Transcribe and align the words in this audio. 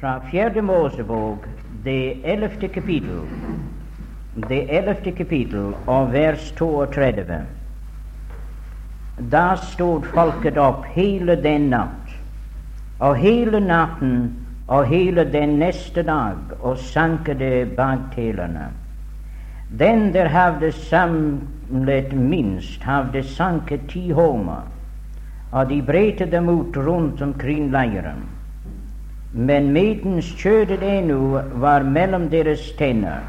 fra 0.00 0.20
Fjerde 0.30 0.62
Mosebok, 0.62 1.46
det 1.84 2.16
ellevte 2.24 2.68
kapittel, 2.68 3.20
det 4.48 4.66
ellevte 4.68 5.12
kapittel 5.12 5.74
og 5.86 6.12
vers 6.12 6.50
32. 6.58 7.40
Da 9.32 9.44
stod 9.56 10.08
folket 10.14 10.56
opp 10.60 10.84
hele 10.94 11.36
den 11.36 11.68
natt, 11.72 12.12
og 13.00 13.16
hele 13.20 13.60
natten 13.60 14.14
og 14.68 14.86
hele 14.86 15.24
den 15.24 15.58
neste 15.60 16.02
dag 16.02 16.52
og 16.60 16.78
sankede 16.78 17.66
bagtelene. 17.76 18.70
Den 19.78 20.12
der 20.14 20.28
hadde 20.28 20.72
samlet 20.72 22.12
minst, 22.12 22.82
hadde 22.82 23.22
sanket 23.22 23.88
ti 23.88 24.10
homer, 24.10 24.68
og 25.52 25.68
de 25.68 25.82
bredte 25.82 26.26
dem 26.30 26.48
ut 26.48 26.76
rundt 26.76 27.22
omkring 27.22 27.70
leiren. 27.72 28.39
Men 29.32 29.72
medens 29.72 30.32
kjødet 30.34 30.82
ennå 30.82 31.40
var 31.62 31.84
mellom 31.86 32.24
deres 32.32 32.72
tenner, 32.78 33.20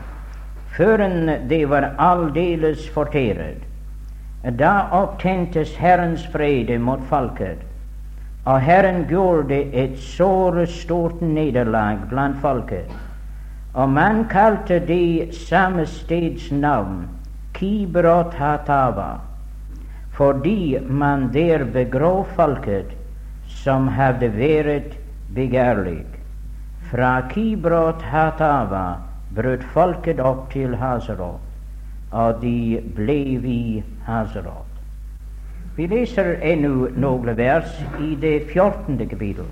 før 0.73 1.03
det 1.49 1.65
var 1.69 1.91
aldeles 2.01 2.87
fortæret. 2.89 3.61
Da 4.57 4.87
opptentes 4.97 5.75
Herrens 5.77 6.23
frede 6.33 6.79
mot 6.79 7.03
folket, 7.09 7.61
og 8.45 8.61
Herren 8.61 9.05
gjorde 9.05 9.59
et 9.73 9.99
såre 10.01 10.65
stort 10.67 11.21
nederlag 11.21 11.99
blant 12.09 12.41
folket. 12.41 12.89
Og 13.73 13.89
man 13.89 14.25
kalte 14.25 14.79
det 14.79 15.35
samme 15.37 15.85
steds 15.85 16.51
navn 16.51 17.05
Kibrot 17.53 18.33
Hatava, 18.33 19.19
fordi 20.11 20.79
man 20.89 21.29
der 21.33 21.63
begrov 21.63 22.25
folket 22.35 22.97
som 23.47 23.87
hadde 23.87 24.31
vært 24.33 24.97
begjærlig. 25.35 26.05
Fra 26.91 27.21
Kibrot 27.29 28.01
Hatava 28.01 28.95
brøt 29.35 29.63
folket 29.73 30.19
opp 30.19 30.49
til 30.51 30.75
Hazarot, 30.75 31.39
og 32.11 32.41
de 32.41 32.81
ble 32.95 33.19
i 33.47 33.83
Hazarot. 34.07 34.67
Vi 35.77 35.87
leser 35.87 36.33
ennå 36.43 36.89
noen 36.99 37.31
vers 37.37 37.77
i 37.99 38.15
det 38.19 38.51
14. 38.51 38.99
kapittel. 39.07 39.47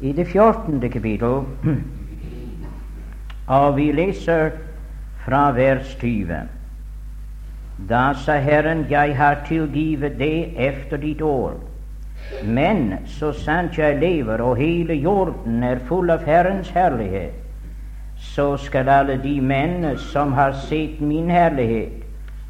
I 0.00 0.12
det 0.12 0.26
14. 0.26 0.80
kapittel, 0.90 1.44
og 3.58 3.76
vi 3.76 3.90
leser 3.92 4.56
fra 5.26 5.50
vers 5.52 5.92
20. 6.00 6.40
Da 7.88 8.12
sa 8.14 8.38
Herren, 8.40 8.86
jeg 8.90 9.16
har 9.16 9.44
tilgivet 9.46 10.16
deg 10.18 10.56
efter 10.56 10.96
ditt 10.96 11.20
år. 11.22 11.60
Men 12.44 12.98
så 13.06 13.32
sant 13.32 13.78
jeg 13.78 14.00
lever 14.00 14.40
og 14.42 14.56
hele 14.56 14.94
jorden 14.94 15.62
er 15.62 15.82
full 15.88 16.10
av 16.10 16.24
Herrens 16.26 16.70
herlighet, 16.74 17.34
så 18.16 18.56
skal 18.56 18.88
alle 18.88 19.18
de 19.22 19.40
menn 19.40 19.84
som 19.98 20.32
har 20.32 20.54
sett 20.66 21.00
min 21.00 21.30
herlighet 21.30 22.02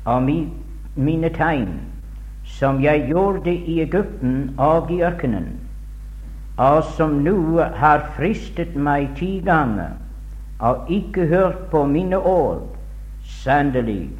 og 0.04 0.22
mi, 0.22 0.36
mine 0.96 1.30
tegn, 1.32 1.74
som 2.44 2.80
jeg 2.82 3.06
gjorde 3.08 3.52
i 3.52 3.80
Egypten 3.84 4.54
og 4.58 4.90
i 4.92 5.00
ørkenen, 5.02 5.48
og 6.60 6.82
som 6.96 7.20
nå 7.24 7.60
har 7.80 8.08
fristet 8.16 8.76
meg 8.76 9.14
ti 9.16 9.38
ganger 9.44 9.96
og 10.62 10.90
ikke 10.92 11.26
hørt 11.26 11.64
på 11.70 11.84
mine 11.90 12.18
ord, 12.18 12.68
sannelig, 13.42 14.10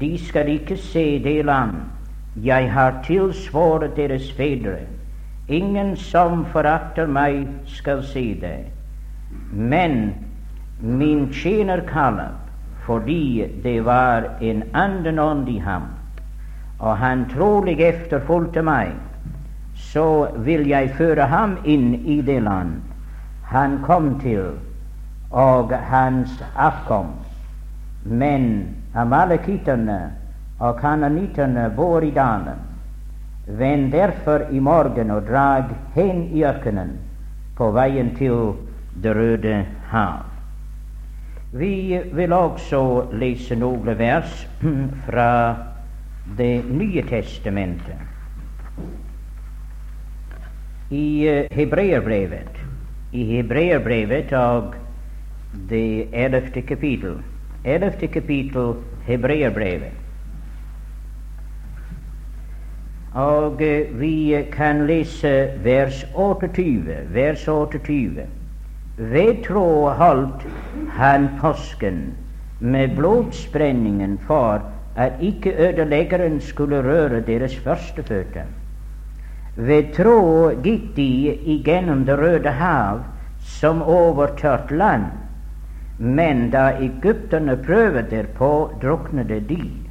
de 0.00 0.14
skal 0.18 0.48
ikke 0.48 0.76
se 0.76 1.18
det 1.24 1.42
land 1.44 1.91
jeg 2.36 2.72
har 2.72 3.02
tilsvoret 3.04 3.96
deres 3.96 4.32
fedre. 4.32 4.78
Ingen 5.48 5.96
som 5.96 6.44
forakter 6.52 7.06
meg, 7.06 7.46
skal 7.66 8.02
se 8.04 8.34
det. 8.40 8.58
Men 9.52 10.14
min 10.80 11.28
tjener 11.32 11.80
Kalab, 11.88 12.38
fordi 12.86 13.44
det 13.62 13.84
var 13.84 14.28
en 14.40 14.62
anden 14.74 15.18
ånd 15.18 15.48
i 15.48 15.58
ham, 15.58 15.82
og 16.78 16.96
han 16.98 17.26
trolig 17.30 17.80
efterfulgte 17.80 18.62
meg, 18.62 18.94
så 19.74 20.28
vil 20.36 20.66
jeg 20.68 20.94
føre 20.98 21.26
ham 21.26 21.58
inn 21.64 21.94
i 21.94 22.20
det 22.22 22.40
land 22.42 22.80
han 23.52 23.78
kom 23.84 24.20
til, 24.20 24.44
og 25.30 25.78
hans 25.78 26.44
avkom. 26.56 27.06
Men 28.04 28.68
amalekitterne 28.94 30.12
og 30.62 30.78
kanonittene 30.78 31.66
bor 31.76 32.04
i 32.06 32.12
dalen. 32.14 32.60
Vend 33.46 33.90
derfor 33.92 34.46
i 34.54 34.60
morgen 34.62 35.10
og 35.10 35.26
drag 35.26 35.72
hen 35.96 36.28
i 36.30 36.44
ørkenen 36.46 36.94
på 37.58 37.72
veien 37.74 38.14
til 38.16 38.54
Det 39.02 39.16
røde 39.16 39.64
hav. 39.88 40.18
Vi 41.52 42.00
vil 42.12 42.32
også 42.32 43.08
lese 43.12 43.56
noen 43.56 43.98
vers 43.98 44.46
fra 45.06 45.56
Det 46.38 46.64
nye 46.70 47.02
testamentet. 47.02 47.96
I 50.90 51.46
Hebreerbrevet, 51.50 52.60
i 53.12 53.24
Hebreerbrevet 53.24 54.32
og 54.32 54.74
det 55.70 56.08
ellevte 56.12 56.62
kapittel, 56.62 57.18
ellevte 57.64 58.06
kapittel 58.06 58.74
Hebreerbrevet. 59.06 60.01
Og 63.14 63.60
vi 64.00 64.44
kan 64.52 64.86
lese 64.86 65.50
vers 65.64 66.06
28. 66.14 66.96
Vers 67.12 67.48
28. 67.48 68.24
Ved 68.96 69.44
tro 69.44 69.88
holdt 69.88 70.46
han 70.96 71.28
påsken 71.40 72.14
med 72.60 72.96
blodsprenningen 72.96 74.18
for 74.26 74.62
at 74.96 75.12
ikke 75.20 75.52
ødeleggeren 75.68 76.40
skulle 76.40 76.82
røre 76.82 77.20
deres 77.20 77.56
førstefødte. 77.56 78.46
Ved 79.56 79.92
tro 79.92 80.48
gikk 80.64 80.96
de 80.96 81.36
igjennom 81.56 82.06
Det 82.08 82.18
røde 82.18 82.50
hav 82.50 83.04
som 83.40 83.82
overtørt 83.82 84.70
land, 84.70 85.04
men 85.98 86.50
da 86.50 86.70
egypterne 86.80 87.56
prøvde 87.56 88.06
derpå, 88.10 88.72
druknet 88.82 89.28
de. 89.48 89.81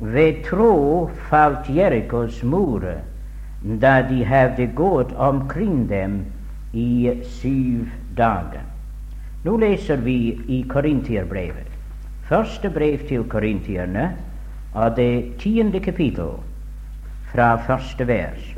Ved 0.00 0.44
tro 0.44 1.10
falt 1.28 1.68
Jerikos 1.68 2.42
murer 2.42 3.00
da 3.62 4.02
de 4.02 4.24
hadde 4.24 4.66
gått 4.66 5.12
omkring 5.12 5.88
dem 5.88 6.24
i 6.72 7.10
syv 7.22 7.88
dager. 8.14 8.62
Nå 9.44 9.56
leser 9.56 9.96
vi 9.96 10.38
i 10.46 10.62
Korintierbrevet, 10.68 11.66
første 12.28 12.70
brev 12.70 13.02
til 13.08 13.24
korintierne, 13.24 14.12
av 14.74 14.94
det 14.94 15.38
tiende 15.42 15.80
kapittel, 15.80 16.36
fra 17.32 17.56
første 17.66 18.06
vers. 18.06 18.54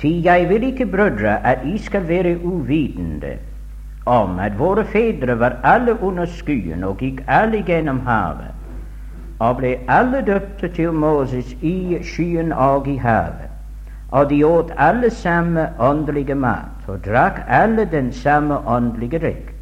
Ty 0.00 0.24
jeg 0.24 0.48
vil 0.48 0.62
ikke, 0.62 0.86
brødre, 0.86 1.46
at 1.46 1.58
I 1.64 1.78
skal 1.78 2.08
være 2.08 2.38
uvitende 2.44 3.36
om 4.06 4.38
at 4.38 4.58
våre 4.58 4.84
fedre 4.84 5.38
var 5.38 5.56
alle 5.64 6.02
under 6.02 6.24
skyen 6.24 6.84
og 6.84 6.96
gikk 6.98 7.20
alle 7.28 7.60
gjennom 7.66 7.98
havet, 8.06 8.54
og 9.38 9.58
ble 9.58 9.74
alle 9.88 10.22
døpte 10.26 10.68
til 10.72 10.92
Moses 10.92 11.52
i 11.60 11.98
skyen 12.02 12.52
og 12.52 12.88
i 12.88 12.96
havet. 12.96 13.50
Og 14.10 14.30
de 14.30 14.46
åt 14.46 14.72
alle 14.76 15.10
samme 15.10 15.68
åndelige 15.78 16.34
mat, 16.34 16.88
og 16.88 17.04
drakk 17.04 17.42
alle 17.48 17.84
den 17.92 18.12
samme 18.12 18.58
åndelige 18.68 19.18
drikk. 19.18 19.52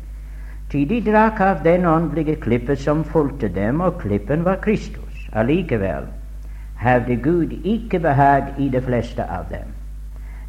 Ty 0.71 0.85
de 0.89 1.01
drakk 1.11 1.41
av 1.41 1.65
den 1.65 1.87
åndelige 1.87 2.37
klippe 2.37 2.77
som 2.77 3.03
fulgte 3.05 3.49
dem, 3.49 3.81
og 3.81 3.99
klippen 3.99 4.45
var 4.45 4.63
Kristus. 4.63 5.27
Allikevel 5.33 6.07
hadde 6.77 7.17
Gud 7.17 7.59
ikke 7.65 7.99
behag 7.99 8.55
i 8.59 8.69
de 8.69 8.83
fleste 8.83 9.27
av 9.27 9.51
dem 9.51 9.78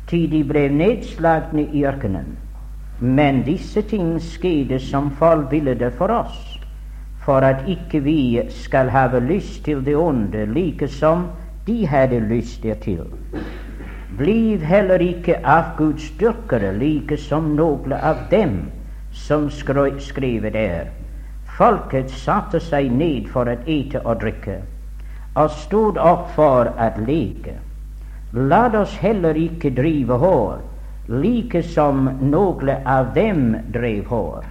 til 0.10 0.30
de 0.32 0.44
ble 0.44 0.66
nedslagne 0.74 1.68
i 1.74 1.84
ørkenen. 1.86 2.38
Men 3.00 3.44
disse 3.46 3.82
ting 3.88 4.18
skjedde 4.20 4.80
som 4.84 5.12
forbilde 5.20 5.92
for 5.98 6.12
oss, 6.12 6.40
for 7.24 7.46
at 7.46 7.62
ikke 7.70 8.02
vi 8.04 8.42
skal 8.50 8.90
have 8.90 9.22
lyst 9.24 9.64
til 9.66 9.86
det 9.86 9.96
onde 9.96 10.46
like 10.46 10.88
som 10.88 11.28
de 11.68 11.86
hadde 11.88 12.20
lyst 12.20 12.64
dertil. 12.64 13.06
Bliv 14.18 14.66
heller 14.66 15.00
ikke 15.00 15.38
avgudsdyrkere 15.46 16.74
like 16.80 17.18
som 17.18 17.54
noen 17.56 17.94
av 17.94 18.26
dem 18.32 18.58
som 19.14 19.48
skrevet 19.50 20.56
er. 20.56 20.90
Folket 21.58 22.12
satte 22.12 22.60
seg 22.60 22.92
ned 22.92 23.30
for 23.32 23.48
å 23.48 23.56
ete 23.68 24.02
og 24.04 24.22
drikke, 24.24 24.62
og 25.36 25.50
stod 25.52 25.98
opp 26.02 26.32
for 26.36 26.72
å 26.74 26.92
leke. 27.06 27.69
La 28.32 28.68
oss 28.78 28.96
heller 29.02 29.34
ikke 29.34 29.72
drive 29.74 30.20
hår, 30.22 30.60
like 31.08 31.64
som 31.66 32.04
noen 32.22 32.70
av 32.86 33.16
dem 33.16 33.56
drev 33.74 34.06
hår, 34.06 34.46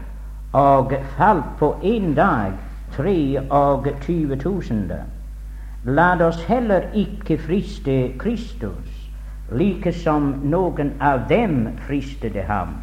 og 0.59 0.97
falt 1.15 1.53
på 1.61 1.69
en 1.87 2.09
dag 2.17 2.57
tre 2.97 3.39
og 3.39 3.87
tyve 4.03 4.41
tusende. 4.43 4.99
La 5.87 6.17
oss 6.27 6.43
heller 6.51 6.91
ikke 6.91 7.39
friste 7.39 8.19
Kristus, 8.19 9.07
like 9.55 9.93
som 9.95 10.33
noen 10.51 10.97
av 10.99 11.29
dem 11.31 11.69
fristede 11.87 12.43
ham 12.51 12.81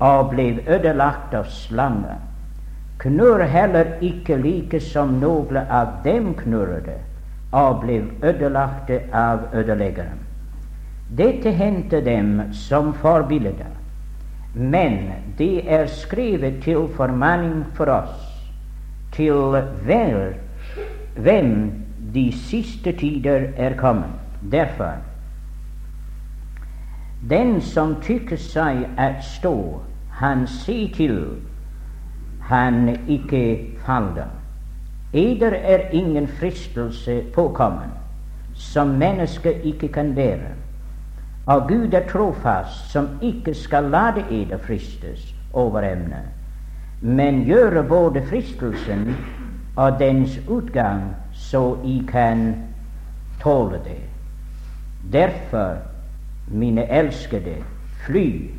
og 0.00 0.32
ble 0.32 0.62
ødelagt 0.64 1.34
av 1.36 1.52
slanger. 1.52 2.16
Knurr 2.98 3.44
heller 3.44 3.98
ikke 4.00 4.40
like 4.40 4.80
som 4.80 5.18
noen 5.20 5.68
av 5.68 6.00
dem 6.04 6.32
knurrede 6.34 7.02
og 7.54 7.80
ble 7.84 8.00
ødelagte 8.26 9.00
av 9.14 9.46
ødeleggeren. 9.54 10.20
Dette 11.14 11.52
hendte 11.54 12.00
dem 12.04 12.40
som 12.52 12.92
forbilder, 12.98 13.70
men 14.54 14.98
det 15.38 15.62
er 15.70 15.86
skrevet 15.86 16.62
til 16.64 16.88
formaning 16.96 17.64
for 17.74 17.90
oss, 17.94 18.28
til 19.14 19.54
vel 19.86 20.34
hvem 21.14 21.50
de 22.14 22.28
siste 22.32 22.92
tider 22.92 23.50
er 23.56 23.76
kommet. 23.78 24.10
Derfor 24.50 24.98
den 27.30 27.60
som 27.60 27.94
tykker 28.02 28.36
seg 28.36 28.82
at 29.00 29.22
stå, 29.24 29.80
han 30.20 30.46
sier 30.46 30.90
til 30.92 31.20
han 32.44 32.90
ikke 33.08 33.70
faller. 33.86 34.28
Eder 35.14 35.52
er 35.52 35.90
ingen 35.92 36.28
fristelse 36.28 37.22
påkommen 37.34 37.90
som 38.54 38.88
mennesket 38.98 39.60
ikke 39.64 39.88
kan 39.88 40.14
bære. 40.14 40.50
Og 41.46 41.68
Gud 41.68 41.92
er 41.92 42.08
trofast, 42.08 42.90
som 42.92 43.08
ikke 43.22 43.54
skal 43.54 43.84
lade 43.84 44.24
eder 44.30 44.58
fristes 44.58 45.34
over 45.52 45.92
emnet, 45.92 46.30
men 47.00 47.44
gjøre 47.44 47.84
både 47.88 48.22
fristelsen 48.26 49.16
og 49.76 49.98
dens 49.98 50.40
utgang 50.48 51.02
så 51.32 51.76
I 51.84 52.02
kan 52.08 52.54
tåle 53.42 53.80
det. 53.84 54.00
Derfor 55.12 55.76
mine 56.48 56.90
elskede, 56.90 57.56
fly 58.06 58.50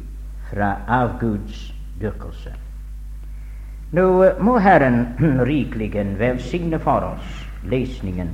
fra 0.51 0.75
avgudsdyrkelse. 0.87 2.53
Nå 3.91 4.33
må 4.39 4.57
Herren 4.59 5.05
rikelig 5.45 5.93
velsigne 6.19 6.79
for 6.79 7.01
oss 7.13 7.45
lesningen 7.69 8.29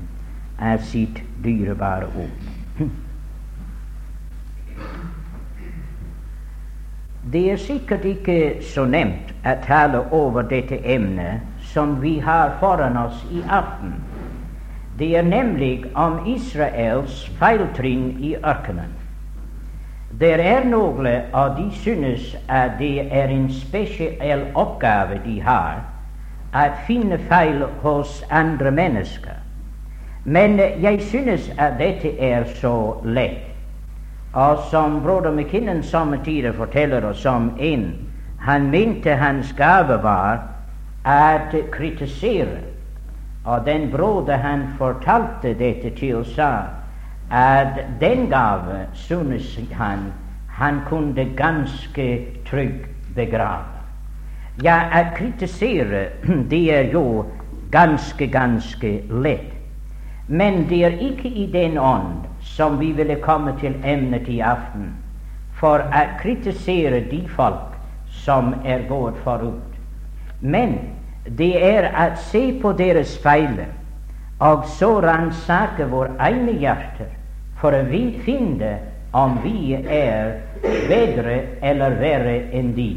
av 0.59 0.77
sitt 0.77 1.21
dyrebare 1.43 2.05
ord. 2.15 2.29
Det 7.31 7.51
er 7.51 7.57
sikkert 7.61 8.05
ikke 8.05 8.61
så 8.65 8.85
nemt 8.89 9.29
å 9.45 9.53
tale 9.65 10.01
over 10.11 10.43
dette 10.49 10.79
emnet 10.83 11.41
som 11.71 11.99
vi 12.01 12.19
har 12.19 12.57
foran 12.59 12.97
oss 12.97 13.21
i 13.31 13.43
aften. 13.47 13.93
Det 14.97 15.15
er 15.17 15.23
nemlig 15.23 15.85
om 15.95 16.25
Israels 16.27 17.29
feiltrinn 17.39 18.17
i 18.19 18.35
ørkenen. 18.35 19.00
Det 20.19 20.33
er 20.45 20.65
noen 20.67 21.07
av 21.33 21.55
de 21.57 21.69
synes 21.71 22.35
at 22.47 22.77
det 22.79 23.07
er 23.11 23.31
en 23.31 23.47
spesiell 23.53 24.43
oppgave 24.55 25.21
de 25.25 25.37
har, 25.41 25.85
å 26.51 26.65
finne 26.87 27.17
feil 27.29 27.63
hos 27.83 28.19
andre 28.29 28.71
mennesker. 28.71 29.39
Men 30.23 30.59
jeg 30.59 31.01
synes 31.01 31.47
at 31.57 31.79
dette 31.79 32.11
er 32.19 32.43
så 32.59 33.01
lett. 33.03 33.47
Og 34.33 34.59
som 34.69 34.99
broder 35.03 35.31
McKinnon 35.31 35.83
samme 35.83 36.19
tider 36.23 36.53
forteller 36.53 37.05
oss 37.05 37.25
om 37.25 37.51
en 37.59 37.87
han 38.41 38.69
mente 38.71 39.15
hans 39.15 39.53
gave 39.53 39.97
var 40.03 40.43
å 41.05 41.63
kritisere. 41.71 42.61
Og 43.45 43.65
den 43.65 43.89
broder 43.91 44.37
han 44.37 44.67
fortalte 44.77 45.53
dette 45.57 45.89
til, 45.97 46.25
sa 46.25 46.80
at 47.31 47.79
den 47.99 48.29
gave 48.29 48.85
synes 48.93 49.59
han 49.71 50.11
han 50.61 50.81
kunne 50.89 51.25
ganske 51.35 52.25
trygg 52.45 52.85
begrave. 53.15 53.65
Ja, 54.63 54.75
å 54.93 55.03
kritisere, 55.15 56.09
det 56.51 56.61
er 56.73 56.91
jo 56.93 57.25
ganske, 57.71 58.27
ganske 58.27 58.91
lett. 59.09 59.53
Men 60.27 60.65
det 60.69 60.83
er 60.85 60.97
ikke 61.01 61.29
i 61.29 61.47
den 61.51 61.77
ånd 61.77 62.27
som 62.45 62.77
vi 62.79 62.91
ville 62.95 63.17
komme 63.23 63.55
til 63.59 63.73
emnet 63.83 64.29
i 64.29 64.39
aften, 64.45 64.91
for 65.57 65.81
å 65.81 66.03
kritisere 66.21 67.01
de 67.09 67.23
folk 67.35 67.73
som 68.23 68.53
er 68.63 68.85
gått 68.89 69.17
forut. 69.23 69.79
Men 70.41 70.77
det 71.25 71.53
er 71.63 71.89
å 71.89 72.05
se 72.29 72.43
på 72.61 72.75
deres 72.77 73.17
feiler, 73.23 73.71
og 74.39 74.67
så 74.77 74.93
ransake 75.01 75.89
våre 75.89 76.13
egne 76.29 76.53
hjerter 76.59 77.09
for 77.61 77.77
å 77.77 77.83
finne 78.25 78.71
om 79.13 79.37
vi 79.43 79.73
er 79.77 80.39
bedre 80.89 81.37
eller 81.61 81.97
verre 81.99 82.37
enn 82.57 82.73
de. 82.75 82.91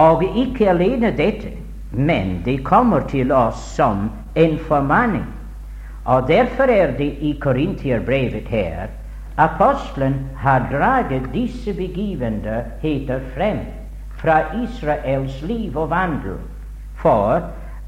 Og 0.00 0.24
ikke 0.24 0.70
alene 0.72 1.12
dette, 1.16 1.52
men 1.90 2.40
det 2.46 2.60
kommer 2.66 3.06
til 3.10 3.32
oss 3.34 3.60
som 3.76 4.08
en 4.38 4.56
formaning. 4.68 5.26
Og 6.10 6.26
derfor 6.28 6.70
er 6.72 6.96
det 6.98 7.12
i 7.20 7.34
Korintierbrevet 7.42 8.48
her 8.48 8.88
apostelen 9.40 10.16
har 10.36 10.66
draget 10.70 11.30
disse 11.32 11.72
begivenheter 11.72 13.20
frem 13.34 13.60
fra 14.20 14.40
Israels 14.62 15.42
liv 15.42 15.76
og 15.78 15.90
vandel, 15.90 16.36
for 16.96 17.40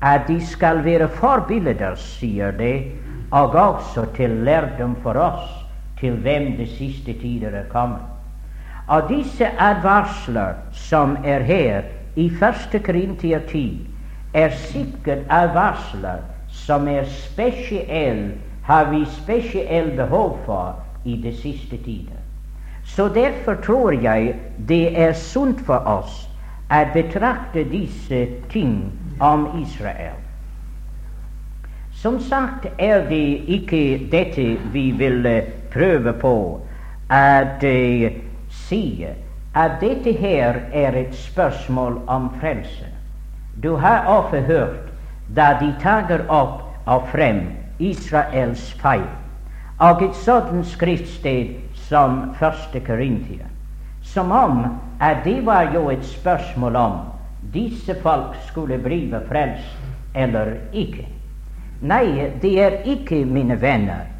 at 0.02 0.28
de 0.28 0.38
skal 0.46 0.80
være 0.84 1.08
forbilder, 1.08 1.94
sier 1.96 2.54
det, 2.56 2.92
og 3.30 3.54
også 3.54 4.06
til 4.16 4.42
lærdom 4.46 4.96
for 5.04 5.18
oss 5.20 5.61
til 6.02 6.18
hvem 6.24 6.56
de 6.58 6.66
siste 6.66 7.14
tider 7.22 7.54
er 7.54 7.68
kommet. 7.70 8.02
Av 8.90 9.06
disse 9.08 9.46
advarsler 9.62 10.58
som 10.74 11.14
er 11.24 11.46
her 11.46 11.86
i 12.18 12.26
første 12.30 12.82
Korintier 12.82 13.40
10, 13.48 13.86
er 14.34 14.50
sikkert 14.68 15.22
advarsler 15.30 16.24
som 16.50 16.88
er 16.88 17.06
spesiell, 17.06 18.32
har 18.62 18.90
vi 18.90 19.04
spesielt 19.22 19.96
behov 19.96 20.38
for 20.44 20.82
i 21.04 21.16
de 21.22 21.32
siste 21.36 21.78
tider. 21.84 22.18
Så 22.84 23.08
derfor 23.08 23.54
tror 23.54 23.92
jeg 24.02 24.34
det 24.68 24.98
er 24.98 25.12
sunt 25.12 25.62
for 25.66 25.86
oss 25.86 26.26
å 26.72 26.82
betrakte 26.94 27.64
disse 27.70 28.26
ting 28.50 28.92
om 29.20 29.46
Israel. 29.62 30.18
Som 32.02 32.18
sagt 32.20 32.66
er 32.78 33.06
det 33.08 33.44
ikke 33.46 34.08
dette 34.10 34.56
vi 34.72 34.90
vil 34.98 35.22
prøve 35.72 36.12
på 36.20 36.32
å 36.32 36.60
uh, 37.12 38.12
si 38.52 39.06
at 39.54 39.80
dette 39.80 40.12
her 40.16 40.62
er 40.72 40.96
et 40.96 41.14
spørsmål 41.14 42.00
om 42.06 42.30
frelse. 42.40 42.88
Du 43.62 43.76
har 43.76 44.06
ofte 44.08 44.40
hørt 44.40 44.92
da 45.36 45.52
de 45.60 45.72
tager 45.80 46.24
opp 46.28 46.62
og 46.86 47.08
frem 47.12 47.44
Israels 47.78 48.72
feil, 48.80 49.06
og 49.78 50.02
et 50.02 50.16
sådant 50.16 50.66
skriftsted 50.66 51.54
som 51.88 52.34
første 52.38 52.80
Korintia, 52.80 53.48
som 54.02 54.32
om 54.32 54.64
at 55.00 55.24
det 55.24 55.40
var 55.46 55.72
jo 55.74 55.88
et 55.90 56.04
spørsmål 56.04 56.76
om 56.76 56.98
disse 57.52 57.94
folk 58.02 58.36
skulle 58.46 58.78
blive 58.78 59.20
frelst 59.28 59.76
eller 60.14 60.54
ikke. 60.72 61.06
Nei, 61.82 62.30
det 62.42 62.52
er 62.62 62.78
ikke, 62.86 63.24
mine 63.24 63.60
venner, 63.60 64.11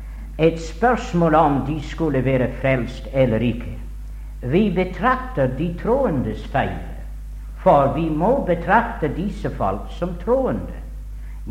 et 0.43 0.61
spørsmål 0.61 1.35
om 1.35 1.61
de 1.67 1.83
skulle 1.83 2.25
være 2.25 2.49
frelst 2.61 3.09
eller 3.13 3.39
ikke. 3.39 3.79
Vi 4.43 4.73
betrakter 4.75 5.47
de 5.59 5.75
troendes 5.83 6.47
feil, 6.47 6.79
for 7.63 7.93
vi 7.95 8.09
må 8.09 8.45
betrakte 8.47 9.11
disse 9.17 9.51
folk 9.51 9.81
som 9.99 10.17
troende. 10.25 10.81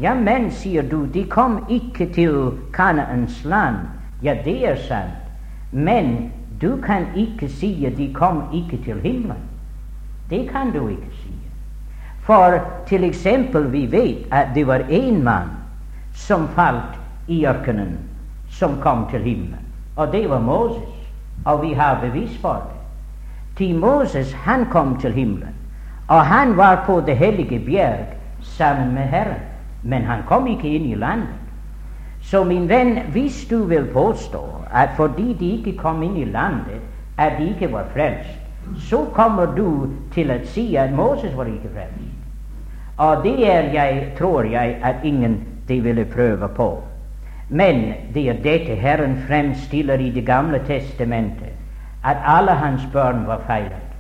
Ja, 0.02 0.14
men, 0.14 0.52
sier 0.52 0.84
du, 0.84 1.06
de 1.06 1.24
kom 1.24 1.66
ikke 1.70 2.10
til 2.14 2.52
Kanaans 2.74 3.46
land. 3.46 3.76
Ja, 4.24 4.36
det 4.46 4.68
er 4.68 4.76
sant. 4.76 5.32
Men 5.72 6.32
du 6.62 6.78
kan 6.84 7.08
ikke 7.16 7.50
si 7.50 7.86
at 7.86 7.98
de 7.98 8.14
kom 8.14 8.44
ikke 8.54 8.84
til 8.84 9.00
himmelen. 9.00 9.48
Det 10.30 10.50
kan 10.50 10.72
du 10.72 10.88
ikke 10.88 11.16
si. 11.24 11.34
For 12.24 12.60
til 12.88 13.04
eksempel, 13.04 13.72
vi 13.72 13.88
vet 13.92 14.28
at 14.32 14.48
det 14.56 14.68
var 14.68 14.80
én 14.90 15.24
mann 15.24 15.50
som 16.14 16.48
falt 16.56 17.00
i 17.28 17.46
ørkenen 17.46 18.11
som 18.62 18.78
kom 18.82 19.08
til 19.10 19.24
himmelen. 19.26 19.66
Og 19.96 20.12
det 20.14 20.30
var 20.30 20.40
Moses. 20.40 20.98
Og 21.46 21.62
vi 21.62 21.74
har 21.74 22.00
bevis 22.02 22.38
for 22.42 22.54
det. 22.54 22.78
Til 23.58 23.76
Moses, 23.76 24.34
han 24.34 24.66
kom 24.66 25.00
til 25.02 25.14
himmelen. 25.14 25.56
Og 26.08 26.26
han 26.26 26.58
var 26.58 26.84
på 26.86 27.02
det 27.06 27.18
hellige 27.18 27.60
bjerg 27.66 28.06
sammen 28.42 28.94
med 28.94 29.04
Herren. 29.04 29.42
Men 29.84 30.04
han 30.04 30.22
kom 30.28 30.48
ikke 30.48 30.70
inn 30.70 30.86
i 30.92 30.96
landet. 30.96 31.34
Så 32.22 32.44
min 32.44 32.70
venn, 32.70 33.00
hvis 33.12 33.48
du 33.50 33.64
vil 33.66 33.88
påstå 33.94 34.44
at 34.74 34.94
fordi 34.96 35.34
de 35.40 35.52
ikke 35.58 35.78
kom 35.78 36.04
inn 36.04 36.18
i 36.18 36.26
landet, 36.26 36.86
at 37.18 37.34
de 37.40 37.50
ikke 37.50 37.72
var 37.74 37.90
frelst, 37.94 38.38
så 38.78 39.06
kommer 39.14 39.46
du 39.58 39.90
til 40.14 40.32
å 40.32 40.38
si 40.46 40.76
at 40.76 40.94
Moses 40.94 41.34
var 41.38 41.50
ikke 41.50 41.74
frelst. 41.74 42.14
Og 42.98 43.24
det 43.24 43.36
er 43.50 43.74
jeg, 43.74 44.14
tror 44.18 44.46
jeg, 44.46 44.78
at 44.84 45.02
ingen 45.04 45.40
de 45.68 45.82
ville 45.82 46.06
prøve 46.06 46.48
på. 46.56 46.70
Men 47.52 47.94
det 48.14 48.30
er 48.30 48.38
dette 48.44 48.76
Herren 48.80 49.18
fremstiller 49.28 50.00
i 50.00 50.10
Det 50.10 50.26
gamle 50.26 50.62
testamentet, 50.68 51.52
at 52.04 52.18
alle 52.26 52.52
hans 52.52 52.82
barn 52.94 53.28
var 53.28 53.42
feilet. 53.48 53.92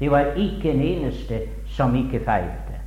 Det 0.00 0.10
var 0.10 0.24
ikke 0.36 0.70
en 0.70 0.80
eneste 0.80 1.40
som 1.66 1.94
ikke 1.94 2.20
feilte. 2.24 2.78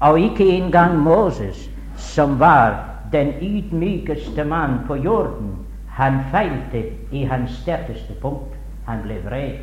Og 0.00 0.20
ikke 0.20 0.48
engang 0.48 0.98
Moses, 0.98 1.70
som 1.96 2.40
var 2.40 2.84
den 3.12 3.32
ydmykeste 3.42 4.44
mann 4.44 4.78
på 4.86 4.96
jorden, 4.96 5.56
han 5.88 6.20
feilte 6.32 6.84
i 7.12 7.24
hans 7.24 7.50
sterkeste 7.50 8.14
punkt. 8.22 8.56
Han 8.86 9.02
ble 9.02 9.20
vred. 9.24 9.58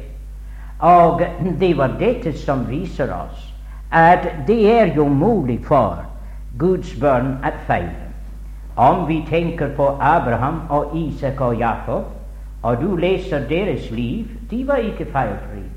Og 0.79 1.21
det 1.59 1.77
var 1.77 1.97
dette 1.99 2.37
som 2.37 2.69
viser 2.69 3.13
oss 3.13 3.53
at 3.91 4.27
det 4.47 4.79
er 4.79 4.95
jo 4.95 5.07
mulig 5.07 5.59
for 5.65 6.03
Guds 6.59 6.93
barn 7.01 7.37
å 7.43 7.51
feile. 7.67 8.06
Om 8.77 9.07
vi 9.07 9.25
tenker 9.29 9.69
på 9.75 9.87
Abraham 10.01 10.61
og 10.69 10.97
Isak 10.97 11.41
og 11.41 11.57
Jakob, 11.57 12.03
og 12.63 12.81
du 12.81 12.95
leser 12.95 13.47
deres 13.49 13.91
liv, 13.91 14.25
de 14.51 14.67
var 14.67 14.75
ikke 14.75 15.05
feilfrie. 15.05 15.71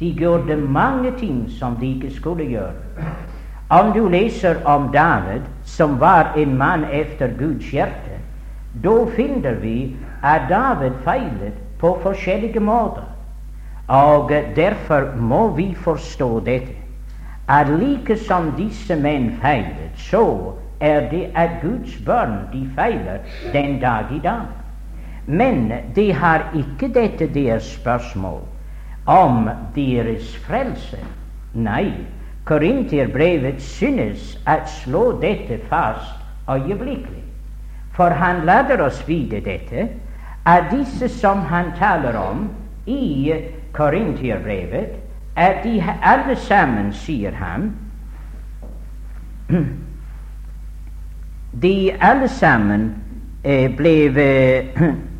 De 0.00 0.14
gjorde 0.18 0.56
mange 0.56 1.12
ting 1.18 1.50
som 1.58 1.76
de 1.76 1.94
ikke 1.94 2.14
skulle 2.14 2.44
gjøre. 2.44 2.72
Om 3.70 3.92
du 3.92 4.08
leser 4.08 4.56
om 4.64 4.88
David, 4.92 5.40
som 5.64 6.00
var 6.00 6.32
en 6.36 6.56
mann 6.58 6.84
efter 6.92 7.28
Guds 7.38 7.70
hjerte, 7.70 8.18
da 8.84 9.04
finner 9.16 9.54
vi 9.54 9.96
at 10.22 10.48
David 10.48 10.90
feilet 11.04 11.54
på 11.78 11.98
forskjellige 12.02 12.60
måter. 12.60 13.06
Og 13.88 14.30
derfor 14.56 15.14
må 15.16 15.48
vi 15.54 15.74
forstå 15.74 16.40
dette, 16.40 16.74
at 17.48 17.68
like 17.68 18.16
som 18.16 18.52
disse 18.56 18.96
menn 18.96 19.36
feilet, 19.42 19.94
så 19.96 20.52
er 20.80 21.10
det 21.10 21.30
at 21.34 21.60
Guds 21.62 21.96
barn 22.06 22.48
de 22.52 22.70
feiler 22.76 23.18
den 23.52 23.80
dag 23.80 24.04
i 24.12 24.18
dag. 24.18 24.46
Men 25.26 25.72
de 25.96 26.12
har 26.12 26.50
ikke 26.54 26.88
dette 26.94 27.26
deres 27.34 27.62
spørsmål 27.62 28.40
om 29.06 29.48
deres 29.74 30.36
frelse. 30.46 30.98
Nei, 31.54 31.92
Korinterbrevet 32.44 33.62
synes 33.62 34.34
å 34.48 34.56
slå 34.66 35.04
dette 35.22 35.60
fast 35.68 36.16
øyeblikkelig. 36.50 37.24
For 37.92 38.10
han 38.16 38.44
lader 38.46 38.80
oss 38.82 39.02
vite 39.08 39.42
dette, 39.44 39.88
at 40.46 40.70
disse 40.72 41.08
som 41.08 41.44
han 41.50 41.72
taler 41.78 42.16
om 42.16 42.48
i 42.86 43.34
Korinterbrevet, 43.72 44.96
at 45.36 45.62
de 45.64 45.76
alle 46.02 46.36
sammen, 46.36 46.92
sier 46.92 47.36
han 47.38 47.70
De 51.52 51.96
alle 51.98 52.28
sammen 52.28 52.94
eh, 53.42 53.70
ble 53.76 53.94
eh, 54.14 54.80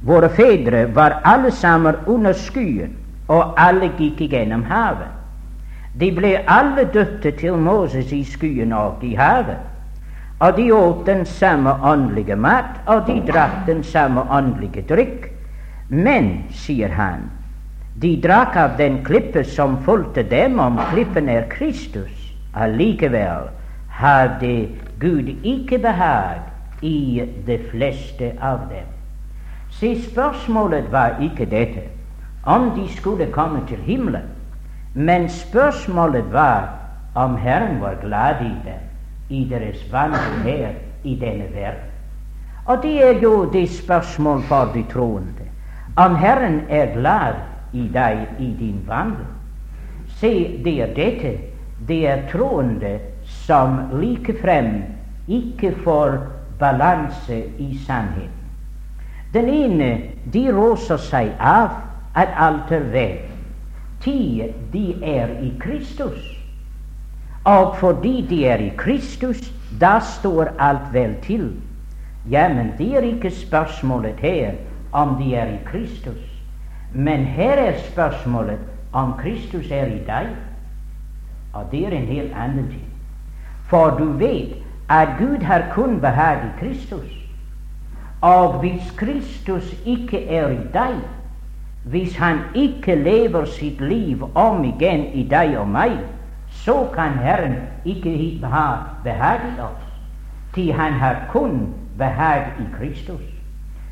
Våre 0.00 0.28
fedre 0.28 0.86
var 0.86 1.20
alle 1.24 1.50
sammen 1.50 1.96
under 2.06 2.32
skyen, 2.32 2.92
og 3.26 3.58
alle 3.58 3.90
gikk 3.98 4.20
igjennom 4.28 4.62
havet. 4.70 5.10
De 5.98 6.12
ble 6.14 6.36
alle 6.46 6.84
døtte 6.94 7.32
til 7.40 7.58
Moses 7.58 8.12
i 8.14 8.22
skyen 8.22 8.72
og 8.72 9.02
i 9.02 9.16
havet. 9.18 9.58
Og 10.38 10.54
de 10.54 10.68
åt 10.72 11.02
den 11.06 11.26
samme 11.26 11.74
åndelige 11.82 12.36
mat, 12.38 12.78
og 12.86 13.08
de 13.10 13.18
drakk 13.26 13.66
den 13.66 13.82
samme 13.82 14.22
åndelige 14.30 14.86
drikk. 14.86 15.26
Men, 15.90 16.44
sier 16.54 16.94
han, 16.94 17.26
de 17.98 18.14
drakk 18.22 18.54
av 18.56 18.78
den 18.78 19.02
klippe 19.02 19.42
som 19.42 19.80
fulgte 19.82 20.22
dem, 20.22 20.60
om 20.62 20.78
klippen 20.92 21.28
er 21.28 21.50
Kristus. 21.50 22.14
Allikevel 22.54 23.50
hadde 23.98 24.68
Gud 25.00 25.28
ikke 25.42 25.78
behag 25.78 26.38
i 26.82 27.22
de 27.46 27.58
fleste 27.70 28.32
av 28.40 28.68
dem. 28.70 28.86
Se, 29.70 29.90
spørsmålet 30.10 30.92
var 30.92 31.18
ikke 31.22 31.46
dette, 31.50 31.82
om 32.46 32.70
de 32.76 32.86
skulle 32.94 33.26
komme 33.32 33.60
til 33.68 33.82
himmelen, 33.82 34.30
men 34.94 35.28
spørsmålet 35.28 36.32
var 36.32 36.70
om 37.14 37.36
Herren 37.36 37.80
var 37.80 37.98
glad 38.02 38.40
i 38.40 38.54
dem 38.64 38.86
i 39.28 39.44
deres 39.50 39.82
vandring 39.92 40.42
her 40.42 40.68
i 41.04 41.14
denne 41.20 41.50
verden. 41.54 41.90
Og 42.64 42.82
det 42.82 43.04
er 43.04 43.20
jo 43.22 43.50
det 43.52 43.68
spørsmål 43.70 44.42
for 44.42 44.70
de 44.74 44.84
troende. 44.92 45.46
Om 45.96 46.14
Herren 46.14 46.60
er 46.68 46.94
glad 46.94 47.34
i 47.72 47.90
deg 47.92 48.26
i 48.38 48.54
din 48.58 48.80
vandring. 48.86 49.34
Se, 50.20 50.60
det 50.64 50.80
er 50.82 50.94
dette. 50.94 51.38
Det 51.88 52.06
er 52.08 52.26
troende 52.32 52.98
som 53.48 53.78
likefrem 53.96 54.82
ikke 55.28 55.72
får 55.84 56.18
balanse 56.60 57.38
i 57.58 57.78
sannheten. 57.86 58.34
Den 59.32 59.48
ene 59.48 59.88
de 60.32 60.48
roser 60.52 61.00
seg 61.00 61.30
av 61.40 61.78
at 62.16 62.32
alt 62.36 62.72
er 62.72 62.84
vel. 62.92 63.16
Tid, 64.04 64.52
de 64.72 64.84
er 65.04 65.32
i 65.44 65.52
Kristus. 65.60 66.20
Og 67.48 67.76
fordi 67.80 68.20
de 68.28 68.42
er 68.48 68.60
i 68.64 68.72
Kristus, 68.76 69.40
da 69.80 69.98
står 70.00 70.52
alt 70.58 70.92
vel 70.92 71.16
til. 71.24 71.50
Ja, 72.28 72.48
men 72.52 72.74
det 72.78 72.90
er 72.96 73.06
ikke 73.08 73.30
spørsmålet 73.30 74.20
her 74.20 74.58
om 74.92 75.16
de 75.22 75.34
er 75.34 75.54
i 75.54 75.60
Kristus. 75.64 76.20
Men 76.92 77.24
her 77.24 77.56
er 77.64 77.80
spørsmålet 77.90 78.60
om 78.92 79.14
Kristus 79.20 79.70
er 79.70 79.88
i 79.92 80.04
deg. 80.06 80.36
Og 81.52 81.64
det 81.72 81.86
er 81.86 81.96
en 81.96 82.12
helt 82.12 82.36
annen 82.36 82.68
ting. 82.68 82.87
For 83.68 83.90
du 83.98 84.12
vet 84.18 84.56
at 84.88 85.18
Gud 85.18 85.42
har 85.44 85.68
kun 85.74 86.00
behag 86.00 86.44
i 86.46 86.52
Kristus. 86.60 87.10
Og 88.20 88.58
hvis 88.60 88.92
Kristus 88.96 89.74
ikke 89.86 90.28
er 90.28 90.48
i 90.48 90.60
deg, 90.72 90.96
hvis 91.84 92.16
Han 92.16 92.38
ikke 92.54 92.94
lever 92.94 93.44
sitt 93.44 93.80
liv 93.80 94.24
om 94.34 94.64
igjen 94.64 95.06
i 95.14 95.22
deg 95.30 95.54
og 95.58 95.68
meg, 95.68 95.98
så 96.50 96.88
kan 96.94 97.20
Herren 97.20 97.56
ikke 97.84 98.40
ha 98.42 98.66
behag 99.04 99.44
i 99.52 99.60
oss, 99.60 99.84
til 100.54 100.72
Han 100.72 100.92
har 100.92 101.28
kun 101.32 101.74
behag 101.98 102.52
i 102.60 102.66
Kristus. 102.78 103.22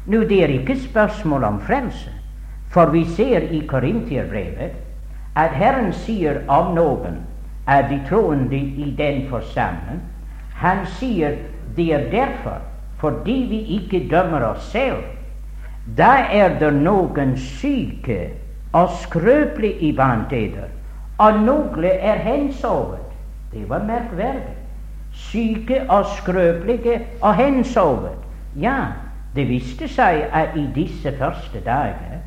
Nå, 0.07 0.21
det 0.21 0.43
er 0.45 0.49
ikke 0.49 0.81
spørsmål 0.81 1.45
om 1.45 1.61
frelse, 1.61 2.11
for 2.69 2.91
vi 2.91 3.05
ser 3.05 3.41
i 3.51 3.63
Korinterbrevet 3.67 4.77
at 5.37 5.51
Herren 5.51 5.93
sier 5.93 6.43
om 6.49 6.75
noen 6.75 7.21
av 7.67 7.89
de 7.91 8.01
troende 8.09 8.57
i 8.57 8.95
den 8.99 9.27
forsamling 9.31 10.01
Han 10.55 10.87
sier 10.87 11.37
det 11.77 11.93
er 11.93 12.11
derfor, 12.11 12.63
fordi 12.99 13.47
vi 13.51 13.59
ikke 13.77 14.09
dømmer 14.11 14.41
oss 14.41 14.71
selv. 14.73 15.03
Da 15.99 16.15
er 16.33 16.59
det 16.59 16.73
noen 16.73 17.37
syke 17.37 18.31
og 18.73 18.89
skrøpelige 19.03 19.79
i 19.81 19.91
dere, 20.31 20.71
og 21.19 21.41
noen 21.41 21.85
er 21.85 22.17
hensovet. 22.25 23.05
Det 23.53 23.69
var 23.69 23.85
merkverdig. 23.85 24.57
Syke 25.13 25.85
og 25.89 26.07
skrøpelige 26.17 27.01
og 27.23 27.35
hensovet. 27.35 28.17
Ja, 28.57 28.97
det 29.35 29.49
viste 29.49 29.89
seg 29.89 30.25
at 30.33 30.57
i 30.57 30.67
disse 30.75 31.13
første 31.19 31.61
dager 31.61 32.25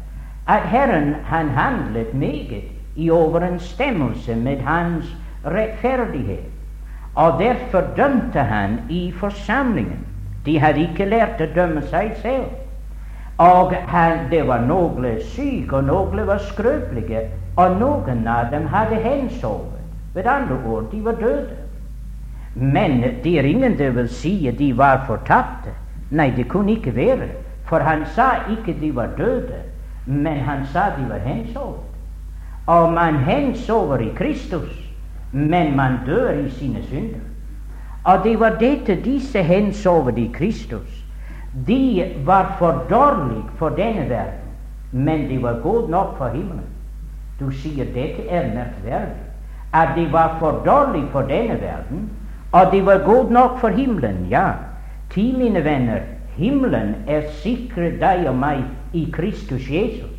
at 0.48 0.62
Herren 0.70 1.16
han 1.26 1.50
handlet 1.50 2.14
meget 2.14 2.64
i 2.96 3.10
overensstemmelse 3.10 4.36
med 4.36 4.62
hans 4.62 5.06
rettferdighet. 5.46 6.46
Og 7.16 7.40
derfor 7.40 7.82
dømte 7.98 8.40
han 8.40 8.80
i 8.90 9.12
forsamlingen. 9.12 10.06
De 10.46 10.60
hadde 10.60 10.86
ikke 10.88 11.06
lært 11.06 11.42
å 11.42 11.50
dømme 11.56 11.82
seg 11.92 12.14
selv. 12.22 12.48
Og 13.40 13.74
han, 13.88 14.26
det 14.32 14.44
var 14.48 14.66
noen 14.68 15.06
syke, 15.32 15.80
og 15.80 15.84
noen 15.88 16.26
var 16.28 16.42
skrøpelige, 16.44 17.28
og 17.56 17.78
noen 17.80 18.28
av 18.28 18.52
dem 18.52 18.68
hadde 18.68 19.00
hensovet. 19.04 19.80
Ved 20.14 20.28
andre 20.28 20.58
ord, 20.66 20.90
de 20.92 21.04
var 21.06 21.20
døde. 21.20 21.56
Men 22.56 23.02
det 23.24 23.40
er 23.40 23.48
ingen 23.48 23.78
det 23.78 23.94
vil 23.96 24.10
si 24.10 24.48
at 24.48 24.58
de 24.60 24.74
var 24.78 25.06
fortapte. 25.08 25.72
Nei, 26.12 26.32
det 26.36 26.50
kunne 26.50 26.72
ikke 26.72 26.96
være. 26.96 27.30
For 27.70 27.80
han 27.80 28.06
sa 28.16 28.32
ikke 28.50 28.76
de 28.82 28.96
var 28.96 29.14
døde, 29.18 29.62
men 30.06 30.40
han 30.44 30.66
sa 30.74 30.90
de 30.98 31.06
var 31.10 31.22
hensovet. 31.24 31.86
Og 32.68 32.94
man 32.94 33.16
hensover 33.16 33.98
i 33.98 34.12
Kristus 34.18 34.89
men 35.32 35.76
man 35.76 36.00
dør 36.06 36.30
i 36.30 36.50
sine 36.50 36.84
synder. 36.84 37.20
Og 38.04 38.24
det 38.24 38.40
var 38.40 38.50
dette 38.60 38.96
disse 39.04 39.44
hensovet 39.44 40.18
i 40.18 40.30
Kristus. 40.34 41.06
De 41.68 42.06
var 42.26 42.56
for 42.60 42.86
dårlige 42.90 43.44
for 43.58 43.70
denne 43.70 44.10
verden, 44.10 44.54
men 44.92 45.30
de 45.30 45.44
var 45.44 45.60
gode 45.64 45.92
nok 45.92 46.18
for 46.18 46.28
himmelen. 46.28 46.70
Du 47.40 47.52
sier 47.52 47.86
dette 47.86 48.28
er 48.30 48.54
merkverdig. 48.54 49.26
At 49.74 49.90
de 49.96 50.08
var 50.12 50.36
for 50.40 50.62
dårlige 50.66 51.08
for 51.12 51.22
denne 51.22 51.62
verden, 51.62 52.10
og 52.52 52.72
de 52.72 52.86
var 52.86 52.98
gode 53.06 53.34
nok 53.34 53.60
for 53.60 53.68
himmelen. 53.68 54.26
Ja, 54.30 54.52
til 55.10 55.38
mine 55.38 55.64
venner, 55.64 56.00
himmelen 56.38 56.96
er 57.08 57.22
sikret 57.44 58.00
deg 58.02 58.26
og 58.30 58.36
meg 58.36 58.64
i 58.94 59.06
Kristus 59.14 59.70
Jesus. 59.70 60.16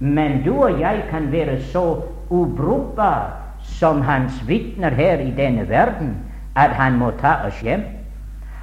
Men 0.00 0.42
du 0.44 0.54
og 0.54 0.80
jeg 0.80 1.04
kan 1.10 1.32
være 1.32 1.60
så 1.62 2.02
ubrukbare 2.30 3.47
som 3.78 4.02
hans 4.02 4.42
vitner 4.48 4.90
her 4.90 5.22
i 5.22 5.30
denne 5.36 5.68
verden, 5.68 6.16
at 6.56 6.74
han 6.74 6.98
må 6.98 7.10
ta 7.20 7.38
oss 7.46 7.60
hjem. 7.62 7.84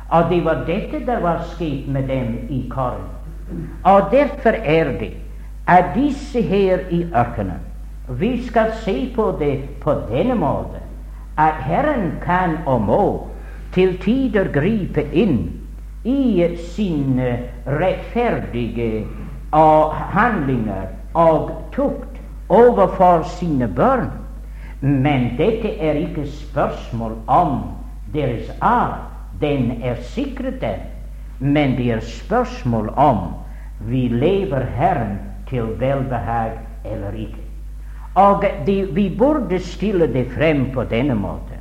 Og 0.09 0.29
det 0.29 0.41
var 0.45 0.65
dette 0.67 1.01
der 1.05 1.21
var 1.23 1.43
skjedd 1.55 1.87
med 1.87 2.09
dem 2.11 2.35
i 2.49 2.65
Korin. 2.69 3.07
Og 3.83 4.11
derfor 4.11 4.57
er 4.63 4.91
det 4.99 5.13
at 5.67 5.93
disse 5.95 6.41
her 6.41 6.79
i 6.89 7.05
ørkenen 7.13 7.61
Vi 8.07 8.47
skal 8.47 8.71
se 8.83 9.11
på 9.15 9.35
det 9.39 9.63
på 9.81 9.93
denne 10.09 10.35
måten 10.35 10.81
at 11.37 11.53
Herren 11.53 12.11
kan 12.21 12.57
og 12.65 12.81
må 12.81 13.27
til 13.73 13.97
tider 13.97 14.51
gripe 14.53 15.01
inn 15.13 15.49
i 16.03 16.57
sine 16.75 17.39
rettferdige 17.65 19.07
handlinger 20.13 20.85
og 21.13 21.51
tukt 21.73 22.21
overfor 22.49 23.23
sine 23.39 23.67
barn. 23.67 24.11
Men 24.81 25.37
dette 25.37 25.71
er 25.79 25.99
ikke 26.01 26.27
spørsmål 26.27 27.17
om 27.27 27.61
deres 28.13 28.51
arv. 28.61 28.99
Den 29.41 29.71
er 29.83 29.95
sikret. 30.01 30.63
Men 31.39 31.77
det 31.77 31.91
er 31.91 31.99
spørsmål 31.99 32.89
om 32.95 33.17
vi 33.79 34.07
lever 34.07 34.65
Herren 34.77 35.19
til 35.49 35.75
velbehag 35.79 36.51
eller 36.85 37.11
ikke. 37.11 37.43
Og 38.15 38.45
de, 38.65 38.87
vi 38.95 39.09
burde 39.17 39.59
stille 39.59 40.07
det 40.13 40.29
frem 40.31 40.69
på 40.73 40.83
denne 40.83 41.15
måten 41.15 41.59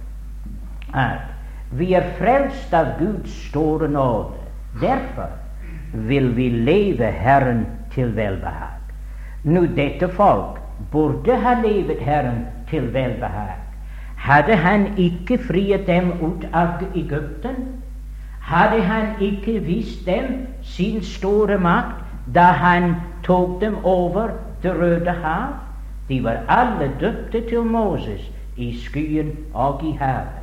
at 0.94 1.32
vi 1.74 1.92
er 1.98 2.12
frelst 2.18 2.74
av 2.74 2.94
Guds 3.00 3.32
store 3.48 3.88
nåde. 3.90 4.38
Derfor 4.80 5.32
vil 5.92 6.30
vi 6.36 6.48
leve 6.48 7.10
Herren 7.10 7.64
til 7.94 8.14
velbehag. 8.16 8.78
Nå, 9.44 9.66
dette 9.76 10.08
folk 10.14 10.60
burde 10.90 11.36
ha 11.36 11.54
levet 11.62 12.00
Herren 12.00 12.46
til 12.70 12.92
velbehag. 12.94 13.56
Hadde 14.16 14.56
han 14.56 14.86
ikke 14.96 15.38
friet 15.38 15.86
dem 15.86 16.12
ut 16.22 16.46
av 16.52 16.68
Egypten? 16.94 17.56
Hadde 18.40 18.82
han 18.82 19.06
ikke 19.20 19.60
vist 19.60 20.06
dem 20.06 20.46
sin 20.62 21.02
store 21.02 21.58
makt 21.58 22.00
da 22.34 22.44
han 22.52 22.94
tok 23.24 23.60
dem 23.60 23.76
over 23.84 24.28
Det 24.62 24.72
røde 24.80 25.10
hav? 25.10 25.48
De 26.08 26.24
var 26.24 26.38
alle 26.48 26.90
døpte 27.00 27.48
til 27.48 27.62
Moses 27.62 28.30
i 28.56 28.78
skyen 28.78 29.32
og 29.54 29.84
i 29.84 29.92
havet. 30.00 30.40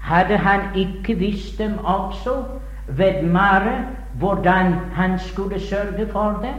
Hadde 0.00 0.36
han 0.36 0.60
ikke 0.74 1.14
vist 1.14 1.58
dem 1.58 1.78
også 1.84 2.44
ved 2.88 3.22
Mare 3.22 3.84
hvordan 4.18 4.72
han 4.94 5.18
skulle 5.18 5.60
sørge 5.60 6.06
for 6.12 6.40
dem? 6.42 6.54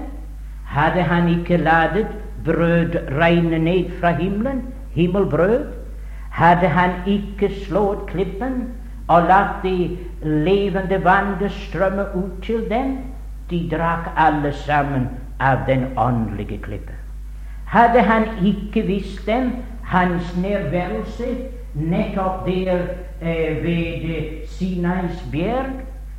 Hadde 0.65 1.01
han 1.01 1.29
ikke 1.29 1.57
ladet 1.57 2.07
brød 2.45 2.95
regne 3.19 3.59
ned 3.59 3.91
fra 3.99 4.11
himmelen, 4.15 4.61
himmelbrød? 4.91 5.65
Hadde 6.31 6.67
han 6.67 6.89
ikke 7.07 7.51
slått 7.65 8.05
klippen 8.07 8.67
og 9.07 9.27
latt 9.27 9.63
det 9.63 9.97
levende 10.23 11.03
vannet 11.03 11.51
strømme 11.51 12.05
ut 12.15 12.43
til 12.43 12.69
dem? 12.69 12.97
De 13.49 13.67
drakk 13.71 14.13
alle 14.17 14.53
sammen 14.53 15.09
av 15.39 15.65
den 15.67 15.85
åndelige 15.97 16.61
klippen. 16.61 16.95
Hadde 17.65 18.01
han 18.01 18.23
ikke 18.45 18.85
visst 18.87 19.25
dem 19.27 19.51
hans 19.83 20.37
nærværelse 20.37 21.25
nettopp 21.73 22.45
der 22.47 22.77
eh, 23.21 23.63
ved 23.63 24.47
Sinais 24.47 25.23
bjerg, 25.31 25.71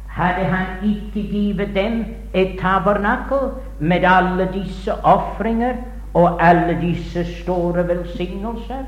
hadde 0.08 0.44
han 0.44 0.66
ikke 0.84 1.28
givet 1.28 1.74
dem 1.74 2.04
et 2.34 2.58
tabernakel 2.60 3.38
med 3.80 4.04
alle 4.04 4.48
disse 4.52 4.94
ofringer 5.04 5.74
og 6.14 6.42
alle 6.44 6.76
disse 6.80 7.24
store 7.40 7.88
velsignelser, 7.88 8.84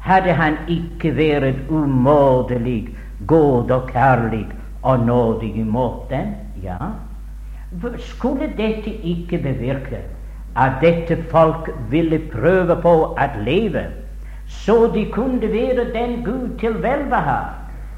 hadde 0.00 0.32
han 0.32 0.56
ikke 0.68 1.16
vært 1.16 1.70
umåtelig 1.70 2.88
god 3.26 3.70
og 3.70 3.90
kjærlig 3.90 4.46
og 4.82 5.06
nådig 5.06 5.56
imot 5.56 6.10
dem. 6.10 6.34
Ja, 6.62 6.92
skulle 7.98 8.52
dette 8.56 8.94
ikke 9.02 9.38
bevirke 9.38 10.04
at 10.56 10.78
dette 10.82 11.18
folk 11.30 11.70
ville 11.90 12.18
prøve 12.32 12.76
på 12.82 12.94
å 13.06 13.30
leve 13.44 13.84
så 14.48 14.90
de 14.94 15.04
kunne 15.12 15.52
være 15.52 15.92
den 15.92 16.24
Gud 16.24 16.58
til 16.58 16.82
velbehag? 16.82 17.54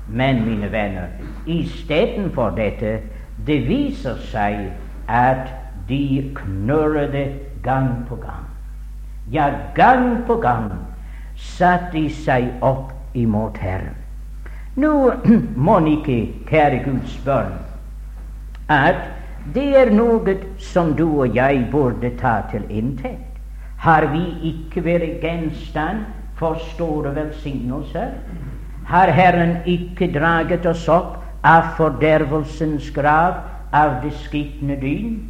Men, 0.09 0.45
mine 0.45 0.73
venner, 0.73 1.07
istedenfor 1.47 2.51
dette, 2.51 2.99
det 3.47 3.69
viser 3.69 4.19
seg 4.33 4.73
at 5.09 5.53
de 5.89 6.33
knurrer 6.35 7.07
det 7.13 7.27
gang 7.63 8.03
på 8.09 8.19
gang. 8.19 8.50
Ja, 9.31 9.51
gang 9.75 10.25
på 10.27 10.37
gang 10.43 10.71
satte 11.37 11.93
de 11.93 12.09
seg 12.11 12.49
opp 12.67 12.91
imot 13.15 13.59
Herren. 13.63 13.95
Nå 14.75 14.91
må 15.67 15.77
ikke, 15.87 16.19
kjære 16.51 16.81
Guds 16.85 17.15
barn, 17.25 17.55
at 18.67 19.07
det 19.55 19.69
er 19.79 19.93
noe 19.95 20.35
som 20.59 20.93
du 20.99 21.07
og 21.09 21.37
jeg 21.39 21.63
burde 21.71 22.11
ta 22.19 22.41
til 22.51 22.67
inntekt. 22.71 23.39
Har 23.81 24.11
vi 24.13 24.25
ikke 24.51 24.83
vært 24.85 25.23
gjenstand 25.23 26.05
for 26.37 26.59
store 26.75 27.15
velsignelser? 27.15 28.13
Har 28.91 29.15
Herren 29.15 29.61
ikke 29.65 30.11
draget 30.13 30.67
oss 30.67 30.89
opp 30.91 31.21
av 31.47 31.73
fordervelsens 31.79 32.91
grav, 32.93 33.39
av 33.73 34.01
det 34.03 34.13
skitne 34.27 34.77
dyn? 34.83 35.21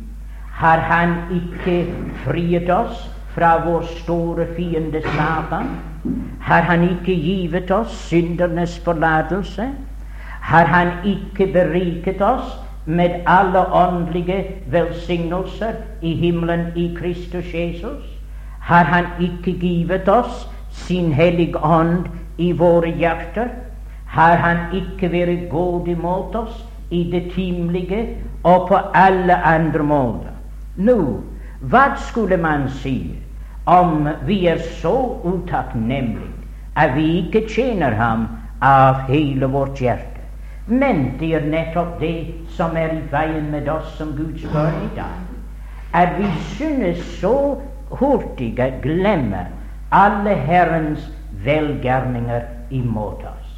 Har 0.57 0.81
Han 0.89 1.17
ikke 1.37 1.85
friet 2.25 2.69
oss 2.73 3.09
fra 3.35 3.63
vår 3.65 3.83
store 3.83 4.47
fiende 4.57 5.03
Satan? 5.03 5.69
Har 6.41 6.61
Han 6.61 6.83
ikke 6.83 7.15
givet 7.15 7.71
oss 7.71 7.93
syndernes 8.09 8.79
forlatelse? 8.85 9.69
Har 10.41 10.65
Han 10.65 10.89
ikke 11.05 11.53
beriket 11.53 12.23
oss 12.23 12.59
med 12.87 13.11
alle 13.27 13.73
åndelige 13.75 14.45
velsignelser 14.71 15.73
i 16.03 16.15
himmelen 16.15 16.67
i 16.77 16.97
Kristus 17.01 17.55
Jesus? 17.55 18.05
Har 18.61 18.85
Han 18.85 19.05
ikke 19.21 19.59
givet 19.59 20.09
oss 20.09 20.49
sin 20.71 21.13
hellige 21.13 21.65
ånd 21.65 22.07
i 22.39 22.53
våre 22.53 22.91
hjerter? 22.91 23.49
Har 24.07 24.37
Han 24.37 24.57
ikke 24.75 25.13
vært 25.13 25.51
god 25.51 25.89
imot 25.89 26.35
oss 26.35 26.65
i 26.91 27.11
det 27.13 27.33
timelige 27.35 28.17
og 28.45 28.69
på 28.69 28.77
alle 28.95 29.37
andre 29.45 29.83
måter? 29.85 30.35
Nå, 30.77 31.21
hva 31.61 31.97
skulle 31.97 32.37
man 32.41 32.69
si 32.73 33.17
om 33.65 34.09
vi 34.25 34.47
er 34.49 34.59
så 34.81 35.21
utakknemlige 35.25 36.33
at 36.77 36.95
vi 36.97 37.05
ikke 37.19 37.43
tjener 37.49 37.93
Ham 37.93 38.29
av 38.65 39.03
hele 39.09 39.47
vårt 39.47 39.81
hjerte? 39.81 40.25
Men 40.67 41.19
det 41.21 41.35
er 41.35 41.45
nettopp 41.51 41.99
det 42.01 42.33
som 42.57 42.77
er 42.77 42.95
i 42.95 43.03
veien 43.13 43.51
med 43.53 43.69
oss 43.69 43.93
som 43.99 44.15
Guds 44.17 44.47
barn 44.55 44.79
i 44.87 44.89
dag. 44.97 45.21
At 45.93 46.17
vi 46.17 46.31
synes 46.57 47.05
så 47.21 47.61
hurtig 47.91 48.55
å 48.57 48.71
glemme 48.81 49.45
alle 49.91 50.37
Herrens 50.47 51.11
velgjerninger 51.45 52.47
imot 52.71 53.25
oss. 53.27 53.49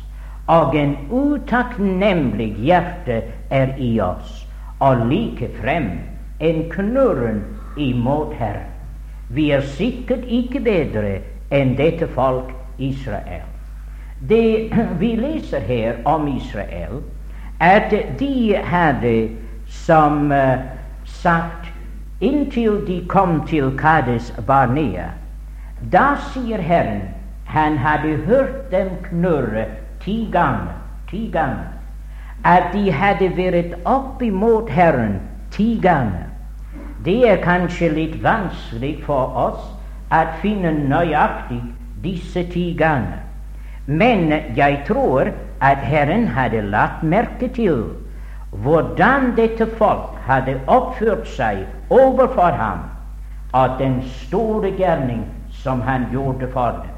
Og 0.50 0.74
en 0.74 0.96
utakknemlig 1.12 2.56
hjerte 2.66 3.22
er 3.50 3.76
i 3.78 3.94
oss, 4.00 4.46
og 4.80 5.06
likefrem 5.06 5.92
en 6.40 6.64
knurren 6.72 7.44
imot 7.76 8.34
Herren. 8.38 8.70
Vi 9.28 9.50
er 9.50 9.60
sikkert 9.60 10.24
ikke 10.28 10.60
bedre 10.60 11.18
enn 11.50 11.76
dette 11.76 12.08
folk 12.08 12.52
Israel. 12.78 13.48
Det 14.28 14.72
vi 15.00 15.14
leser 15.16 15.60
her 15.60 16.02
om 16.04 16.28
Israel, 16.28 17.02
at 17.60 17.94
de 18.18 18.56
hadde 18.64 19.30
som 19.66 20.32
uh, 20.32 20.58
sagt 21.04 21.70
inntil 22.20 22.82
de 22.86 23.00
kom 23.08 23.46
til 23.46 23.72
Kades 23.78 24.32
Barnea. 24.46 25.08
Da 25.92 26.14
sier 26.32 26.60
Herren 26.62 27.02
han 27.52 27.78
hadde 27.78 28.16
hørt 28.26 28.70
dem 28.70 28.88
knurre 29.02 29.66
ti 30.04 30.28
ganger, 30.32 30.72
ti 31.10 31.30
ganger, 31.32 31.72
at 32.44 32.72
de 32.72 32.92
hadde 32.92 33.28
vært 33.36 33.74
opp 33.84 34.22
imot 34.22 34.70
Herren 34.70 35.18
ti 35.50 35.78
ganger. 35.82 36.31
Det 37.04 37.28
er 37.28 37.40
kanskje 37.42 37.88
litt 37.88 38.18
vanskelig 38.22 38.92
for 39.06 39.34
oss 39.48 39.62
å 40.14 40.22
finne 40.42 40.70
nøyaktig 40.90 41.60
disse 42.04 42.44
ti 42.52 42.72
ganger. 42.78 43.18
Men 43.86 44.30
jeg 44.56 44.84
tror 44.86 45.32
at 45.60 45.82
Herren 45.82 46.28
hadde 46.36 46.62
lagt 46.70 47.02
merke 47.02 47.48
til 47.56 47.82
hvordan 48.62 49.32
dette 49.36 49.66
folk 49.78 50.18
hadde 50.28 50.58
oppført 50.70 51.26
seg 51.26 51.64
overfor 51.90 52.54
ham, 52.60 52.84
og 53.52 53.78
den 53.78 54.02
store 54.22 54.70
gjerning 54.78 55.24
som 55.62 55.80
han 55.80 56.06
gjorde 56.12 56.48
for 56.52 56.82
dem. 56.84 56.92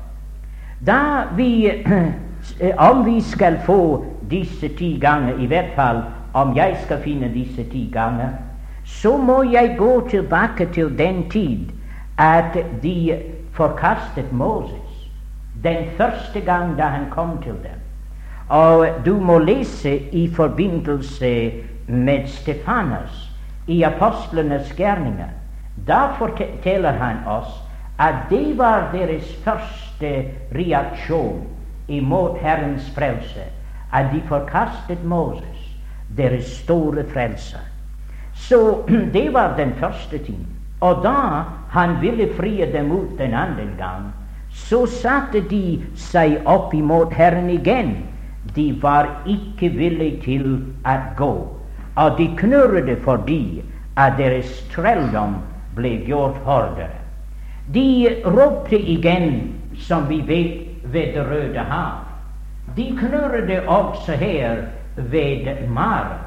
Da 0.86 1.00
vi, 1.36 1.70
om 2.90 3.04
vi 3.06 3.20
skal 3.20 3.56
få 3.64 4.04
disse 4.30 4.68
ti 4.76 4.98
ganger, 5.00 5.38
i 5.38 5.46
hvert 5.46 5.72
fall 5.78 6.02
om 6.34 6.52
jeg 6.56 6.76
skal 6.84 7.00
finne 7.00 7.30
disse 7.32 7.64
ti 7.70 7.86
ganger, 7.92 8.34
så 8.84 9.16
må 9.16 9.42
jeg 9.42 9.74
gå 9.78 10.08
tilbake 10.08 10.66
til 10.72 10.98
den 10.98 11.30
tid 11.30 11.72
at 12.18 12.58
de 12.82 13.22
forkastet 13.52 14.32
Moses 14.32 15.10
den 15.64 15.76
første 15.96 16.40
gang 16.40 16.78
da 16.78 16.82
han 16.82 17.10
kom 17.10 17.42
til 17.42 17.52
dem. 17.52 17.80
Og 18.48 18.86
du 19.06 19.20
må 19.20 19.38
lese 19.38 19.98
i 19.98 20.34
forbindelse 20.34 21.52
med 21.86 22.26
Stefanas 22.26 23.30
i 23.66 23.82
apostlenes 23.82 24.72
gjerninger. 24.76 25.28
Da 25.88 26.06
forteller 26.18 26.92
han 26.92 27.16
oss 27.26 27.62
at 27.98 28.14
det 28.30 28.58
var 28.58 28.90
deres 28.92 29.36
første 29.44 30.24
reaksjon 30.54 31.46
imot 31.88 32.38
Herrens 32.38 32.90
frelse, 32.94 33.40
at 33.92 34.06
de 34.12 34.22
forkastet 34.28 35.04
Moses, 35.04 35.78
deres 36.16 36.44
store 36.44 37.04
frelser. 37.12 37.73
Så 38.48 38.84
det 39.16 39.28
var 39.34 39.56
den 39.56 39.72
første 39.80 40.18
ting. 40.18 40.46
Og 40.80 41.02
da 41.04 41.44
han 41.70 41.96
ville 42.00 42.28
frie 42.36 42.66
dem 42.72 42.92
ut 42.92 43.18
den 43.18 43.34
andre 43.34 43.66
gang, 43.78 44.10
så 44.54 44.84
satte 44.86 45.40
de 45.50 45.80
seg 45.98 46.44
opp 46.46 46.74
imot 46.74 47.12
Herren 47.12 47.48
igjen. 47.50 47.96
De 48.54 48.68
var 48.82 49.08
ikke 49.26 49.72
villige 49.74 50.20
til 50.22 50.44
å 50.84 50.96
gå. 51.18 51.32
Og 51.96 52.18
de 52.18 52.28
knurret 52.38 52.90
fordi 53.04 53.62
at 53.96 54.18
deres 54.18 54.50
trelldom 54.74 55.38
ble 55.74 55.96
gjort 56.06 56.38
hardere. 56.46 57.00
De 57.74 58.20
ropte 58.26 58.76
igjen, 58.76 59.54
som 59.78 60.08
vi 60.08 60.20
vet, 60.28 60.60
ved 60.84 61.14
Det 61.14 61.24
røde 61.26 61.58
hav. 61.58 62.04
De 62.76 62.90
knurret 62.98 63.66
også 63.66 64.12
her 64.12 64.68
ved 64.96 65.68
Mara. 65.68 66.23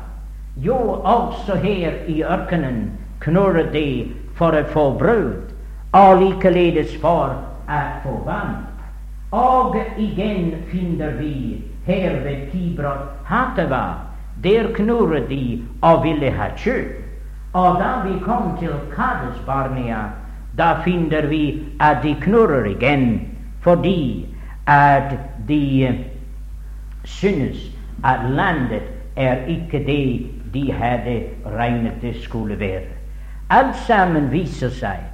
Jo, 0.63 0.77
også 1.03 1.55
her 1.55 1.91
i 2.07 2.23
ørkenen 2.23 2.91
knurret 3.21 3.73
de 3.73 4.13
for 4.37 4.57
å 4.57 4.63
få 4.73 4.85
brød, 4.97 5.33
og 5.93 6.21
likeledes 6.21 6.95
for 7.01 7.35
å 7.69 7.81
få 8.03 8.13
vann. 8.25 8.55
Og 9.37 9.75
igjen 10.01 10.55
finner 10.71 11.13
vi 11.19 11.61
her 11.85 12.21
ved 12.23 12.47
Kibrot 12.51 13.27
Hatava, 13.29 13.83
der 14.43 14.71
knurret 14.73 15.29
de 15.29 15.61
og 15.81 16.03
ville 16.03 16.31
ha 16.31 16.49
kjøtt. 16.57 17.03
Og 17.53 17.77
da 17.79 17.91
vi 18.05 18.17
kom 18.25 18.55
til 18.59 18.73
Kades 18.95 19.37
Barnea, 19.45 20.07
da 20.57 20.79
finner 20.85 21.29
vi 21.29 21.43
at 21.79 22.01
de 22.03 22.15
knurrer 22.21 22.65
igjen 22.73 23.07
fordi 23.61 24.25
at 24.67 25.13
de 25.47 25.93
synes 27.05 27.61
at 28.03 28.25
landet 28.29 28.89
er 29.15 29.45
ikke 29.49 29.81
det 29.85 30.36
de 30.53 30.71
hadde 30.71 31.23
regnet 31.57 32.01
det 32.01 32.15
skulle 32.23 32.59
være. 32.59 32.87
Alt 33.49 33.75
sammen 33.87 34.31
viser 34.31 34.69
seg 34.69 35.05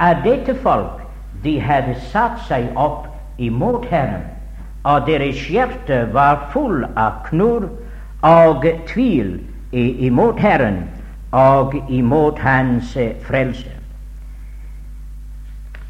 at 0.00 0.24
dette 0.24 0.54
folk 0.62 1.02
de 1.44 1.60
hadde 1.60 1.94
satt 2.12 2.40
seg 2.48 2.68
opp 2.76 3.06
imot 3.38 3.86
Herren, 3.90 4.26
og 4.84 5.06
deres 5.06 5.40
hjerte 5.48 6.04
var 6.12 6.48
full 6.52 6.84
av 6.96 7.22
knurr 7.28 7.68
og 8.26 8.66
tvil 8.86 9.38
imot 9.72 10.40
Herren 10.40 10.84
og 11.32 11.74
imot 11.88 12.38
Hans 12.38 12.96
frelse. 13.22 13.70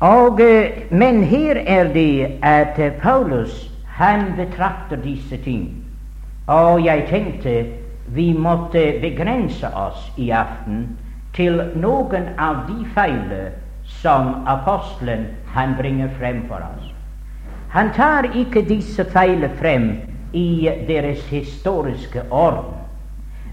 Og, 0.00 0.40
men 0.90 1.24
her 1.24 1.58
er 1.66 1.92
det 1.92 2.38
at 2.42 2.78
Paulus 3.02 3.70
han 3.98 4.32
betrakter 4.36 4.96
disse 4.96 5.36
ting. 5.36 5.84
Og 6.46 6.84
jeg 6.84 7.06
tenkte 7.08 7.64
vi 8.12 8.34
måtte 8.34 8.98
begrense 9.00 9.68
oss 9.76 10.10
i 10.16 10.30
aften 10.30 10.84
til 11.36 11.60
noen 11.76 12.30
av 12.38 12.64
de 12.68 12.84
feiler 12.94 13.50
som 14.00 14.46
apostelen 14.48 15.26
han 15.54 15.76
bringer 15.78 16.08
frem 16.18 16.42
for 16.48 16.64
oss. 16.64 16.88
Han 17.72 17.92
tar 17.92 18.30
ikke 18.32 18.64
disse 18.68 19.04
feilene 19.12 19.50
frem 19.60 19.90
i 20.32 20.68
deres 20.88 21.24
historiske 21.28 22.24
orden, 22.30 22.74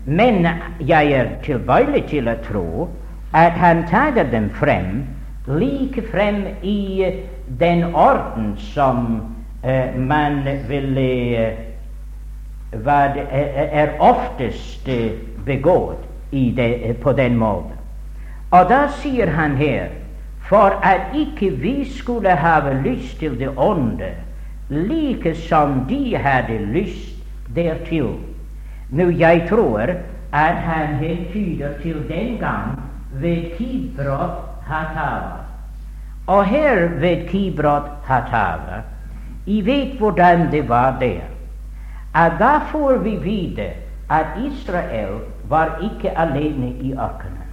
men 0.05 0.47
jeg 0.79 1.11
er 1.11 1.35
tilbøyelig 1.43 2.05
til 2.11 2.29
å 2.29 2.39
tro 2.45 2.87
at 3.35 3.55
han 3.59 3.83
tar 3.89 4.15
dem 4.31 4.49
frem 4.59 5.03
like 5.47 6.01
frem 6.11 6.45
i 6.63 7.05
den 7.59 7.83
orden 7.95 8.53
som 8.57 9.21
uh, 9.65 9.95
man 9.97 10.43
ville 10.67 11.09
hva 11.11 11.74
er 12.83 13.95
oftest 13.99 14.89
begått 15.45 16.05
det, 16.31 16.97
på 17.01 17.11
den 17.13 17.37
måten. 17.37 17.71
Og 18.51 18.69
da 18.69 18.87
sier 19.01 19.29
han 19.31 19.55
her 19.57 19.89
for 20.45 20.77
at 20.83 21.15
ikke 21.15 21.49
vi 21.49 21.85
skulle 21.89 22.29
ha 22.29 22.59
lyst 22.83 23.19
til 23.19 23.39
det 23.39 23.49
onde, 23.57 24.13
like 24.69 25.35
som 25.35 25.85
de 25.89 26.15
hadde 26.17 26.59
lyst 26.59 27.15
dertil. 27.55 28.15
Nå, 28.89 29.09
jeg 29.09 29.47
tror 29.49 29.89
at 30.33 30.55
han 30.55 30.95
hentyder 30.95 31.79
til 31.81 32.03
den 32.09 32.37
gang 32.37 32.79
ved 33.13 33.57
Kibrot 33.57 34.65
Hatava. 34.67 35.45
Og 36.27 36.45
her 36.45 36.87
ved 36.99 37.27
Kibrot 37.27 37.89
Hatava, 38.05 38.81
I 39.45 39.65
vet 39.65 39.97
hvordan 39.97 40.51
det 40.51 40.69
var 40.69 40.97
der 40.99 41.34
at 42.15 42.39
da 42.39 42.59
får 42.71 42.97
vi 43.03 43.15
vite 43.15 43.69
at 44.09 44.25
Israel 44.39 45.19
var 45.49 45.79
ikke 45.83 46.17
alene 46.17 46.69
i 46.79 46.93
ørkenen. 46.93 47.49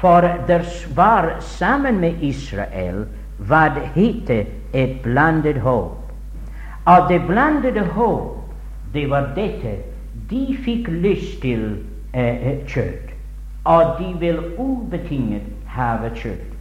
For 0.00 0.20
det 0.46 0.86
var 0.96 1.36
sammen 1.40 2.00
med 2.00 2.12
Israel 2.20 3.06
hva 3.38 3.68
det 3.74 3.88
heter 3.94 4.44
et 4.72 5.00
blandet 5.02 5.60
håp. 5.60 5.98
Og 6.84 7.08
det 7.08 7.22
blandede 7.26 7.80
håp, 7.80 8.36
det 8.94 9.10
var 9.10 9.32
dette 9.36 9.76
de 10.30 10.56
fikk 10.64 10.88
lyst 10.88 11.40
til 11.42 11.78
eh, 12.14 12.46
eh 12.46 12.66
kjøtt. 12.66 13.12
Og 13.64 13.98
de 13.98 14.14
vil 14.18 14.38
ubetinget 14.58 15.42
ha 15.66 15.96
kjøtt. 16.14 16.52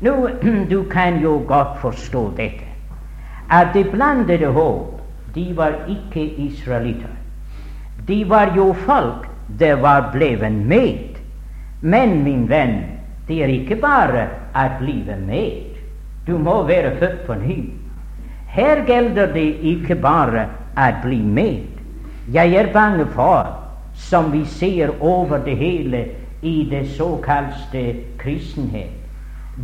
Nå, 0.00 0.28
du 0.72 0.82
kan 0.82 1.20
jo 1.20 1.42
godt 1.46 1.78
forstå 1.80 2.30
dette, 2.36 2.64
at 3.50 3.74
det 3.74 3.90
blandede 3.90 4.46
håp 4.46 4.99
de 5.34 5.52
var 5.56 5.72
ikke 5.88 6.24
israelitter. 6.46 7.16
De 8.06 8.24
var 8.28 8.52
jo 8.56 8.72
folk 8.72 9.28
det 9.58 9.74
var 9.82 10.10
blevet 10.12 10.52
med. 10.52 10.98
Men, 11.80 12.22
min 12.24 12.48
venn, 12.48 12.84
det 13.28 13.42
er 13.42 13.52
ikke 13.54 13.76
bare 13.80 14.26
å 14.54 14.66
bli 14.78 15.02
med. 15.26 15.76
Du 16.26 16.38
må 16.38 16.62
være 16.68 16.96
født 17.00 17.26
på 17.26 17.34
ny. 17.34 17.58
Her 18.50 18.84
gjelder 18.86 19.32
det 19.32 19.48
ikke 19.72 19.94
bare 19.94 20.46
å 20.76 20.88
bli 21.02 21.20
med. 21.22 21.66
Jeg 22.30 22.54
er 22.54 22.72
bange 22.72 23.06
for, 23.14 23.46
som 23.94 24.30
vi 24.32 24.44
ser 24.44 24.92
over 25.00 25.38
det 25.44 25.56
hele 25.56 26.04
i 26.42 26.64
det 26.70 26.86
såkalte 26.96 27.84
kristenhet, 28.18 28.96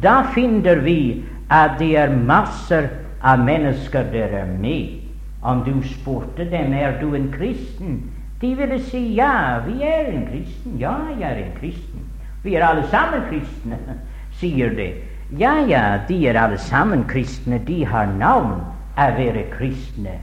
da 0.03 0.23
finner 0.35 0.83
vi 0.85 1.25
at 1.49 1.79
det 1.79 1.95
er 1.97 2.13
masser 2.13 2.89
av 3.23 3.41
mennesker 3.41 4.11
der 4.13 4.35
er 4.43 4.51
med. 4.61 5.06
Om 5.47 5.63
du 5.63 5.75
spurte 5.87 6.45
dem 6.51 6.73
er 6.75 6.97
du 7.01 7.15
en 7.15 7.29
kristen, 7.31 8.01
de 8.41 8.55
ville 8.59 8.81
si 8.83 9.15
ja, 9.15 9.61
vi 9.65 9.79
er 9.87 10.11
en 10.11 10.25
kristen. 10.27 10.75
Ja, 10.81 10.97
jeg 11.15 11.31
er 11.31 11.43
en 11.45 11.53
kristen. 11.61 12.03
Vi 12.43 12.55
er 12.55 12.67
alle 12.67 12.83
sammen 12.91 13.23
kristne, 13.31 13.79
sier 14.41 14.75
de. 14.75 14.91
Ja, 15.39 15.55
ja, 15.69 15.99
de 16.09 16.19
er 16.29 16.39
alle 16.41 16.59
sammen 16.59 17.05
kristne. 17.09 17.61
De 17.67 17.85
har 17.87 18.11
navn 18.19 18.59
å 18.97 19.07
være 19.17 19.47
kristne. 19.55 20.19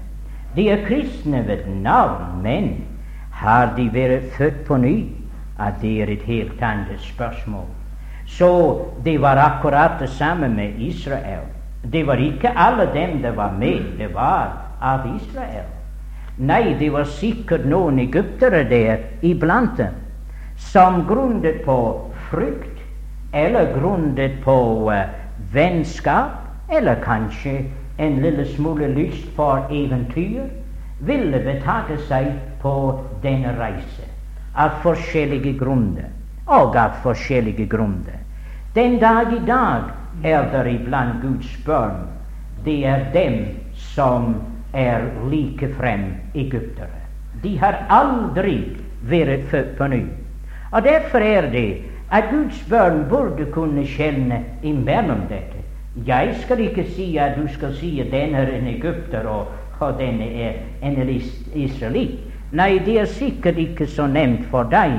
De 0.55 0.67
er 0.69 0.83
kristne 0.87 1.41
ved 1.47 1.65
navn, 1.81 2.41
men 2.43 2.75
har 3.33 3.73
de 3.77 3.87
vært 3.93 4.29
født 4.37 4.63
på 4.67 4.77
ny? 4.77 4.97
At 5.59 5.79
det 5.81 5.93
er 6.01 6.11
et 6.13 6.27
helt 6.27 6.61
annet 6.61 7.01
spørsmål. 7.01 7.65
Så 8.27 8.49
det 9.05 9.19
var 9.21 9.37
akkurat 9.37 9.99
det 9.99 10.09
samme 10.09 10.49
med 10.49 10.79
Israel. 10.81 11.47
Det 11.83 12.05
var 12.07 12.21
ikke 12.21 12.53
alle 12.57 12.87
dem 12.93 13.21
det 13.21 13.35
var 13.37 13.51
med. 13.59 13.97
Det 13.97 14.13
var 14.13 14.51
av 14.81 15.07
Israel. 15.15 15.67
Nei, 16.37 16.73
det 16.79 16.89
var 16.89 17.05
sikkert 17.05 17.65
noen 17.69 17.99
egyptere 18.01 18.63
der 18.69 19.03
iblant 19.21 19.77
dem 19.77 19.99
som 20.57 21.03
grunnet 21.07 21.65
på 21.65 21.77
frykt, 22.29 22.81
eller 23.33 23.73
grunnet 23.73 24.39
på 24.43 24.89
uh, 24.89 25.05
vennskap, 25.53 26.39
eller 26.69 27.01
kanskje 27.03 27.65
en 27.97 28.21
lille 28.21 28.45
smule 28.45 28.87
lyst 28.87 29.29
for 29.35 29.67
eventyr, 29.69 30.49
ville 30.99 31.39
betake 31.45 31.97
seg 32.07 32.31
på 32.61 32.75
denne 33.21 33.53
reise 33.59 34.07
av 34.55 34.79
forskjellige 34.83 35.57
grunner. 35.59 36.09
Og 36.45 36.75
av 36.75 36.97
forskjellige 37.03 37.65
grunner. 37.71 38.19
Den 38.75 38.97
dag 38.99 39.31
i 39.33 39.39
dag 39.47 39.91
er 40.23 40.49
det 40.51 40.73
iblant 40.73 41.21
Guds 41.21 41.53
barn. 41.65 42.07
Det 42.65 42.83
er 42.85 43.05
dem 43.13 43.37
som 43.93 44.35
er 44.73 45.07
likefrem 45.29 46.05
egyptere. 46.35 47.01
De 47.43 47.57
har 47.59 47.85
aldri 47.89 48.57
vært 49.09 49.49
født 49.51 49.73
på 49.77 49.87
ny. 49.87 50.03
Og 50.71 50.83
Derfor 50.83 51.21
er 51.21 51.49
det 51.51 51.81
at 52.11 52.29
Guds 52.31 52.63
barn 52.69 53.05
burde 53.09 53.45
kunne 53.51 53.85
skjelne 53.87 54.43
imellom 54.63 55.27
dette. 55.29 55.61
Jeg 56.05 56.35
skal 56.41 56.59
ikke 56.59 56.85
si 56.95 57.17
at 57.17 57.37
du 57.37 57.47
skal 57.53 57.75
si 57.77 57.99
at 58.01 58.11
den 58.11 58.35
er 58.35 58.49
en 58.49 58.67
egypter, 58.67 59.27
og 59.29 59.51
og 59.83 59.99
denne 59.99 60.25
er 60.25 60.53
en 60.81 61.09
israelitt. 61.53 62.19
Nei, 62.51 62.77
det 62.85 62.99
er 62.99 63.05
sikkert 63.05 63.57
ikke 63.57 63.87
så 63.89 64.07
nevnt 64.07 64.45
for 64.51 64.69
deg 64.69 64.93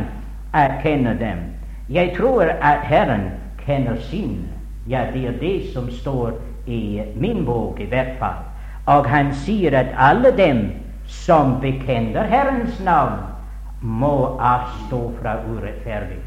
å 0.54 0.64
kjenne 0.82 1.14
dem. 1.20 1.44
Jeg 1.92 2.14
tror 2.16 2.50
at 2.50 2.86
Herren 2.88 3.28
kjenner 3.62 4.00
sin. 4.10 4.48
Ja, 4.88 5.06
det 5.12 5.26
er 5.28 5.38
det 5.40 5.72
som 5.72 5.90
står 5.90 6.34
i 6.66 7.00
min 7.14 7.44
bok, 7.44 7.80
i 7.80 7.86
hvert 7.88 8.18
fall. 8.18 8.42
Og 8.86 9.06
han 9.08 9.32
sier 9.34 9.76
at 9.78 9.94
alle 9.96 10.32
dem 10.36 10.66
som 11.06 11.58
bekjenner 11.60 12.28
Herrens 12.28 12.80
navn, 12.84 13.22
må 13.80 14.36
avstå 14.40 15.00
fra 15.20 15.36
urettferdig. 15.44 16.20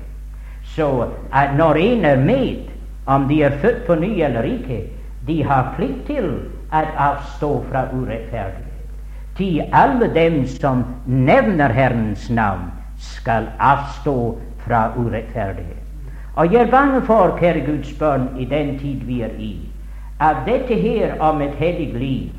Så 0.76 1.08
at 1.34 1.56
når 1.58 1.80
en 1.82 2.06
er 2.06 2.20
med, 2.22 2.70
om 3.06 3.26
de 3.28 3.42
er 3.44 3.58
født 3.62 3.86
på 3.88 3.96
ny 3.96 4.12
eller 4.22 4.46
ikke, 4.46 4.84
de 5.28 5.44
har 5.44 5.74
plikt 5.76 6.06
til 6.06 6.28
å 6.72 6.84
avstå 7.08 7.52
fra 7.72 7.88
urettferdig. 7.94 8.66
Til 9.38 9.62
alle 9.74 10.10
dem 10.14 10.44
som 10.48 10.84
nevner 11.06 11.74
Herrens 11.74 12.30
navn, 12.30 12.70
skal 12.98 13.50
avstå 13.60 14.38
fra 14.66 14.92
urettferdighet. 14.98 15.84
Og 16.36 16.54
jeg 16.54 16.68
er 16.68 16.72
bange 16.72 17.02
for, 17.06 17.38
kjære 17.40 17.66
Guds 17.66 17.94
barn, 17.98 18.30
i 18.38 18.46
den 18.46 18.78
tid 18.80 19.02
vi 19.06 19.22
er 19.26 19.34
i, 19.42 19.56
at 20.22 20.46
dette 20.46 20.74
her 20.78 21.18
om 21.22 21.42
et 21.42 21.58
hellig 21.58 21.94
liv 21.94 22.37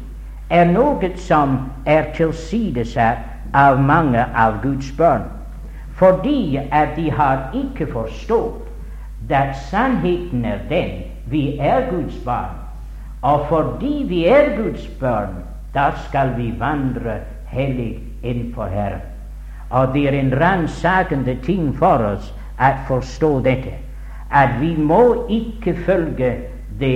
er 0.51 0.65
noe 0.71 1.11
som 1.17 1.59
er 1.87 2.09
tilsidesatt 2.17 3.55
av 3.57 3.81
mange 3.81 4.23
av 4.35 4.63
Guds 4.63 4.91
barn, 4.97 5.27
fordi 5.99 6.57
at 6.57 6.97
de 6.97 7.11
har 7.11 7.51
ikke 7.57 7.89
forstått 7.93 8.65
at 9.29 9.57
sannheten 9.69 10.45
er 10.45 10.61
den 10.71 11.03
vi 11.29 11.59
er 11.59 11.91
Guds 11.91 12.17
barn. 12.25 12.57
Og 13.23 13.47
fordi 13.49 14.05
vi 14.09 14.25
er 14.27 14.55
Guds 14.57 14.87
barn, 15.01 15.43
da 15.75 15.91
skal 16.07 16.37
vi 16.37 16.53
vandre 16.59 17.19
hellig 17.51 17.99
innenfor 18.23 18.71
Herren. 18.73 19.03
Og 19.71 19.93
det 19.95 20.07
er 20.09 20.17
en 20.17 20.33
ransakende 20.41 21.37
ting 21.45 21.75
for 21.77 22.05
oss 22.15 22.31
å 22.57 22.71
forstå 22.89 23.33
dette, 23.45 23.75
at 24.31 24.57
vi 24.61 24.75
må 24.77 25.27
ikke 25.29 25.75
følge 25.85 26.31
de 26.81 26.95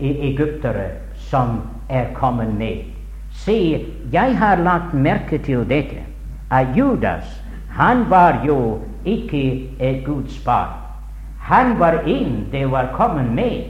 egyptere 0.00 0.88
som 1.28 1.58
er 1.88 2.12
kommet 2.14 2.54
med. 2.54 2.84
Se, 3.32 3.86
jeg 4.12 4.38
har 4.38 4.56
lagt 4.56 4.94
merke 4.94 5.38
til 5.38 5.68
dette, 5.68 6.02
at 6.50 6.76
Judas 6.76 7.42
han 7.78 8.10
var 8.10 8.42
jo 8.46 8.78
ikke 9.04 9.68
et 9.80 10.04
Guds 10.06 10.44
barn. 10.44 10.74
Han 11.40 11.78
var 11.78 12.02
en 12.06 12.46
det 12.52 12.70
var 12.70 12.88
kommet 12.92 13.32
med, 13.32 13.64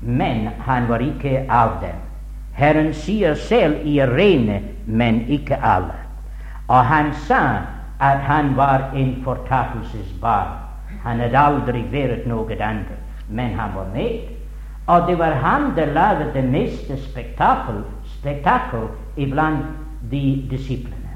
men 0.00 0.48
han 0.58 0.88
var 0.88 0.98
ikke 0.98 1.46
av 1.50 1.70
dem. 1.80 1.96
Herren 2.52 2.94
sier 2.94 3.34
selv 3.34 3.86
i 3.86 4.00
rene, 4.00 4.60
men 4.86 5.20
ikke 5.28 5.58
alle. 5.62 5.98
Og 6.68 6.84
han 6.84 7.12
sa 7.12 7.42
at 8.00 8.18
han 8.18 8.56
var 8.56 8.90
en 8.94 9.16
fortapelsesbarn. 9.24 10.54
Han 11.02 11.20
hadde 11.20 11.38
aldri 11.38 11.82
vært 11.92 12.26
noe 12.26 12.56
annet, 12.60 12.94
men 13.28 13.54
han 13.58 13.74
var 13.74 13.86
med. 13.94 14.37
Og 14.88 15.08
det 15.08 15.18
var 15.18 15.36
han 15.44 15.72
som 15.76 15.92
laget 15.94 16.34
det 16.34 16.44
meste 16.44 16.96
spektakel, 17.02 17.82
spektakel 18.18 18.88
iblant 19.16 19.66
de 20.10 20.48
disiplene. 20.50 21.12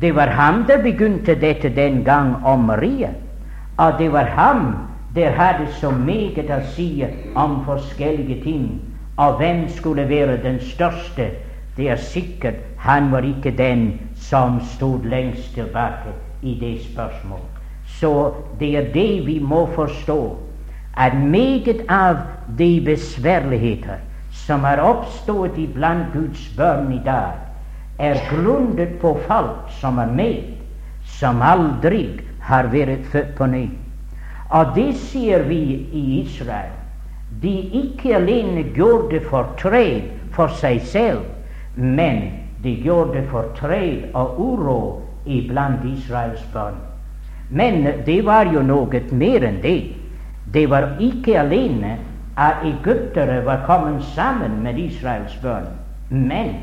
Det 0.00 0.14
var 0.14 0.26
ham 0.26 0.64
som 0.68 0.82
begynte 0.82 1.34
dette 1.34 1.68
den 1.68 2.04
gang 2.04 2.36
om 2.46 2.58
Maria. 2.58 3.10
Og 3.76 3.98
det 3.98 4.12
var 4.12 4.24
ham 4.24 4.76
der 5.14 5.30
hadde 5.30 5.66
så 5.72 5.90
meget 5.90 6.50
å 6.50 6.60
si 6.72 7.04
om 7.34 7.58
forskjellige 7.66 8.38
ting. 8.44 8.80
Og 9.16 9.36
hvem 9.36 9.66
skulle 9.68 10.08
være 10.08 10.38
den 10.42 10.60
største? 10.60 11.30
Det 11.76 11.90
er 11.90 11.96
sikkert 11.96 12.54
han 12.78 13.10
var 13.12 13.22
ikke 13.22 13.50
den 13.50 14.00
som 14.14 14.60
stod 14.60 15.04
lengst 15.04 15.54
tilbake 15.54 16.14
i 16.42 16.54
det 16.60 16.80
spørsmålet. 16.82 17.60
Så 17.86 18.32
det 18.60 18.76
er 18.76 18.92
det 18.94 19.26
vi 19.26 19.38
må 19.38 19.66
forstå, 19.74 20.38
at 20.96 21.14
meget 21.16 21.84
av 21.88 22.16
de 22.58 22.80
besværligheter 22.84 24.00
som 24.32 24.64
har 24.64 24.80
oppstått 24.80 25.58
iblant 25.58 26.12
Guds 26.12 26.48
børn 26.56 26.92
i 26.92 27.00
dag, 27.04 27.38
er 27.98 28.20
grunnet 28.30 28.98
på 29.00 29.14
folk 29.28 29.70
som 29.80 29.98
er 29.98 30.10
med, 30.12 30.42
som 31.04 31.42
aldri 31.42 32.20
har 32.42 32.68
vært 32.72 33.06
født 33.12 33.34
på 33.38 33.46
ny. 33.46 33.66
Og 34.52 34.74
det 34.76 34.90
sier 35.00 35.44
vi 35.48 35.60
i 35.92 36.02
Israel. 36.20 36.72
De 37.42 37.52
ikke 37.82 38.16
alene 38.18 38.64
gjorde 38.76 39.22
fortred 39.30 40.10
for 40.34 40.52
seg 40.60 40.82
selv, 40.84 41.24
men 41.76 42.24
de 42.62 42.74
gjorde 42.84 43.24
fortred 43.30 44.10
og 44.14 44.38
uro 44.40 44.80
iblant 45.26 45.84
Israels 45.88 46.42
barn. 46.52 46.76
Men 47.50 47.84
det 48.06 48.20
var 48.24 48.48
jo 48.52 48.62
noe 48.64 49.00
mer 49.12 49.44
enn 49.44 49.60
det. 49.64 49.92
Det 50.52 50.70
var 50.70 50.96
ikke 51.00 51.38
alene 51.40 51.96
at 52.36 52.64
egyptere 52.64 53.44
var 53.44 53.64
kommet 53.66 54.04
sammen 54.04 54.62
med 54.62 54.78
Israels 54.78 55.36
børn. 55.42 55.66
men 56.08 56.54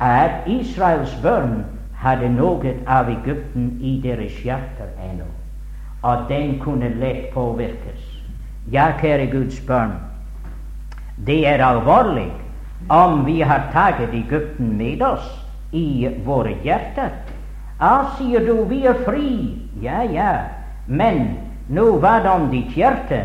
at 0.00 0.30
Israels 0.46 1.18
børn 1.22 1.64
hadde 1.96 2.28
noe 2.28 2.74
av 2.86 3.08
Egypten 3.08 3.78
i 3.80 4.00
deres 4.02 4.34
hjerter 4.44 4.90
ennå, 5.00 5.28
og 6.02 6.26
den 6.28 6.58
kunne 6.60 6.90
lett 7.00 7.30
påvirkes. 7.34 8.02
Ja, 8.72 8.90
kjære 9.00 9.26
Guds 9.30 9.60
barn, 9.66 9.94
det 11.26 11.46
er 11.46 11.64
alvorlig 11.64 12.32
om 12.88 13.24
vi 13.26 13.40
har 13.40 13.70
tatt 13.72 14.00
Egypten 14.12 14.76
med 14.76 15.02
oss 15.02 15.28
i 15.72 16.08
våre 16.24 16.56
hjerter. 16.64 17.14
Ja, 17.80 17.94
sier 18.18 18.44
du, 18.46 18.64
vi 18.68 18.84
er 18.86 18.98
fri. 19.06 19.30
Ja, 19.82 20.02
ja. 20.02 20.32
Men 20.86 21.36
nå, 21.68 21.86
om 22.34 22.50
ditt 22.50 22.76
hjerte? 22.76 23.24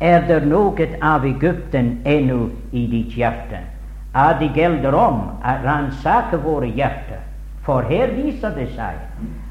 Er 0.00 0.26
det 0.28 0.44
noe 0.46 0.86
av 1.02 1.24
Egypten 1.26 2.00
ennå 2.04 2.50
i 2.72 2.86
ditt 2.86 3.16
hjerte? 3.16 3.64
At 4.14 4.38
det 4.40 4.52
gjelder 4.54 4.94
om 4.94 5.18
å 5.42 5.54
ransake 5.64 6.36
våre 6.36 6.68
hjerter. 6.68 7.24
For 7.62 7.82
her 7.82 8.14
viser 8.14 8.54
det 8.56 8.70
seg 8.76 9.00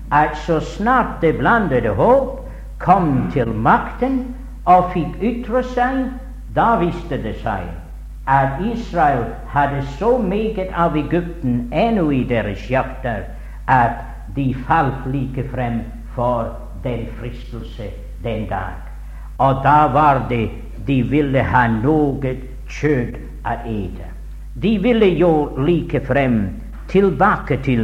at 0.09 0.37
så 0.45 0.59
snart 0.59 1.19
det 1.21 1.35
blandede 1.37 1.91
håp 1.97 2.39
kom 2.79 3.27
til 3.33 3.51
makten 3.51 4.23
og 4.65 4.93
fikk 4.93 5.19
ytre 5.21 5.63
seg, 5.73 6.07
da 6.55 6.77
viste 6.79 7.19
det 7.21 7.35
seg 7.43 7.67
at 8.27 8.59
Israel 8.63 9.25
hadde 9.47 9.83
så 9.99 10.17
meget 10.17 10.71
av 10.73 10.95
Egypten 10.97 11.69
ennå 11.71 12.09
i 12.11 12.23
deres 12.27 12.65
hjerter 12.69 13.23
at 13.67 14.03
de 14.35 14.49
falt 14.67 15.07
like 15.11 15.43
frem 15.51 15.79
for 16.15 16.55
den 16.83 17.07
fristelse 17.19 17.91
den 18.23 18.47
dag. 18.49 18.77
Og 19.37 19.63
da 19.63 19.87
var 19.93 20.25
det 20.29 20.49
de 20.87 21.01
ville 21.01 21.43
ha 21.43 21.67
noe 21.67 22.35
kjøtt 22.67 23.17
å 23.45 23.55
ete. 23.65 24.07
De 24.57 24.77
ville 24.81 25.09
jo 25.19 25.31
like 25.57 26.01
frem 26.07 26.39
tilbake 26.89 27.59
til 27.63 27.83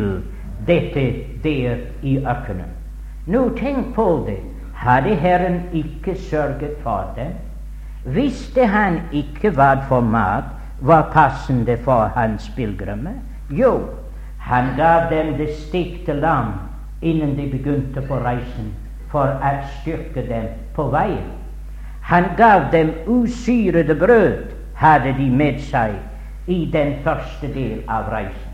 dette 0.65 1.04
der 1.43 1.84
i 2.02 2.17
ørkenen. 2.17 2.72
Nå 3.28 3.50
tenk 3.60 3.93
på 3.96 4.08
det. 4.28 4.39
Hadde 4.84 5.15
Herren 5.15 5.62
ikke 5.72 6.15
sørget 6.19 6.80
for 6.84 7.13
det? 7.15 7.30
Visste 8.06 8.65
han 8.67 8.98
ikke 9.15 9.54
hva 9.56 9.78
for 9.88 10.04
mat 10.04 10.50
var 10.82 11.12
passende 11.13 11.78
for 11.86 12.12
hans 12.15 12.50
pilegrimer? 12.56 13.22
Jo, 13.50 13.78
han 14.43 14.74
gav 14.78 15.08
dem 15.12 15.38
det 15.38 15.54
stekte 15.56 16.13
lam 16.13 16.52
innen 17.02 17.38
de 17.38 17.48
begynte 17.52 18.02
på 18.02 18.17
reisen, 18.19 18.74
for 19.13 19.30
å 19.30 19.54
styrke 19.78 20.26
dem 20.26 20.49
på 20.76 20.89
veien. 20.93 21.30
Han 22.10 22.34
gav 22.38 22.71
dem 22.73 22.91
usyrede 23.08 23.95
brød, 23.95 24.49
hadde 24.76 25.13
de 25.17 25.30
med 25.30 25.62
seg 25.69 25.93
i 26.52 26.65
den 26.73 26.97
første 27.06 27.47
del 27.54 27.86
av 27.88 28.10
reisen. 28.12 28.49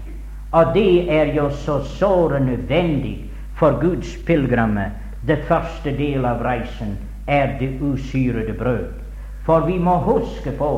Og 0.51 0.73
det 0.75 1.09
er 1.13 1.31
jo 1.33 1.47
så 1.63 1.79
såre 1.97 2.39
nødvendig 2.43 3.29
for 3.57 3.79
Guds 3.81 4.17
pilegrimer. 4.27 4.91
Det 5.25 5.39
første 5.47 5.95
del 5.97 6.25
av 6.25 6.43
reisen 6.45 6.97
er 7.27 7.55
det 7.59 7.71
usyrede 7.81 8.53
brød. 8.53 8.91
For 9.45 9.65
vi 9.65 9.77
må 9.79 9.97
huske 10.05 10.51
på 10.57 10.71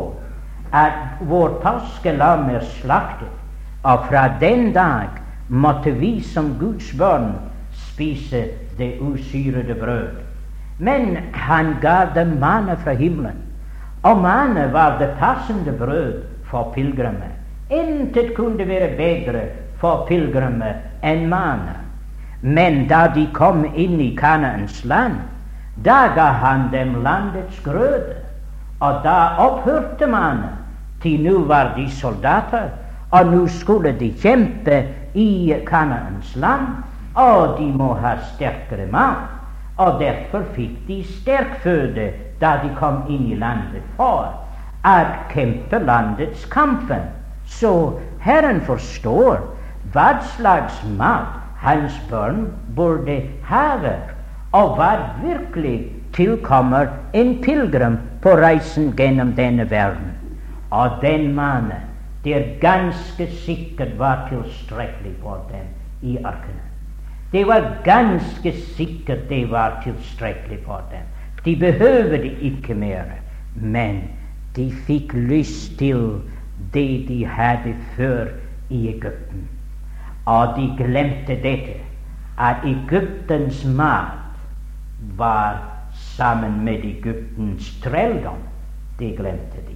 at 0.72 1.20
vår 1.28 1.60
påskelam 1.64 2.50
er 2.50 2.64
slaktet, 2.80 3.32
og 3.84 4.08
fra 4.08 4.28
den 4.40 4.72
dag 4.74 5.20
måtte 5.50 5.92
vi 5.92 6.22
som 6.24 6.54
Guds 6.60 6.94
barn 6.98 7.34
spise 7.74 8.46
det 8.82 8.98
usyrede 9.00 9.76
brød. 9.80 10.08
Men 10.80 11.18
han 11.34 11.76
gav 11.82 12.16
dem 12.16 12.38
manna 12.42 12.76
fra 12.84 12.94
himmelen, 12.98 13.38
og 14.04 14.18
manna 14.18 14.66
var 14.74 14.98
det 15.00 15.10
passende 15.20 15.74
brød 15.78 16.14
for 16.50 16.72
pilegrimer. 16.76 17.32
Intet 17.70 18.34
kunne 18.36 18.68
være 18.68 18.90
bedre 18.98 19.46
for 19.78 20.06
pilegrimer 20.10 20.82
enn 21.04 21.28
manna. 21.30 21.78
Men 22.42 22.88
da 22.90 23.06
de 23.16 23.28
kom 23.34 23.64
inn 23.76 24.00
i 24.02 24.16
Kanaans 24.18 24.82
land, 24.86 25.22
da 25.86 26.08
ga 26.16 26.32
han 26.42 26.70
dem 26.74 27.04
landets 27.04 27.62
grøde. 27.64 28.18
Og 28.80 29.04
da 29.04 29.18
opphørte 29.38 30.08
man, 30.10 30.42
til 31.02 31.22
nå 31.24 31.46
var 31.46 31.74
de 31.78 31.86
soldater, 31.92 32.70
Og 33.12 33.26
nå 33.28 33.48
skulle 33.48 33.92
de 34.00 34.14
kjempe 34.22 34.84
i 35.14 35.54
Kanaans 35.68 36.36
land, 36.36 36.68
og 37.16 37.58
de 37.60 37.72
må 37.76 37.94
ha 38.00 38.16
sterkere 38.34 38.88
mat. 38.92 39.30
Og 39.78 40.00
derfor 40.00 40.44
fikk 40.56 40.76
de 40.88 41.02
sterk 41.08 41.58
føde 41.64 42.12
da 42.42 42.58
de 42.64 42.70
kom 42.78 43.04
inn 43.10 43.32
i 43.32 43.38
landet, 43.40 43.84
for 43.98 44.30
å 44.86 44.98
kjempe 45.34 45.80
landets 45.86 46.46
kampen. 46.54 47.08
Så 47.46 48.00
Herren 48.22 48.62
forstår 48.66 49.42
hva 49.94 50.10
slags 50.36 50.82
mat 50.98 51.38
hans 51.62 51.98
barn 52.10 52.48
burde 52.76 53.22
ha, 53.50 53.78
og 54.54 54.76
hva 54.78 54.92
virkelig 55.22 55.92
tilkommer 56.14 56.90
en 57.14 57.38
pilegrim 57.44 58.00
på 58.22 58.34
reisen 58.40 58.92
gjennom 58.98 59.36
denne 59.38 59.70
verden. 59.70 60.12
Og 60.72 61.00
den 61.02 61.34
mannen 61.36 61.88
det 62.24 62.60
ganske 62.62 63.28
sikkert 63.46 63.98
var 64.00 64.28
tilstrekkelig 64.30 65.16
for 65.22 65.42
dem 65.50 65.72
i 66.02 66.18
ørkenen. 66.18 66.61
Det 67.32 67.48
var 67.48 67.78
ganske 67.84 68.54
sikkert 68.76 69.30
det 69.30 69.46
var 69.52 69.82
tilstrekkelig 69.84 70.60
for 70.66 70.84
dem. 70.92 71.08
De 71.46 71.56
behøvde 71.56 72.32
ikke 72.42 72.74
mer. 72.74 73.04
Men 73.56 74.04
de 74.56 74.72
fikk 74.88 75.14
lyst 75.14 75.78
til 75.80 76.22
det 76.74 77.08
de 77.08 77.26
hadde 77.26 77.76
før 77.96 78.28
i 78.70 78.88
Egypten. 78.90 79.48
Og 80.26 80.58
de 80.58 80.68
glemte 80.78 81.36
dette, 81.44 81.80
at 82.40 82.66
Egyptens 82.66 83.66
mat 83.66 84.38
var 85.18 85.60
sammen 85.94 86.64
med 86.66 86.84
Egyptens 86.84 87.82
trelldom. 87.84 88.44
Det 89.00 89.16
glemte 89.18 89.64
de. 89.68 89.76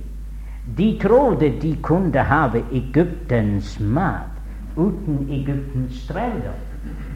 De 0.78 1.00
trodde 1.02 1.52
de 1.62 1.76
kunne 1.82 2.20
ha 2.20 2.48
Egyptens 2.72 3.80
mat 3.80 4.32
uten 4.78 5.28
Egyptens 5.30 6.08
trelldom. 6.08 6.65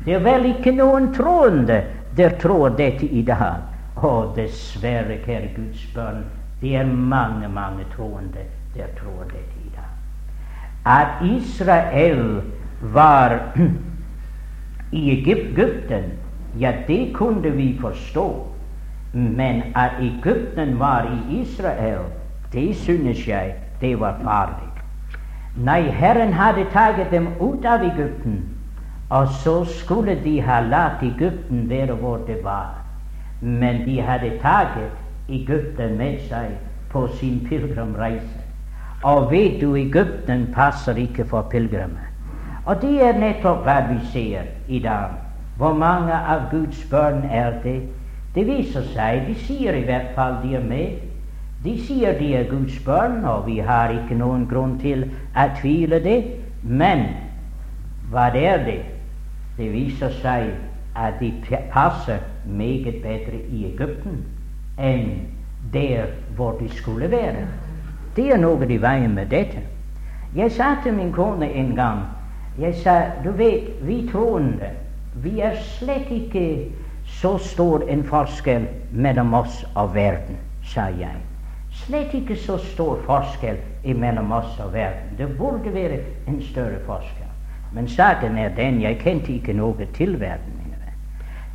Det 0.10 0.15
er 0.15 0.24
vel 0.26 0.48
ikke 0.50 0.72
noen 0.74 1.12
troende 1.13 1.76
der 2.17 2.32
tror 2.41 2.72
dette 2.74 3.06
i 3.06 3.19
dag. 3.22 3.60
Å, 4.02 4.10
dessverre, 4.34 5.19
kjære 5.22 5.52
Guds 5.54 5.84
barn, 5.93 6.24
det 6.63 6.72
er 6.80 6.89
mange, 6.89 7.45
mange 7.54 7.86
troende 7.93 8.48
der 8.74 8.89
tror 8.98 9.30
dette 9.30 9.62
i 9.62 9.69
dag. 9.76 9.93
At 10.89 11.22
Israel 11.22 12.41
var 12.82 13.38
i 15.00 15.06
Egypten, 15.13 16.10
ja, 16.58 16.74
det 16.89 17.13
kunne 17.13 17.54
vi 17.62 17.76
forstå. 17.78 18.28
Men 19.13 19.62
at 19.78 20.02
Egypten 20.02 20.80
var 20.82 21.06
i 21.06 21.41
Israel, 21.43 22.10
det 22.54 22.72
synes 22.82 23.28
jeg 23.28 23.60
det 23.78 24.00
var 24.02 24.17
farlig. 24.26 24.72
Nei, 25.54 25.84
Herren 26.02 26.34
hadde 26.34 26.65
tatt 26.74 27.12
dem 27.13 27.36
ut 27.38 27.62
av 27.62 27.86
Egypten, 27.86 28.48
og 29.10 29.28
så 29.28 29.65
skulle 29.65 30.15
de 30.24 30.41
ha 30.41 30.60
latt 30.62 31.04
Egypten 31.04 31.69
være 31.69 31.95
hvor 31.95 32.17
det 32.28 32.43
var. 32.43 32.76
Men 33.41 33.86
de 33.86 34.02
hadde 34.02 34.36
tatt 34.41 34.78
Egypten 35.30 35.98
med 35.98 36.19
seg 36.30 36.54
på 36.91 37.08
sin 37.17 37.39
pilegrimreise. 37.50 38.45
Og 39.04 39.32
vet 39.32 39.62
du, 39.62 39.76
Egypten 39.76 40.48
passer 40.54 40.95
ikke 40.95 41.26
for 41.26 41.41
pilegrimer. 41.41 42.06
Og 42.65 42.82
det 42.82 43.00
er 43.02 43.17
nettopp 43.17 43.63
hva 43.65 43.80
vi 43.89 43.98
ser 44.12 44.50
i 44.67 44.80
dag. 44.80 45.15
Hvor 45.58 45.74
mange 45.74 46.13
av 46.13 46.50
Guds 46.52 46.84
barn 46.91 47.24
er 47.32 47.58
det? 47.63 47.82
Det 48.36 48.45
viser 48.48 48.86
seg, 48.93 49.26
de 49.28 49.36
sier 49.36 49.74
i 49.74 49.86
hvert 49.88 50.13
fall 50.15 50.38
de 50.43 50.54
er 50.56 50.63
med, 50.63 51.00
de 51.63 51.74
sier 51.82 52.13
de 52.19 52.30
er 52.38 52.45
Guds 52.50 52.78
barn, 52.86 53.24
og 53.26 53.48
vi 53.48 53.58
har 53.60 53.89
ikke 53.89 54.15
noen 54.15 54.45
grunn 54.48 54.78
til 54.80 55.08
å 55.36 55.48
tvile 55.58 56.00
det. 56.04 56.19
Men 56.63 57.08
hva 58.12 58.30
er 58.38 58.63
det? 58.67 58.80
Det 59.60 59.67
viser 59.74 60.13
seg 60.22 60.54
at 60.95 61.19
de 61.19 61.34
passer 61.72 62.24
meget 62.45 63.02
bedre 63.04 63.41
i 63.52 63.65
Egypten 63.67 64.24
enn 64.80 65.12
der 65.74 66.13
hvor 66.36 66.56
de 66.60 66.69
skulle 66.78 67.12
være. 67.12 67.45
Det 68.15 68.32
er 68.32 68.39
noe 68.39 68.65
i 68.65 68.80
veien 68.82 69.13
med 69.15 69.30
dette. 69.36 69.62
Jeg 70.36 70.52
sa 70.56 70.74
til 70.84 70.95
min 70.95 71.12
kone 71.13 71.52
en 71.52 71.76
gang 71.76 72.06
jeg 72.60 72.76
sa, 72.76 72.95
du 73.24 73.32
vet, 73.32 73.69
vi 73.88 74.02
troende, 74.12 74.72
vi 75.15 75.39
er 75.39 75.56
slett 75.78 76.12
ikke 76.12 76.72
så 77.06 77.38
stor 77.38 77.86
en 77.88 78.04
forskjell 78.04 78.67
mellom 78.91 79.34
oss 79.34 79.63
og 79.76 79.95
verden, 79.95 80.39
sa 80.63 80.89
jeg 81.00 81.19
slett 81.86 82.13
ikke 82.13 82.36
så 82.36 82.58
stor 82.58 83.00
forskjell 83.06 83.60
mellom 83.95 84.32
oss 84.32 84.60
og 84.60 84.74
verden. 84.74 85.15
Det 85.17 85.38
burde 85.38 85.74
være 85.74 86.00
en 86.28 86.41
større 86.41 86.80
forskjell. 86.86 87.18
Men 87.71 87.88
saken 87.88 88.38
er 88.38 88.49
den 88.55 88.82
jeg 88.82 88.99
kjente 89.03 89.34
ikke 89.34 89.53
noe 89.53 89.88
til 89.93 90.19
verden. 90.19 90.55
mine 90.58 90.75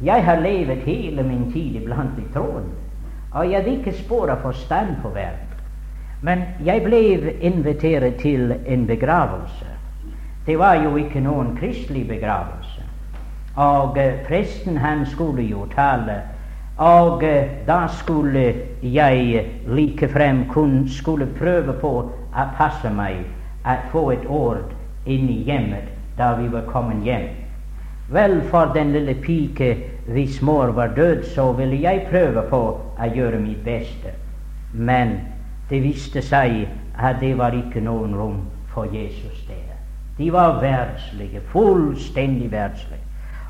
Jeg 0.03 0.24
har 0.24 0.40
levet 0.40 0.79
hele 0.79 1.22
min 1.22 1.53
tid 1.53 1.77
iblant 1.77 2.16
de 2.16 2.22
troende, 2.33 2.74
og 3.33 3.50
jeg 3.50 3.62
hadde 3.62 3.77
ikke 3.77 3.92
spor 3.92 4.31
av 4.31 4.42
forstand 4.42 4.96
på 5.03 5.09
verden. 5.09 5.50
Men 6.22 6.42
jeg 6.64 6.83
ble 6.83 7.33
invitert 7.40 8.16
til 8.18 8.55
en 8.66 8.87
begravelse. 8.87 9.66
Det 10.46 10.59
var 10.59 10.74
jo 10.74 10.96
ikke 10.96 11.20
noen 11.20 11.57
kristelig 11.57 12.09
begravelse. 12.09 12.83
Og 13.57 13.98
eh, 13.98 14.14
presten 14.27 14.77
han 14.77 15.07
skulle 15.07 15.42
jo 15.42 15.66
tale 15.74 16.22
og 16.79 17.22
eh, 17.24 17.50
da 17.66 17.87
skulle 17.87 18.55
jeg 18.83 19.44
likefrem 19.66 20.48
kun 20.48 20.88
skulle 20.88 21.27
prøve 21.38 21.72
på 21.81 21.92
å 22.35 22.46
passe 22.59 22.90
meg 22.90 23.20
å 23.62 23.77
få 23.92 24.09
et 24.11 24.27
ord 24.27 24.72
inn 25.07 25.29
i 25.31 25.44
hjemmet 25.46 25.93
da 26.18 26.35
vi 26.38 26.48
var 26.48 26.66
kommet 26.70 27.05
hjem. 27.05 27.29
Vel, 28.09 28.42
for 28.50 28.72
den 28.74 28.92
lille 28.92 29.14
pike 29.14 29.77
hvis 30.07 30.42
mor 30.42 30.66
var 30.66 30.87
død, 30.96 31.22
så 31.35 31.53
ville 31.53 31.81
jeg 31.81 32.07
prøve 32.11 32.42
på 32.50 32.61
å 32.98 33.09
gjøre 33.14 33.40
mitt 33.40 33.64
beste. 33.64 34.12
Men 34.72 35.20
det 35.70 35.81
viste 35.83 36.22
seg 36.22 36.66
at 36.98 37.20
det 37.20 37.33
var 37.38 37.57
ikke 37.57 37.81
noen 37.81 38.14
rom 38.14 38.42
for 38.74 38.85
Jesus 38.92 39.46
der. 39.48 39.72
De 40.18 40.31
var 40.33 40.61
verdslige, 40.61 41.40
fullstendig 41.50 42.53
verdslige. 42.53 43.00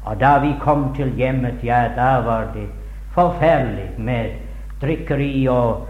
Og 0.04 0.20
da 0.20 0.38
vi 0.38 0.54
kom 0.60 0.94
til 0.96 1.12
hjemmet, 1.16 1.64
ja, 1.64 1.88
da 1.96 2.20
var 2.24 2.52
det 2.54 2.68
forferdelig 3.14 3.90
med 3.98 4.36
drikkeri 4.80 5.46
og 5.48 5.88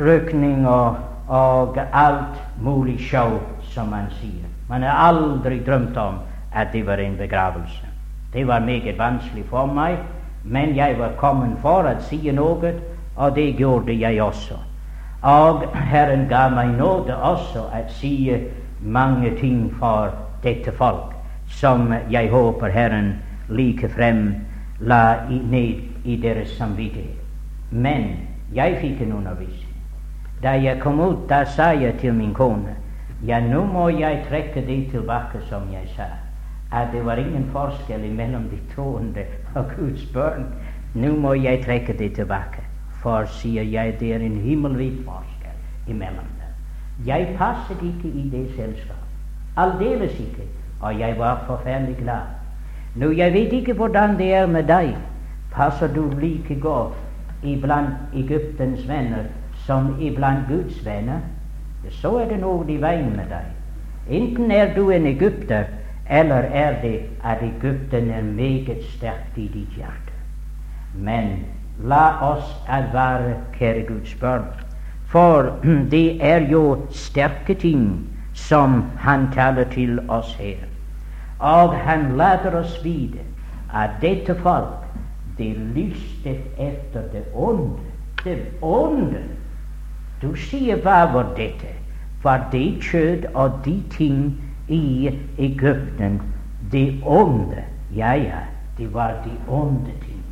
røkning 0.00 0.66
og, 0.68 0.96
og 1.28 1.78
alt 1.92 2.40
mulig 2.60 3.00
show, 3.00 3.38
som 3.62 3.92
man 3.92 4.08
sier. 4.20 4.51
Man 4.72 4.82
har 4.82 5.08
aldri 5.08 5.58
drømt 5.66 5.96
om 5.96 6.14
at 6.52 6.72
det 6.72 6.86
var 6.86 6.96
en 6.96 7.16
begravelse. 7.16 7.86
Det 8.32 8.46
var 8.46 8.60
meget 8.60 8.98
vanskelig 8.98 9.44
for 9.50 9.66
meg, 9.66 9.98
men 10.44 10.76
jeg 10.76 10.96
var 10.98 11.12
kommet 11.20 11.58
for 11.60 11.84
å 11.84 11.92
si 12.00 12.30
noe, 12.32 12.72
og 13.16 13.34
det 13.36 13.50
gjorde 13.58 13.92
jeg 13.92 14.22
også. 14.22 14.56
Og 15.22 15.66
Herren 15.76 16.24
ga 16.28 16.46
meg 16.48 16.72
nåde 16.78 17.12
også 17.16 17.66
å 17.68 17.84
si 18.00 18.32
mange 18.80 19.36
ting 19.36 19.68
for 19.76 20.08
dette 20.42 20.72
folk, 20.72 21.12
som 21.46 21.92
jeg 22.10 22.32
håper 22.32 22.72
Herren 22.72 23.18
likefrem 23.52 24.30
la 24.80 25.28
ned 25.28 25.84
i 26.04 26.16
deres 26.16 26.56
samvittighet. 26.56 27.20
Men 27.70 28.14
jeg 28.56 28.80
fikk 28.80 29.04
en 29.04 29.18
undervisning. 29.20 29.76
Da 30.42 30.56
jeg 30.56 30.80
kom 30.80 31.00
ut, 31.00 31.28
da 31.28 31.44
sa 31.44 31.74
jeg 31.76 32.00
til 32.00 32.16
min 32.16 32.32
kone 32.34 32.80
ja, 33.26 33.40
nå 33.40 33.64
må 33.64 33.88
jeg 33.88 34.24
trekke 34.28 34.64
det 34.66 34.90
tilbake, 34.90 35.40
som 35.48 35.68
jeg 35.72 35.88
sa, 35.96 36.08
at 36.72 36.92
det 36.92 37.04
var 37.06 37.20
ingen 37.20 37.48
forskjell 37.52 38.08
mellom 38.12 38.48
de 38.50 38.58
troende 38.74 39.24
og 39.58 39.70
Guds 39.76 40.04
barn. 40.14 40.46
Nå 40.94 41.14
må 41.16 41.34
jeg 41.34 41.64
trekke 41.64 41.96
det 41.98 42.14
tilbake, 42.14 42.64
for, 43.02 43.24
sier 43.24 43.62
jeg, 43.62 43.96
det 44.00 44.14
er 44.14 44.24
en 44.24 44.40
himmelvid 44.40 45.04
forskjell 45.04 45.92
imellom 45.94 46.28
dem. 46.40 47.06
Jeg 47.06 47.34
passet 47.38 47.80
ikke 47.82 48.08
i 48.08 48.28
det 48.32 48.48
selskapet. 48.56 48.98
Aldeles 49.56 50.18
ikke. 50.20 50.48
Og 50.82 50.98
jeg 50.98 51.18
var 51.18 51.44
forferdelig 51.46 51.96
glad. 51.96 52.20
Nå, 52.96 53.10
jeg 53.10 53.32
vet 53.32 53.52
ikke 53.52 53.72
hvordan 53.72 54.18
det 54.18 54.34
er 54.34 54.46
med 54.46 54.66
deg 54.68 54.96
passer 55.52 55.88
du 55.94 56.10
like 56.20 56.54
godt 56.60 56.92
iblant 57.42 58.14
Egyptens 58.16 58.88
venner 58.88 59.28
som 59.66 59.96
iblant 60.00 60.48
Guds 60.48 60.84
venner, 60.86 61.20
så 61.90 62.16
er 62.18 62.28
det 62.28 62.40
noe 62.40 62.66
i 62.70 62.78
veien 62.80 63.16
med 63.16 63.30
deg. 63.30 63.48
Enten 64.08 64.50
er 64.50 64.74
du 64.74 64.90
en 64.90 65.06
egypter, 65.06 65.64
eller 66.10 66.42
er 66.52 66.80
det 66.82 67.00
at 67.24 67.42
Egypten 67.42 68.10
er 68.10 68.22
meget 68.22 68.84
sterkt 68.84 69.38
i 69.38 69.48
ditt 69.48 69.76
hjerte. 69.76 70.16
Men 70.94 71.44
la 71.84 72.18
oss 72.32 72.56
advare, 72.68 73.36
kjære 73.58 73.86
Guds 73.86 74.14
barn, 74.14 74.44
for 75.06 75.56
det 75.94 76.18
er 76.24 76.48
jo 76.50 76.86
sterke 76.90 77.54
ting 77.54 78.08
som 78.34 78.82
han 78.98 79.28
taler 79.32 79.64
til 79.64 80.00
oss 80.08 80.34
her. 80.34 80.66
Og 81.38 81.74
han 81.78 82.16
later 82.16 82.58
oss 82.58 82.80
vite 82.84 83.24
at 83.74 83.90
dette 84.00 84.34
folk 84.34 84.82
de 85.38 85.54
lystet 85.74 86.44
etter 86.58 87.02
det 87.12 87.24
onde. 87.34 87.80
Det 88.24 88.38
onde. 88.62 89.22
Du 90.22 90.36
sier 90.38 90.78
hva 90.82 91.04
var 91.12 91.32
dette? 91.36 91.74
Var 92.22 92.48
det 92.52 92.82
kjød 92.82 93.24
og 93.34 93.58
de 93.64 93.82
ting 93.90 94.38
i 94.68 95.10
Egypten 95.38 96.20
de 96.72 97.00
onde. 97.04 97.64
Ja, 97.96 98.12
ja, 98.12 98.38
det 98.78 98.94
var 98.94 99.10
de 99.24 99.52
onde 99.52 99.90
ting. 100.00 100.22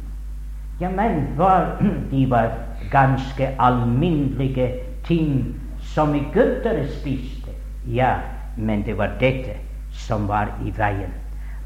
Ja, 0.80 0.90
men 0.90 1.26
var, 1.36 1.82
de 2.10 2.30
var 2.30 2.50
ganske 2.90 3.48
alminnelige 3.58 4.72
ting 5.04 5.56
som 5.80 6.14
egyptere 6.14 6.88
spiste. 6.88 7.50
Ja, 7.86 8.14
men 8.56 8.82
det 8.86 8.98
var 8.98 9.10
dette 9.20 9.58
som 9.90 10.28
var 10.28 10.48
i 10.64 10.72
veien. 10.76 11.12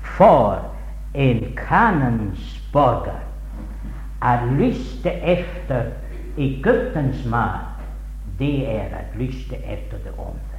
For 0.01 0.59
en 1.15 1.45
kanons 1.69 2.71
borger 2.73 3.21
er 4.23 4.47
lyste 4.59 5.11
efter 5.11 5.83
Egyptens 6.39 7.27
mat, 7.27 7.74
det 8.39 8.77
er 8.77 8.97
at 8.97 9.19
lyste 9.19 9.57
etter 9.57 9.99
det 10.05 10.13
onde. 10.19 10.59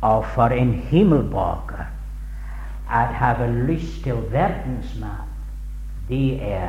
Og 0.00 0.24
for 0.24 0.46
en 0.46 0.72
himmelborger 0.72 1.86
at 2.92 3.14
have 3.14 3.66
lyst 3.66 4.02
til 4.02 4.16
verdens 4.32 4.98
mat, 5.00 5.28
det 6.08 6.52
er 6.52 6.68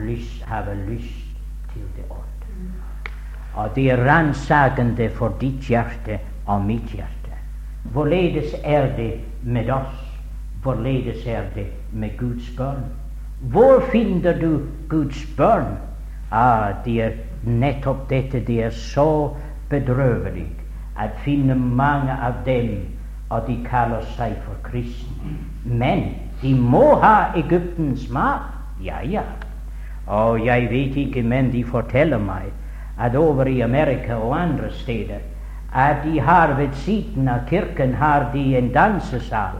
lyst, 0.00 0.42
have 0.42 0.74
lyst 0.88 1.26
til 1.72 1.82
det 1.96 2.04
onde. 2.10 2.72
Og 3.54 3.70
det 3.74 3.90
er 3.90 4.04
ransakende 4.06 5.10
for 5.10 5.36
ditt 5.40 5.68
hjerte 5.68 6.18
og 6.46 6.64
mitt 6.64 6.90
hjerte. 6.94 7.38
Hvorledes 7.92 8.54
er 8.64 8.96
det 8.96 9.20
med 9.42 9.70
oss? 9.70 10.00
Hvorledes 10.62 11.26
er 11.26 11.42
det 11.54 11.66
med 11.92 12.18
Guds 12.18 12.50
barn? 12.56 12.84
Hvor 13.40 13.84
finner 13.92 14.40
du 14.40 14.60
Guds 14.88 15.26
barn? 15.36 15.76
Ah, 16.30 16.74
det 16.84 17.02
er 17.02 17.10
nettopp 17.46 18.08
dette. 18.10 18.40
Det 18.46 18.62
er 18.64 18.70
så 18.70 19.34
bedrøvelig 19.70 20.48
at 20.98 21.10
finne 21.24 21.54
mange 21.54 22.12
av 22.12 22.44
dem, 22.46 22.76
og 23.30 23.46
de 23.48 23.56
kaller 23.66 24.04
seg 24.16 24.36
for 24.44 24.58
kristne. 24.62 25.38
Men 25.64 26.04
de 26.42 26.54
må 26.54 26.94
ha 27.02 27.32
Egyptens 27.36 28.08
mat. 28.10 28.52
Ja, 28.82 29.00
ja. 29.02 29.24
Og 30.06 30.46
jeg 30.46 30.68
vet 30.70 30.96
ikke, 30.96 31.22
men 31.22 31.52
de 31.52 31.64
forteller 31.64 32.20
meg 32.20 32.52
at 33.00 33.16
over 33.16 33.48
i 33.48 33.60
Amerika 33.60 34.14
og 34.14 34.36
andre 34.38 34.70
steder 34.70 35.22
at 35.74 36.04
de 36.04 36.20
har 36.20 36.54
ved 36.54 36.68
siden 36.72 37.28
av 37.28 37.48
kirken 37.48 37.94
har 37.94 38.30
de 38.32 38.56
en 38.58 38.68
dansesal 38.72 39.58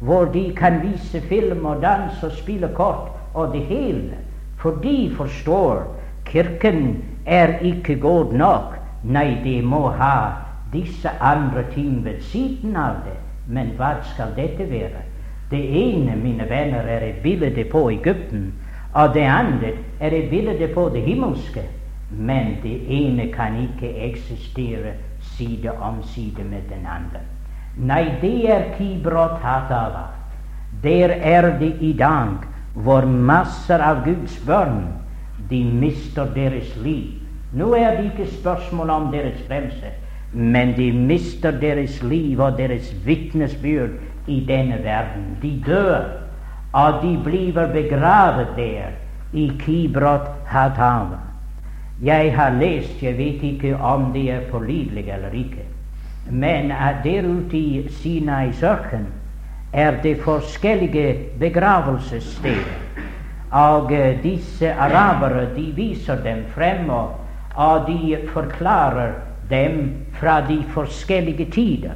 hvor 0.00 0.24
de 0.24 0.52
kan 0.56 0.82
vise 0.82 1.20
film 1.20 1.64
og 1.66 1.82
dans 1.82 2.22
og 2.22 2.32
spille 2.32 2.68
kort 2.74 3.08
og 3.34 3.52
det 3.52 3.62
hele. 3.64 4.18
For 4.56 4.70
de 4.82 5.14
forstår 5.16 5.86
kirken 6.24 7.04
er 7.26 7.58
ikke 7.62 7.96
god 8.00 8.32
nok. 8.32 8.74
Nei, 9.04 9.40
de 9.44 9.62
må 9.62 9.88
ha 9.88 10.32
disse 10.72 11.10
andre 11.20 11.64
ting 11.74 12.04
ved 12.04 12.20
siden 12.20 12.76
av 12.76 13.02
det. 13.04 13.18
Men 13.48 13.74
hva 13.76 13.96
skal 14.14 14.32
dette 14.36 14.64
være? 14.70 15.04
Det 15.50 15.60
ene, 15.60 16.16
mine 16.16 16.48
venner, 16.50 16.86
er 16.88 17.04
et 17.08 17.22
bilde 17.22 17.64
på 17.70 17.88
Egypten, 17.90 18.52
og 18.94 19.14
det 19.14 19.26
andre 19.28 19.74
er 20.00 20.16
et 20.16 20.30
bilde 20.30 20.68
på 20.74 20.88
det 20.94 21.02
himmelske. 21.02 21.62
Men 22.10 22.56
det 22.62 22.78
ene 22.88 23.32
kan 23.32 23.56
ikke 23.60 23.90
eksistere 24.08 24.94
side 25.20 25.72
om 25.80 26.02
side 26.02 26.44
med 26.44 26.68
den 26.70 26.86
andre. 26.86 27.20
Nei, 27.76 28.04
det 28.20 28.50
er 28.50 28.68
Kibrot 28.78 29.40
Hatava. 29.42 30.06
Der 30.82 31.08
er 31.08 31.58
det 31.58 31.74
i 31.80 31.92
dag 31.92 32.36
hvor 32.74 33.06
masser 33.06 33.82
av 33.82 34.04
Guds 34.04 34.38
barn 34.46 35.03
de 35.50 35.64
mister 35.64 36.24
deres 36.34 36.76
liv. 36.82 37.20
Nå 37.52 37.74
er 37.74 37.96
det 37.96 38.04
ikke 38.04 38.32
spørsmål 38.32 38.90
om 38.90 39.12
deres 39.12 39.42
frelse, 39.48 39.92
men 40.32 40.76
de 40.76 40.92
mister 40.92 41.50
deres 41.50 42.02
liv 42.02 42.40
og 42.40 42.58
deres 42.58 42.94
vitnesbyrd 43.06 43.90
i 44.26 44.44
denne 44.48 44.78
verden. 44.84 45.36
De 45.42 45.62
dør, 45.66 46.00
og 46.72 47.02
de 47.02 47.18
blir 47.24 47.66
begravet 47.72 48.48
der 48.56 48.96
i 49.32 49.52
Kibrot 49.58 50.30
Hatava. 50.46 51.18
Jeg 52.02 52.36
har 52.36 52.50
lest, 52.50 53.02
jeg 53.02 53.18
vet 53.18 53.42
ikke 53.42 53.76
om 53.76 54.12
det 54.12 54.30
er 54.30 54.40
pålitelig 54.50 55.08
eller 55.08 55.30
ikke, 55.30 55.62
men 56.30 56.72
der 57.04 57.28
ute 57.28 57.56
i 57.56 57.88
Sinais 57.88 58.62
ørken 58.62 59.06
er 59.72 60.02
det 60.02 60.20
forskjellige 60.20 61.18
begravelsessteder. 61.38 62.74
Og 63.54 63.92
disse 64.22 64.72
arabere 64.72 65.46
de 65.54 65.68
viser 65.76 66.16
dem 66.24 66.42
frem, 66.54 66.90
og, 66.90 67.86
de 67.86 68.16
forklarer 68.32 69.12
dem 69.50 69.92
fra 70.12 70.40
de 70.48 70.58
forskjellige 70.74 71.46
tider. 71.50 71.94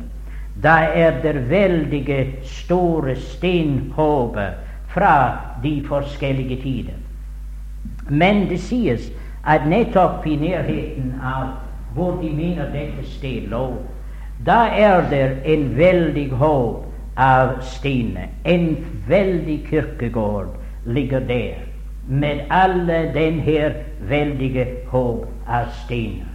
Da 0.62 0.76
er 0.94 1.20
det 1.22 1.50
veldige, 1.50 2.26
store 2.42 3.16
stenhoper 3.16 4.54
fra 4.88 5.38
de 5.62 5.82
forskjellige 5.88 6.62
tider. 6.62 6.98
Men 8.08 8.48
det 8.48 8.60
sies 8.60 9.10
at 9.46 9.66
nettopp 9.66 10.26
i 10.26 10.36
nærheten 10.36 11.14
av 11.22 11.56
hvor 11.94 12.20
de 12.22 12.30
mener 12.30 12.70
dette 12.72 13.02
sted 13.06 13.48
lå, 13.50 13.72
da 14.46 14.68
er 14.70 15.02
det 15.10 15.26
en 15.44 15.76
veldig 15.76 16.30
håp 16.38 16.84
av 17.16 17.58
steiner. 17.66 18.30
En 18.44 18.76
veldig 19.08 19.58
kirkegård 19.70 20.54
ligger 20.88 21.20
der 21.20 21.54
med 22.08 22.40
alle 22.50 23.12
den 23.14 23.40
her 23.40 23.72
veldige 24.00 24.66
håp 24.88 25.26
av 25.46 25.64
steiner. 25.84 26.26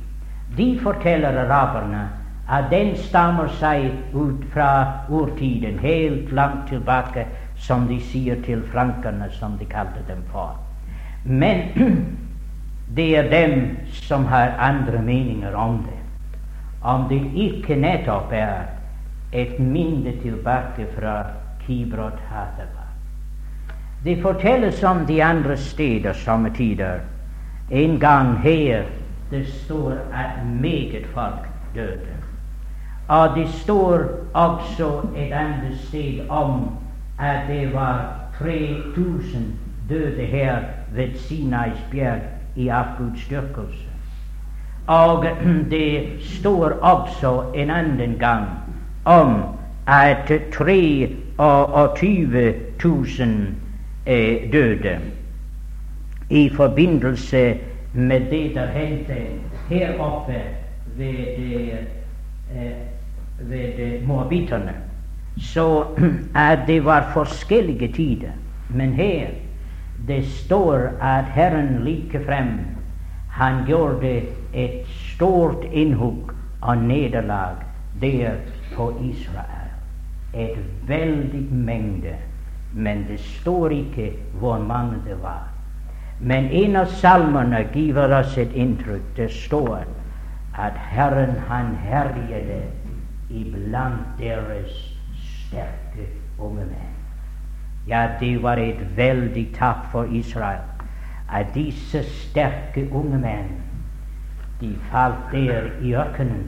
De 0.57 0.79
forteller 0.79 1.39
araberne 1.45 2.09
at 2.49 2.69
den 2.71 2.95
stammer 2.99 3.47
seg 3.57 3.87
ut 4.13 4.43
fra 4.53 4.69
urtiden, 5.09 5.79
helt 5.79 6.31
langt 6.31 6.67
tilbake, 6.69 7.25
som 7.55 7.87
de 7.87 7.99
sier 8.11 8.41
til 8.45 8.61
frankerne, 8.73 9.29
som 9.31 9.57
de 9.57 9.65
kalte 9.65 10.03
dem 10.07 10.21
for. 10.31 10.59
Men 11.23 11.63
det 12.95 13.07
er 13.17 13.31
dem 13.31 13.77
som 14.05 14.25
har 14.25 14.57
andre 14.59 15.01
meninger 15.01 15.55
om 15.55 15.81
det. 15.87 15.99
Om 16.83 17.07
det 17.09 17.21
ikke 17.33 17.79
nettopp 17.79 18.33
er 18.35 18.67
et 19.31 19.59
minne 19.59 20.13
tilbake 20.21 20.85
fra 20.97 21.23
Kibrot 21.63 22.19
Hatava. 22.29 22.82
Det 24.03 24.21
fortelles 24.21 24.83
om 24.83 25.05
de 25.05 25.23
andre 25.23 25.57
steder 25.57 26.13
somme 26.13 26.49
tider. 26.49 26.99
En 27.71 27.99
gang 27.99 28.39
her 28.39 28.83
det 29.31 29.47
står 29.47 29.91
at 29.91 30.45
meget 30.61 31.05
folk 31.13 31.47
døde. 31.75 31.99
Og 33.07 33.35
det 33.35 33.49
står 33.49 33.99
også 34.33 35.01
et 35.17 35.31
annet 35.31 35.79
sted 35.79 36.29
om 36.29 36.69
at 37.19 37.39
det 37.47 37.73
var 37.73 38.19
3000 38.37 39.53
døde 39.89 40.25
her 40.25 40.59
ved 40.95 41.07
Sinais 41.15 41.77
bjerg 41.91 42.21
i 42.55 42.67
avgudsdyrkelse. 42.67 43.87
Og 44.87 45.25
det 45.71 46.07
står 46.19 46.69
også 46.69 47.43
en 47.55 47.69
annen 47.69 48.19
gang 48.19 48.45
om 49.05 49.43
at 49.87 50.31
23 50.51 51.09
000 52.83 53.03
eh, 54.05 54.51
døde 54.51 54.99
i 56.29 56.49
forbindelse 56.49 57.57
med 57.93 58.19
det 58.19 58.55
der 58.55 58.67
hendte 58.67 59.15
her 59.69 59.99
oppe 59.99 60.41
ved, 60.97 61.17
eh, 62.55 62.71
ved 63.39 64.01
moabitterne. 64.01 64.73
Så 65.37 65.85
at 66.35 66.59
det 66.67 66.85
var 66.85 67.11
forskjellige 67.13 67.93
tider. 67.93 68.31
Men 68.69 68.93
her 68.93 69.27
det 70.07 70.25
står 70.27 70.75
at 71.01 71.25
Herren 71.25 71.83
likefrem 71.83 72.59
han 73.29 73.65
gjorde 73.65 74.21
et 74.53 74.85
stort 74.87 75.63
innhugg 75.71 76.31
og 76.61 76.77
nederlag 76.77 77.55
der 78.01 78.31
på 78.75 78.93
Israel. 79.01 79.69
Et 80.33 80.57
veldig 80.87 81.53
mengde, 81.53 82.15
men 82.73 83.05
det 83.07 83.19
står 83.19 83.71
ikke 83.71 84.11
hvor 84.39 84.59
mange 84.59 84.97
det 85.05 85.17
var. 85.21 85.47
Men 86.19 86.45
en 86.45 86.75
av 86.75 86.85
salmene 86.85 87.65
giver 87.73 88.13
oss 88.19 88.37
et 88.37 88.53
inntrykk. 88.55 89.05
Det 89.17 89.29
står 89.31 89.83
at 90.57 90.77
Herren 90.77 91.35
han 91.49 91.75
herjede 91.75 92.61
iblant 93.29 94.17
deres 94.19 94.73
sterke 95.19 96.07
unge 96.39 96.65
menn. 96.65 96.93
Ja, 97.87 98.07
det 98.19 98.37
var 98.43 98.57
et 98.57 98.79
veldig 98.97 99.49
takk 99.57 99.89
for 99.91 100.03
Israel 100.03 100.63
at 101.33 101.53
disse 101.55 102.03
sterke 102.05 102.85
unge 102.91 103.17
menn 103.17 103.49
de 104.61 104.69
falt 104.91 105.31
der 105.31 105.71
i 105.81 105.91
ørkenen, 105.97 106.45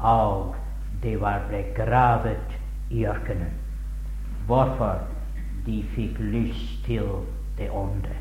og 0.00 0.54
de 1.02 1.20
var 1.20 1.42
begravet 1.50 2.58
i 2.90 3.04
ørkenen. 3.04 3.52
Hvorfor? 4.46 5.17
De 5.68 5.82
fikk 5.92 6.16
lyst 6.18 6.84
til 6.86 7.04
det 7.58 7.68
onde. 7.70 8.14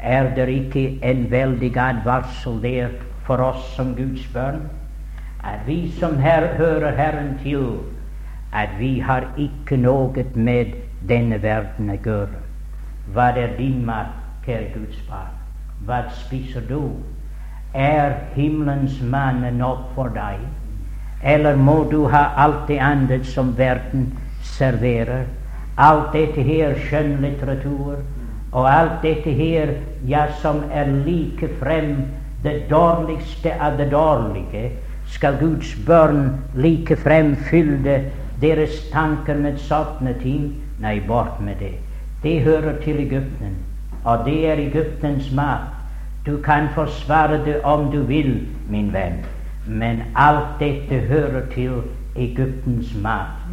Er 0.00 0.30
det 0.34 0.48
ikke 0.48 0.98
en 1.04 1.26
veldig 1.30 1.76
advarsel 1.76 2.62
der 2.62 2.88
for 3.26 3.36
oss 3.36 3.66
som 3.76 3.94
Guds 3.94 4.24
barn? 4.32 4.62
At 5.44 5.66
vi 5.66 5.90
som 5.90 6.16
her 6.18 6.46
hører 6.56 6.96
Herren 6.96 7.38
til, 7.42 7.78
at 8.52 8.68
vi 8.78 8.98
har 8.98 9.26
ikke 9.36 9.76
noe 9.76 10.24
med 10.34 10.72
denne 11.08 11.42
verden 11.42 11.90
å 11.90 11.98
gjøre. 12.00 12.40
Hva 13.12 13.28
er 13.36 13.56
din 13.58 13.84
mat, 13.84 14.16
kjære 14.46 14.72
Guds 14.78 15.04
barn? 15.08 15.36
Hva 15.84 16.00
spiser 16.24 16.64
du? 16.68 16.96
Er 17.74 18.16
himmelens 18.34 19.02
manne 19.02 19.50
nok 19.52 19.90
for 19.94 20.08
deg? 20.16 20.40
Eller 21.22 21.56
må 21.56 21.82
du 21.90 22.06
ha 22.08 22.30
alt 22.40 22.68
det 22.68 22.80
andre 22.80 23.24
som 23.24 23.52
verden 23.58 24.14
serverer? 24.42 25.26
Alt 25.76 26.12
dette 26.12 26.42
her 26.42 26.74
skjønnlitteratur, 26.86 27.96
og 28.52 28.68
alt 28.70 29.02
dette 29.02 29.30
her, 29.34 29.74
ja, 30.06 30.26
som 30.42 30.62
er 30.70 30.86
like 31.06 31.48
frem 31.58 31.96
det 32.44 32.68
dårligste 32.70 33.54
av 33.60 33.78
det 33.78 33.90
dårlige, 33.90 34.70
skal 35.10 35.38
Guds 35.40 35.74
børn 35.86 36.30
like 36.54 36.96
frem 36.96 37.34
fylle 37.50 38.04
deres 38.40 38.76
tanker 38.92 39.34
med 39.34 39.58
sånne 39.58 40.14
ting? 40.22 40.52
Nei, 40.80 41.00
bort 41.06 41.40
med 41.40 41.58
det. 41.58 41.74
Det 42.22 42.40
hører 42.46 42.78
til 42.84 43.02
Egypten, 43.02 43.58
og 44.04 44.24
det 44.26 44.38
er 44.48 44.62
Egyptens 44.62 45.32
mat. 45.34 45.72
Du 46.26 46.38
kan 46.44 46.68
forsvare 46.74 47.42
det 47.44 47.60
om 47.64 47.90
du 47.92 48.02
vil, 48.08 48.46
min 48.70 48.92
venn, 48.92 49.20
men 49.66 50.02
alt 50.16 50.56
dette 50.60 51.02
hører 51.10 51.44
til 51.52 51.82
Egyptens 52.16 52.94
mat. 53.02 53.43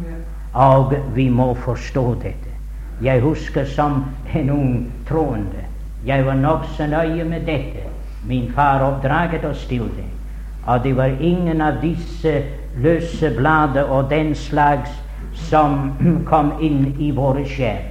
Og 0.52 0.94
vi 1.14 1.28
må 1.28 1.54
forstå 1.54 2.14
dette. 2.14 2.52
Jeg 3.02 3.20
husker 3.20 3.64
som 3.64 4.04
en 4.34 4.50
ung 4.50 4.92
troende. 5.08 5.64
Jeg 6.06 6.26
var 6.26 6.34
nokså 6.34 6.86
nøye 6.86 7.24
med 7.24 7.40
dette. 7.40 7.86
Min 8.26 8.52
far 8.54 8.82
oppdraget 8.82 9.44
oss 9.44 9.64
til 9.66 9.80
det. 9.96 10.08
Og 10.66 10.84
det 10.84 10.96
var 10.96 11.16
ingen 11.20 11.60
av 11.60 11.80
disse 11.82 12.42
løse 12.76 13.32
blader 13.36 13.82
og 13.82 14.10
den 14.10 14.34
slags 14.34 14.90
som 15.34 15.92
kom 16.30 16.52
inn 16.60 16.94
i 16.98 17.10
våre 17.10 17.44
sjel. 17.48 17.82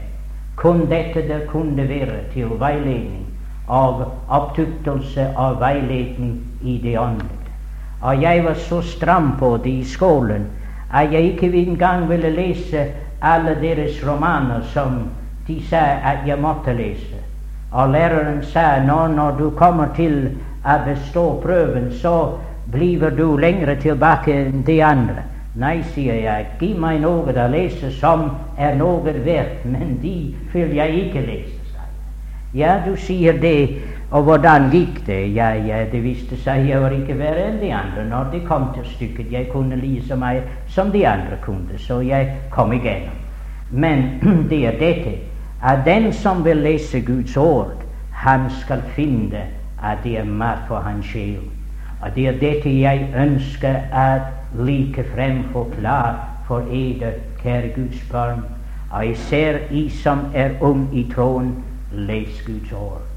Kun 0.55 0.85
dette 0.89 1.25
det 1.27 1.47
kunne 1.49 1.87
være 1.89 2.21
til 2.33 2.53
veiledning 2.59 3.27
og 3.67 4.05
opptuktelse 4.29 5.31
og 5.37 5.59
veiledning 5.59 6.39
i 6.61 6.79
det 6.83 6.99
åndelige. 6.99 7.37
Og 8.01 8.21
jeg 8.21 8.45
var 8.45 8.53
så 8.53 8.81
stram 8.81 9.31
på 9.39 9.57
det 9.63 9.69
i 9.69 9.83
skolen 9.83 10.47
at 10.93 11.13
jeg 11.13 11.21
ikke 11.33 11.51
engang 11.53 12.09
ville 12.09 12.29
lese 12.29 12.85
alle 13.21 13.55
deres 13.61 14.01
romaner 14.07 14.61
som 14.73 15.03
de 15.47 15.61
sa 15.69 15.83
at 16.03 16.27
jeg 16.27 16.39
måtte 16.39 16.73
lese. 16.73 17.19
Og 17.71 17.89
læreren 17.89 18.43
sa 18.43 18.79
nå 18.83 19.07
når 19.07 19.31
du 19.39 19.49
kommer 19.49 19.87
til 19.95 20.29
å 20.65 20.77
bestå 20.85 21.25
prøven, 21.43 21.91
så 22.01 22.37
blir 22.71 23.09
du 23.17 23.37
lenger 23.37 23.75
tilbake 23.75 24.33
enn 24.33 24.65
de 24.67 24.81
andre. 24.83 25.23
Nei, 25.55 25.81
sier 25.93 26.15
jeg, 26.15 26.45
gi 26.59 26.73
meg 26.79 27.01
noe 27.03 27.31
å 27.31 27.47
lese 27.51 27.91
som 27.91 28.29
er 28.57 28.75
noe 28.79 29.03
verdt, 29.03 29.65
men 29.65 29.97
de 30.01 30.33
vil 30.53 30.75
jeg 30.75 31.07
ikke 31.07 31.25
lese. 31.25 31.57
Ja, 32.53 32.77
du 32.85 32.95
sier 32.99 33.37
det, 33.39 33.81
og 34.11 34.23
hvordan 34.23 34.69
gikk 34.71 35.05
det? 35.07 35.35
Ja, 35.35 35.53
ja, 35.55 35.85
det 35.91 36.03
viste 36.03 36.35
seg 36.35 36.65
jeg 36.67 36.81
var 36.83 36.91
ikke 36.91 37.15
verre 37.15 37.45
enn 37.47 37.61
de 37.61 37.69
andre 37.71 38.03
når 38.09 38.31
det 38.33 38.41
kom 38.47 38.67
til 38.75 38.83
stykket. 38.85 39.31
Jeg 39.31 39.47
kunne 39.53 39.77
lise 39.79 40.17
meg 40.19 40.41
som 40.67 40.91
de 40.91 41.05
andre 41.07 41.37
kunne, 41.45 41.79
så 41.79 42.01
jeg 42.03 42.27
kom 42.51 42.73
igjennom. 42.75 43.15
Men 43.71 44.19
det 44.51 44.65
er 44.67 44.79
dette 44.79 45.15
at 45.63 45.85
den 45.85 46.11
som 46.13 46.43
vil 46.45 46.59
lese 46.59 46.99
Guds 47.07 47.37
ord, 47.37 47.77
han 48.11 48.49
skal 48.59 48.83
finne 48.95 49.45
at 49.81 50.03
det 50.03 50.17
er 50.17 50.27
mat 50.27 50.65
for 50.67 50.83
hans 50.83 51.05
sjel. 51.05 51.39
Og 52.01 52.11
det 52.15 52.27
er 52.27 52.39
dette 52.41 52.73
jeg 52.81 53.07
ønsker 53.15 53.79
at 53.93 54.27
likefrem 54.59 55.43
forklare 55.53 56.17
for 56.47 56.67
eder, 56.67 57.15
kjære 57.43 57.71
Guds 57.75 58.03
barn. 58.11 58.43
Og 58.91 59.15
ser 59.15 59.63
I 59.71 59.87
som 59.89 60.27
er 60.33 60.59
ung 60.59 60.89
i 60.91 61.07
troen, 61.13 61.55
les 61.91 62.43
Guds 62.45 62.73
ord. 62.73 63.10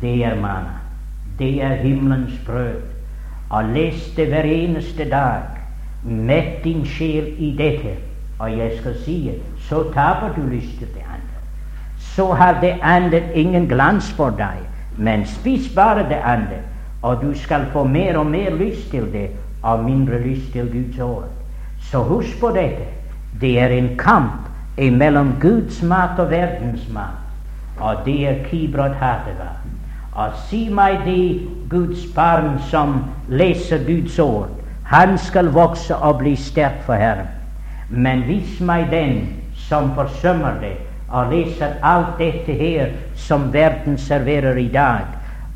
Det 0.00 0.24
er 0.24 0.34
manna. 0.34 0.78
Det 1.38 1.62
er 1.62 1.74
himmelens 1.74 2.40
brød. 2.46 2.80
Og 3.50 3.64
les 3.64 4.12
det 4.16 4.26
hver 4.28 4.42
eneste 4.42 5.10
dag. 5.10 5.42
Mett 6.04 6.64
din 6.64 6.86
sjel 6.86 7.34
i 7.38 7.54
dette. 7.58 7.96
Og 8.38 8.58
jeg 8.58 8.72
skal 8.80 8.94
si 9.04 9.30
så 9.68 9.82
taper 9.94 10.34
du 10.36 10.42
lyst 10.48 10.78
til 10.78 10.88
det 10.88 11.04
andre. 11.06 11.40
Så 11.98 12.32
har 12.32 12.60
det 12.60 12.74
andre 12.82 13.20
ingen 13.34 13.68
glans 13.68 14.12
for 14.12 14.30
deg. 14.30 14.64
Men 14.96 15.26
spis 15.26 15.68
bare 15.74 16.08
det 16.08 16.18
andre, 16.24 16.60
og 17.02 17.22
du 17.22 17.34
skal 17.34 17.66
få 17.72 17.84
mer 17.84 18.18
og 18.18 18.26
mer 18.26 18.50
lyst 18.50 18.90
til 18.90 19.12
det, 19.12 19.30
og 19.62 19.84
mindre 19.84 20.20
lyst 20.20 20.52
til 20.52 20.68
Guds 20.72 20.98
ord. 20.98 21.28
Så 21.80 21.98
husk 21.98 22.40
på 22.40 22.48
dette. 22.48 22.84
Det 23.40 23.60
er 23.60 23.68
en 23.68 23.96
kamp 23.98 24.32
mellom 24.76 25.34
Guds 25.40 25.82
mat 25.82 26.18
og 26.18 26.30
verdens 26.30 26.88
mat. 26.92 27.20
Og 27.78 27.96
det 28.04 28.28
er 28.28 28.44
Kibrod 28.44 28.94
hateva. 29.00 29.59
Og 30.20 30.32
si 30.50 30.66
meg 30.68 31.04
det 31.06 31.48
Guds 31.70 32.02
barn 32.14 32.58
som 32.68 32.96
leser 33.28 33.84
Guds 33.86 34.18
ord. 34.18 34.50
Han 34.90 35.16
skal 35.18 35.52
vokse 35.54 35.96
og 35.96 36.18
bli 36.20 36.34
sterk 36.36 36.82
for 36.84 36.98
Herren. 36.98 37.30
Men 37.90 38.26
vis 38.28 38.58
meg 38.60 38.90
den 38.90 39.20
som 39.68 39.94
forsømmer 39.94 40.58
det 40.60 40.76
og 41.10 41.32
leser 41.32 41.78
alt 41.82 42.18
dette 42.18 42.54
her 42.54 42.92
som 43.18 43.48
verden 43.54 43.96
serverer 43.98 44.58
i 44.58 44.68
dag, 44.68 45.06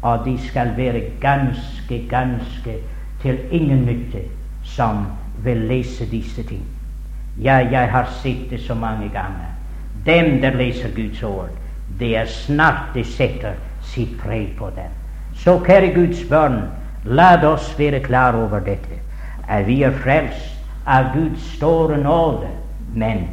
og 0.03 0.25
de 0.25 0.35
skal 0.49 0.73
være 0.77 1.03
ganske, 1.21 2.01
ganske 2.11 2.79
til 3.23 3.39
ingen 3.51 3.85
nytte 3.87 4.25
som 4.65 5.05
vil 5.45 5.67
lese 5.69 6.09
disse 6.11 6.43
ting. 6.43 6.65
Ja, 7.43 7.61
jeg 7.71 7.91
har 7.91 8.11
sett 8.23 8.51
det 8.51 8.61
så 8.67 8.75
mange 8.75 9.09
ganger. 9.09 9.53
Dem 10.07 10.41
der 10.41 10.57
leser 10.57 10.89
Guds 10.97 11.23
ord, 11.23 11.51
det 12.01 12.17
er 12.17 12.27
snart 12.27 12.95
de 12.95 13.05
setter 13.05 13.55
sitt 13.95 14.19
preg 14.21 14.57
på 14.59 14.71
dem. 14.77 14.91
Så 15.35 15.59
kjære 15.65 15.95
Guds 15.95 16.25
barn, 16.31 16.61
la 17.05 17.37
oss 17.47 17.73
være 17.79 18.01
klar 18.01 18.37
over 18.39 18.61
dette, 18.65 19.01
at 19.49 19.67
vi 19.67 19.83
er 19.83 19.95
frelst 20.03 20.55
av 20.87 21.13
Guds 21.15 21.43
store 21.57 21.99
nåde, 21.99 22.51
men 22.95 23.27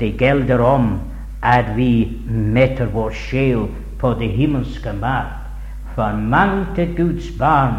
det 0.00 0.16
gjelder 0.18 0.60
om 0.60 1.00
at 1.42 1.76
vi 1.76 2.20
metter 2.28 2.86
vår 2.86 3.12
sjel 3.14 3.66
på 4.00 4.14
det 4.18 4.30
himmelske 4.34 4.92
mat. 4.92 5.40
For 5.94 6.16
mange 6.16 6.86
Guds 6.96 7.30
barn 7.38 7.76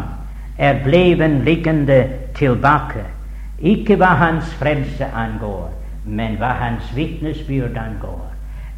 er 0.58 0.82
bleven 0.84 1.42
liggende 1.44 2.04
tilbake. 2.34 3.04
Ikke 3.58 3.96
hva 3.96 4.14
hans 4.16 4.54
frelse 4.60 5.08
angår, 5.14 5.68
men 6.04 6.38
hva 6.40 6.54
hans 6.60 6.88
vitnesbyrd 6.96 7.76
angår. 7.76 8.24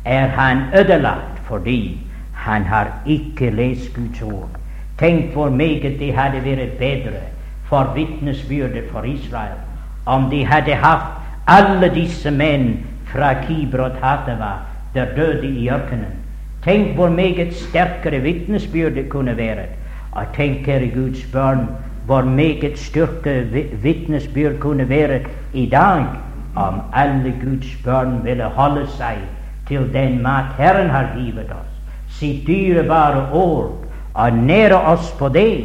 Er 0.04 0.28
han 0.28 0.62
ødelagt 0.74 1.38
fordi 1.46 2.07
han 2.48 2.64
har 2.64 2.92
ikke 3.06 3.50
lest 3.50 3.92
Guds 3.94 4.22
ord? 4.22 4.50
Tenk 4.98 5.32
hvor 5.32 5.50
meget 5.50 5.98
det 6.00 6.14
hadde 6.16 6.40
vært 6.44 6.78
bedre 6.80 7.20
for 7.68 7.92
vitnesbyrdet 7.94 8.88
for 8.92 9.04
Israel 9.04 9.58
om 10.06 10.30
de 10.30 10.44
hadde 10.48 10.74
hatt 10.80 11.18
alle 11.46 11.90
disse 11.94 12.30
menn 12.32 12.78
fra 13.12 13.34
Kibrot 13.44 14.00
Hatava 14.02 14.54
der 14.94 15.12
døde 15.16 15.46
i 15.46 15.68
ørkenen. 15.70 16.16
Tenk 16.64 16.94
hvor 16.96 17.08
meget 17.08 17.54
sterkere 17.54 18.20
vitnesbyrdet 18.24 19.08
kunne 19.12 19.36
vært 19.36 19.76
og 20.12 20.32
tenk, 20.34 20.64
kjære 20.66 20.90
Guds 20.94 21.22
barn 21.32 21.68
hvor 22.08 22.22
meget 22.24 22.78
styrke 22.78 23.68
vitnesbyrd 23.82 24.58
kunne 24.58 24.88
være 24.88 25.20
i 25.52 25.66
dag 25.66 26.06
om 26.56 26.80
alle 26.92 27.34
Guds 27.44 27.76
barn 27.84 28.24
ville 28.24 28.44
holde 28.44 28.86
seg 28.96 29.18
til 29.68 29.90
den 29.92 30.22
mat 30.22 30.56
Herren 30.58 30.90
har 30.90 31.12
givet 31.16 31.52
oss, 31.52 31.74
sitt 32.18 32.46
dyrebare 32.46 33.28
ord, 33.32 33.72
og 34.14 34.32
nære 34.32 34.80
oss 34.92 35.10
på 35.18 35.28
det. 35.28 35.64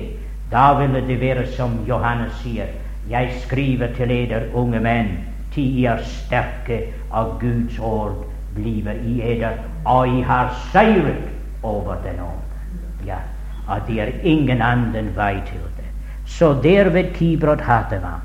Da 0.52 0.74
ville 0.80 1.02
det 1.08 1.20
være 1.22 1.48
som 1.58 1.80
Johannes 1.88 2.34
sier, 2.44 2.70
jeg 3.10 3.34
skriver 3.42 3.92
til 3.98 4.12
eder 4.12 4.48
unge 4.54 4.80
menn, 4.80 5.12
ti 5.54 5.86
er 5.86 6.02
sterke, 6.06 6.86
av 7.12 7.36
Guds 7.42 7.80
ord 7.80 8.24
bliver 8.56 8.96
i 9.06 9.20
eder, 9.34 9.60
og 9.86 10.08
I 10.08 10.22
har 10.22 10.54
seiret 10.72 11.30
over 11.64 11.96
den 12.06 12.20
ånd. 12.22 13.06
Ja 13.06 13.22
og 13.68 13.82
det 13.88 14.00
er 14.02 14.12
ingen 14.24 14.62
annen 14.62 15.12
vei 15.16 15.36
til 15.48 15.62
det. 15.78 15.88
Så 16.26 16.54
derved 16.64 17.14
Kibrot 17.14 17.62
Hateva 17.62 18.20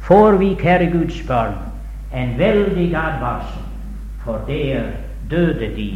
får 0.00 0.38
vi, 0.40 0.54
kjære 0.54 0.90
Guds 0.92 1.20
barn, 1.28 1.56
en 2.14 2.38
veldig 2.38 2.88
advarsel, 2.96 3.64
for 4.24 4.40
der 4.46 4.90
døde 5.30 5.68
de 5.76 5.90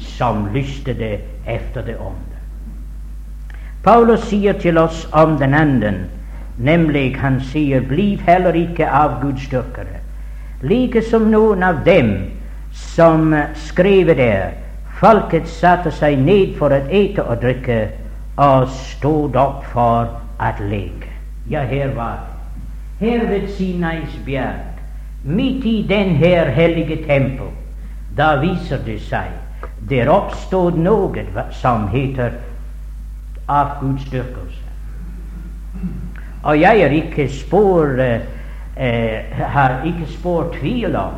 som 0.00 0.48
lystede 0.54 1.18
efter 1.46 1.82
det 1.82 1.96
ånde. 2.00 2.38
Paulus 3.82 4.20
sier 4.28 4.52
til 4.52 4.78
oss 4.78 5.08
om 5.12 5.36
den 5.38 5.54
anden, 5.54 6.04
nemlig 6.58 7.16
han 7.16 7.40
sier, 7.40 7.80
bliv 7.80 8.20
heller 8.26 8.52
ikke 8.52 8.88
av 8.88 9.18
avgudsdyrkere, 9.18 10.00
like 10.62 11.02
som 11.02 11.30
noen 11.30 11.62
av 11.62 11.84
dem 11.86 12.10
som 12.74 13.34
skriver 13.54 14.18
der, 14.18 14.50
folket 15.00 15.48
satte 15.48 15.92
seg 15.94 16.18
ned 16.18 16.56
for 16.58 16.74
å 16.74 16.82
ete 16.90 17.22
og 17.22 17.38
drikke, 17.42 17.78
og 18.38 18.68
stod 18.74 19.38
opp 19.38 19.64
for 19.72 20.10
å 20.38 20.50
leke. 20.66 21.14
Ja, 21.50 21.62
her 21.62 21.94
var 21.94 22.18
det. 22.26 22.34
Her 22.98 23.26
ved 23.30 23.48
Sinais 23.54 24.18
bjerg, 24.26 24.82
midt 25.24 25.64
i 25.66 25.82
den 25.88 26.16
her 26.18 26.50
hellige 26.50 26.98
tempel, 27.06 27.54
da 28.18 28.34
viser 28.42 28.82
det 28.84 28.98
seg 29.06 29.47
det 29.88 30.08
oppstod 30.08 30.78
noe 30.78 31.24
som 31.52 31.88
heter 31.88 32.36
avgudsdyrkelse. 33.48 34.66
Og 36.42 36.60
jeg 36.60 36.80
er 36.80 36.90
ikke 36.90 37.28
spor, 37.28 38.00
eh, 38.76 39.24
har 39.32 39.82
ikke 39.84 40.06
spor 40.12 40.52
tvil 40.60 40.96
om 40.96 41.14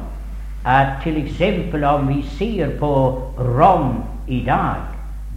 at 0.65 0.87
f.eks. 1.03 1.75
om 1.85 2.09
vi 2.09 2.23
ser 2.39 2.79
på 2.79 3.23
Rom 3.39 4.03
i 4.29 4.45
dag, 4.47 4.77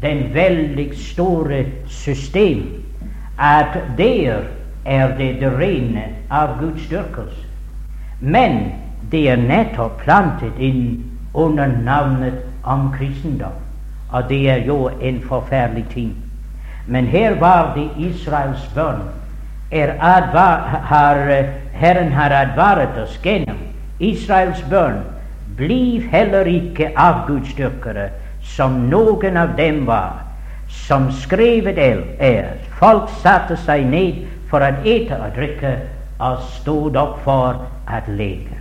den 0.01 0.33
veldig 0.33 0.91
store 0.97 1.65
system, 1.87 2.83
at 3.39 3.77
der 3.97 4.43
er 4.85 5.17
det 5.17 5.39
det 5.41 5.59
rene 5.59 6.03
avgudsdyrkelse. 6.29 7.45
Men 8.19 8.71
det 9.11 9.29
er 9.29 9.35
nettopp 9.35 10.01
plantet 10.03 10.59
inn 10.59 11.03
under 11.33 11.67
navnet 11.67 12.52
om 12.63 12.91
kristendom. 12.97 13.57
Og 14.09 14.29
det 14.29 14.49
er 14.49 14.65
jo 14.65 14.89
en 15.01 15.21
forferdelig 15.21 15.85
ting. 15.93 16.15
Men 16.87 17.05
her 17.05 17.39
var 17.39 17.73
det 17.75 17.89
Israels 17.97 18.69
børn. 18.75 19.01
Er 19.71 19.91
har, 19.91 21.43
Herren 21.73 22.11
har 22.11 22.29
advaret 22.29 22.97
oss 23.03 23.19
gjennom 23.23 23.57
Israels 23.99 24.65
børn. 24.69 25.01
Bliv 25.57 26.01
heller 26.11 26.45
ikke 26.45 26.91
avgudsdyrkere, 26.95 28.09
som 28.41 28.71
noen 28.71 29.37
av 29.37 29.55
dem 29.57 29.85
var, 29.87 30.23
som 30.67 31.11
skrevet 31.11 31.77
er. 31.77 32.45
Folk 32.79 33.09
satte 33.21 33.57
seg 33.57 33.85
ned 33.85 34.25
for 34.49 34.65
å 34.65 34.73
ete 34.85 35.17
og 35.17 35.37
drikke, 35.37 35.75
og 36.19 36.41
stod 36.57 36.97
opp 36.97 37.19
for 37.23 37.63
å 37.89 38.03
leke. 38.07 38.59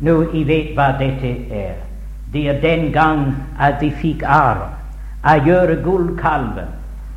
Nå, 0.00 0.22
I 0.34 0.44
vet 0.46 0.74
hva 0.78 0.92
dette 0.98 1.34
er. 1.50 1.89
Det 2.32 2.48
er 2.48 2.60
den 2.60 2.92
gang 2.92 3.34
at 3.60 3.80
de 3.80 3.90
fikk 3.90 4.22
Aron 4.22 4.76
å 5.26 5.34
gjøre 5.44 5.80
gullkalven. 5.84 6.70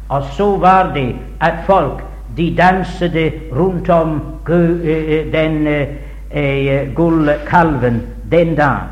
Og 0.09 0.25
så 0.37 0.47
var 0.57 0.91
det 0.95 1.13
at 1.41 1.63
folk 1.67 2.01
de 2.37 2.49
danset 2.57 3.15
rundt 3.53 3.89
om 3.89 4.19
den 4.45 5.67
gullkalven 6.95 8.01
den 8.31 8.55
dag. 8.55 8.89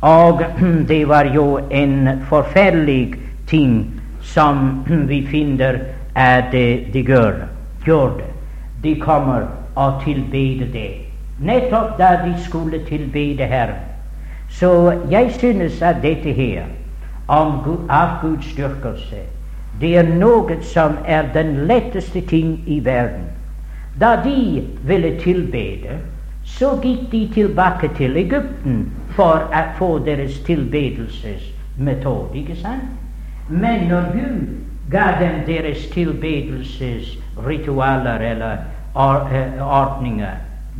Og 0.00 0.42
det 0.88 1.08
var 1.08 1.24
jo 1.34 1.60
en 1.70 2.22
forferdelig 2.28 3.14
ting 3.46 4.00
som 4.22 4.84
vi 5.10 5.26
finner 5.26 5.80
at 6.14 6.52
de 6.52 7.04
gjør. 7.06 7.44
gjorde. 7.86 8.24
De 8.82 9.00
kommer 9.00 9.46
og 9.76 10.02
tilbeder 10.04 10.66
det. 10.72 10.90
Nettopp 11.40 11.98
da 11.98 12.18
de 12.24 12.34
skulle 12.44 12.84
tilbede 12.88 13.46
Herren. 13.46 13.87
Så 14.58 14.94
jeg 15.10 15.34
synes 15.38 15.82
at 15.82 16.02
dette 16.02 16.32
her 16.32 16.62
om 17.28 17.52
avgudsdyrkelse 17.88 19.22
det 19.80 19.96
er 19.96 20.08
noe 20.18 20.56
som 20.66 20.96
er 21.06 21.22
den 21.34 21.66
letteste 21.70 22.20
ting 22.26 22.62
i 22.66 22.84
verden. 22.84 23.24
Da 24.00 24.16
de 24.24 24.62
ville 24.86 25.20
tilbede, 25.20 25.98
så 26.44 26.80
gikk 26.82 27.10
de 27.12 27.28
tilbake 27.34 27.88
til 27.98 28.16
Egypten 28.16 28.92
for 29.14 29.34
å 29.54 29.62
få 29.78 29.98
deres 30.06 30.38
tilbedelsesmetode, 30.48 32.38
ikke 32.40 32.56
sant? 32.58 32.82
Men 33.48 33.88
når 33.88 34.02
Gud 34.16 34.46
ga 34.90 35.06
dem 35.20 35.34
deres 35.46 35.86
tilbedelsesritualer 35.94 38.20
eller 38.32 38.52
eh, 38.52 38.58
ordninger, 39.62 40.34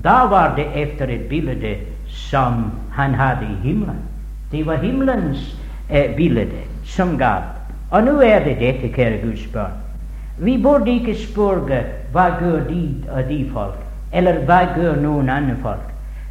da 0.04 0.26
var 0.30 0.56
det 0.56 0.66
etter 0.74 1.08
et 1.14 1.28
bilde 1.30 1.76
som 2.08 2.70
han 2.98 3.14
hadde 3.14 3.46
i 3.46 3.68
himmelen. 3.68 4.00
Det 4.50 4.66
var 4.66 4.82
himmelens 4.82 5.56
eh, 5.90 6.16
bilde 6.16 6.46
som 6.84 7.18
galt. 7.18 7.54
Og 7.90 8.02
nå 8.04 8.20
er 8.20 8.44
det 8.44 8.58
dette, 8.60 8.90
kjære 8.92 9.20
Guds 9.22 9.46
barn. 9.52 9.76
Vi 10.38 10.58
burde 10.62 10.90
ikke 10.90 11.14
spørre 11.18 11.82
hva 12.12 12.26
gjør 12.40 12.66
de 12.68 12.82
og 13.10 13.28
de 13.28 13.38
folk, 13.52 13.78
eller 14.12 14.42
hva 14.46 14.60
gjør 14.76 15.00
noen 15.02 15.30
andre 15.30 15.56
folk. 15.62 15.88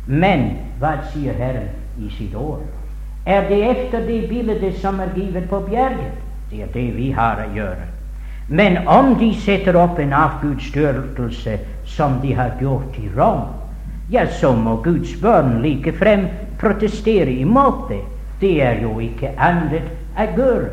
Men 0.07 0.49
hva 0.79 0.93
sier 1.11 1.35
Herren 1.39 1.71
i 1.99 2.11
sitt 2.17 2.35
ord? 2.35 2.63
Er 3.25 3.47
det 3.49 3.59
efter 3.71 4.05
det 4.07 4.29
bildet 4.29 4.75
som 4.79 4.99
er 4.99 5.11
givet 5.15 5.49
på 5.49 5.59
bjerget? 5.59 6.19
Det 6.51 6.61
er 6.63 6.73
det 6.73 6.87
vi 6.95 7.11
har 7.11 7.41
å 7.43 7.47
gjøre. 7.55 7.87
Men 8.47 8.77
om 8.87 9.15
de 9.19 9.33
setter 9.35 9.75
opp 9.75 9.99
en 9.99 10.13
avgudsdyrkelse 10.15 11.57
som 11.85 12.21
de 12.21 12.31
har 12.35 12.53
gjort 12.61 12.95
i 13.01 13.09
Rom, 13.17 13.49
ja, 14.09 14.27
så 14.27 14.53
må 14.55 14.77
Guds 14.83 15.15
barn 15.21 15.61
likefrem 15.61 16.27
protestere 16.59 17.31
imot 17.31 17.89
det. 17.89 18.01
Det 18.41 18.61
er 18.63 18.81
jo 18.81 18.99
ikke 19.03 19.33
annet 19.37 19.89
å 20.17 20.27
gjøre. 20.37 20.69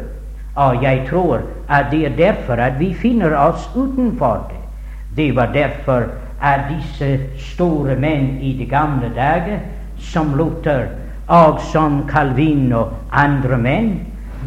Og 0.54 0.82
jeg 0.82 1.00
tror 1.08 1.40
at 1.68 1.90
det 1.90 2.04
er 2.06 2.16
derfor 2.16 2.60
at 2.62 2.78
vi 2.78 2.92
finner 2.94 3.34
oss 3.34 3.66
utenfor 3.74 4.44
det. 4.50 4.60
Det 5.16 5.32
var 5.36 5.50
derfor 5.54 6.12
at 6.40 6.68
disse 6.70 7.18
store 7.38 7.96
menn 7.96 8.38
i 8.42 8.52
de 8.58 8.66
gamle 8.70 9.10
dager, 9.16 9.58
som 9.98 10.34
Luther 10.38 10.86
og 11.28 11.60
som 11.72 12.04
Calvin 12.08 12.72
og 12.72 12.92
andre 13.10 13.58
menn, 13.58 13.90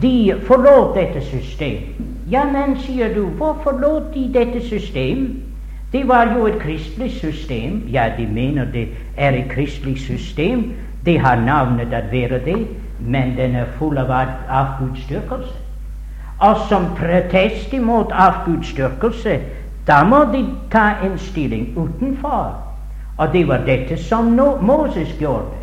de 0.02 0.36
forlot 0.48 0.96
dette 0.96 1.24
system. 1.26 1.98
Ja, 2.30 2.44
men, 2.46 2.78
sier 2.84 3.14
du, 3.16 3.26
hvorfor 3.40 3.80
lot 3.82 4.14
de 4.14 4.28
dette 4.34 4.62
system? 4.68 5.47
Det 5.92 6.08
var 6.08 6.34
jo 6.36 6.46
et 6.46 6.60
kristelig 6.60 7.12
system. 7.12 7.88
Ja, 7.92 8.12
de 8.18 8.28
mener 8.28 8.66
det 8.66 8.88
er 9.18 9.30
et 9.30 9.50
kristelig 9.50 10.00
system. 10.00 10.74
Det 11.06 11.20
har 11.20 11.36
navnet 11.36 11.94
at 11.94 12.12
være 12.12 12.40
det, 12.46 12.68
men 13.00 13.38
den 13.38 13.56
er 13.56 13.66
full 13.78 13.98
av 13.98 14.12
avgudsdyrkelse. 14.50 15.54
Og 16.40 16.56
som 16.70 16.86
protest 16.98 17.74
imot 17.74 18.12
avgudsdyrkelse, 18.12 19.40
da 19.88 20.04
må 20.04 20.26
de 20.34 20.46
ta 20.72 20.90
en 21.04 21.18
stilling 21.18 21.78
utenfor. 21.78 22.64
Og 23.18 23.34
det 23.34 23.48
var 23.48 23.58
dette 23.66 23.98
som 23.98 24.26
Moses 24.62 25.16
gjorde. 25.20 25.56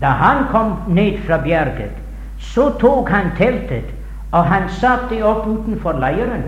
Da 0.00 0.06
han 0.06 0.46
kom 0.50 0.72
ned 0.88 1.18
fra 1.26 1.36
bjerget, 1.36 1.90
så 2.38 2.70
tok 2.80 3.08
han 3.08 3.30
teltet, 3.38 3.84
og 4.32 4.44
han 4.44 4.68
satte 4.68 5.14
det 5.14 5.24
opp 5.24 5.46
utenfor 5.46 5.92
leiren. 5.92 6.42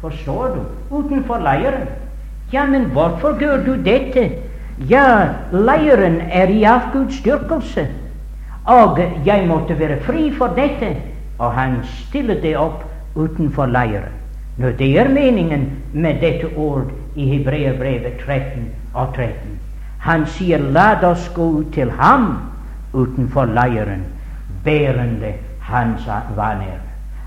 Forstår 0.00 0.56
du? 0.56 0.60
Utenfor 0.96 1.38
leiren. 1.38 1.88
Ja, 2.52 2.66
men 2.66 2.84
hvorfor 2.90 3.38
gjør 3.38 3.64
du 3.64 3.74
dette? 3.84 4.30
Ja, 4.88 5.28
leiren 5.52 6.20
er 6.30 6.48
i 6.48 6.64
avgudsdyrkelse, 6.64 7.86
og 8.64 8.98
jeg 9.26 9.46
måtte 9.46 9.78
være 9.78 10.00
fri 10.00 10.30
for 10.34 10.54
dette. 10.56 10.96
Og 11.38 11.52
han 11.52 11.76
stiller 11.84 12.40
det 12.40 12.56
opp 12.58 12.82
utenfor 13.16 13.66
leiren. 13.66 14.12
Nå, 14.58 14.72
det 14.78 14.90
er 14.98 15.08
meningen 15.08 15.70
med 15.92 16.20
dette 16.20 16.50
ord 16.56 16.90
i 17.16 17.28
Hebreerbrevet 17.30 18.20
13 18.26 18.66
og 18.94 19.14
13. 19.14 19.58
Han 20.00 20.26
sier 20.26 20.58
'la 20.58 21.10
oss 21.10 21.30
gå 21.34 21.64
til 21.72 21.90
ham 21.90 22.38
utenfor 22.92 23.44
leiren, 23.44 24.04
bærende 24.64 25.32
hans 25.60 26.06
vaner'. 26.36 26.84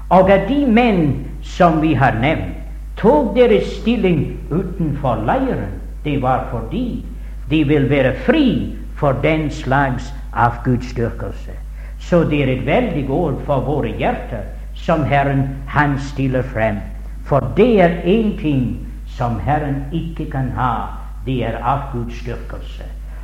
Og 0.10 0.30
av 0.32 0.48
de 0.48 0.66
menn 0.66 1.26
som 1.42 1.82
vi 1.82 1.94
har 1.94 2.14
nevnt, 2.22 2.63
tok 2.98 3.36
deres 3.36 3.68
stilling 3.80 4.38
utenfor 4.52 5.24
leiren. 5.26 5.80
Det 6.04 6.22
var 6.22 6.48
fordi 6.52 7.06
de 7.50 7.64
vil 7.68 7.90
være 7.90 8.14
fri 8.26 8.76
for 8.96 9.12
den 9.24 9.50
slags 9.52 10.14
avgudsdyrkelse. 10.34 11.52
Så 12.00 12.24
det 12.24 12.44
er 12.44 12.52
et 12.54 12.66
veldig 12.66 13.10
ord 13.10 13.40
for 13.46 13.64
våre 13.64 13.94
hjerter 13.98 14.44
som 14.76 15.04
Herren 15.04 15.48
han 15.68 16.00
stiller 16.00 16.44
frem. 16.44 16.82
For 17.26 17.40
det 17.58 17.82
er 17.82 18.02
én 18.04 18.36
ting 18.42 18.88
som 19.08 19.40
Herren 19.40 19.86
ikke 19.92 20.32
kan 20.32 20.52
ha. 20.58 21.00
Det 21.26 21.44
er 21.46 21.62
avgudsdyrkelse. 21.64 22.84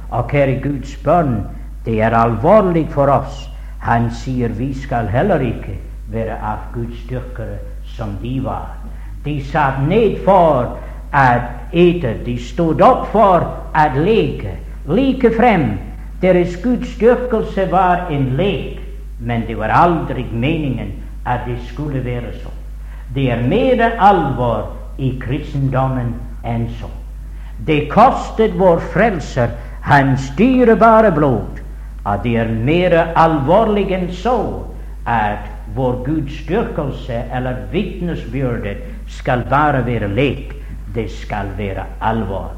Og 0.10 0.30
kjære 0.32 0.62
Guds 0.64 0.96
barn, 1.04 1.44
det 1.86 2.02
er 2.02 2.16
alvorlig 2.16 2.88
for 2.92 3.12
oss. 3.12 3.50
Han 3.80 4.10
sier 4.12 4.56
vi 4.56 4.74
skal 4.74 5.08
heller 5.08 5.40
ikke 5.44 5.78
være 6.12 6.40
avgudsdyrkere 6.40 7.60
som 7.86 8.16
de 8.24 8.40
var. 8.44 8.79
De 9.30 9.38
satt 9.46 9.84
ned 9.86 10.24
for 10.26 10.72
å 11.14 11.26
ete, 11.70 12.16
de 12.26 12.34
stod 12.42 12.80
opp 12.82 13.12
for 13.14 13.44
å 13.78 13.84
leke. 14.00 14.56
Like 14.90 15.30
frem. 15.36 15.76
Deres 16.24 16.56
gudsdyrkelse 16.64 17.68
var 17.70 18.10
en 18.12 18.32
lek, 18.40 18.80
men 19.22 19.46
det 19.46 19.56
var 19.60 19.70
aldri 19.70 20.26
meningen 20.34 20.96
at 21.30 21.46
det 21.46 21.60
skulle 21.68 22.02
være 22.04 22.34
så. 22.42 22.52
Det 23.14 23.28
er 23.32 23.46
mer 23.46 23.86
alvor 24.02 24.74
i 24.98 25.14
kristendommen 25.22 26.16
enn 26.44 26.66
så. 26.82 26.90
Det 27.70 27.86
kostet 27.94 28.58
vår 28.58 28.82
Frelser 28.96 29.54
hans 29.86 30.32
dyrebare 30.42 31.14
blod, 31.14 31.62
og 32.02 32.26
det 32.26 32.36
er 32.42 32.52
mer 32.66 32.98
alvorlig 33.14 33.92
enn 33.94 34.10
så 34.24 34.40
at 35.06 35.46
vår 35.76 36.02
gudsdyrkelse 36.08 37.24
eller 37.36 37.68
vitnesbyrdet 37.72 38.89
skal 39.10 39.44
bare 39.50 39.84
være 39.86 40.08
lek. 40.08 40.56
Det 40.96 41.10
skal 41.12 41.52
være 41.58 41.86
alvor. 42.02 42.52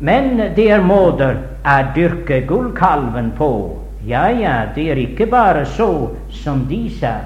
Men 0.00 0.38
det 0.56 0.70
er 0.70 0.84
måter 0.84 1.40
å 1.66 1.76
dyrke 1.94 2.44
gullkalven 2.46 3.32
på. 3.36 3.50
Ja, 4.06 4.28
ja, 4.30 4.54
det 4.74 4.86
er 4.92 5.00
ikke 5.02 5.26
bare 5.26 5.66
så 5.66 6.14
som 6.30 6.64
de 6.70 6.84
sa. 7.00 7.18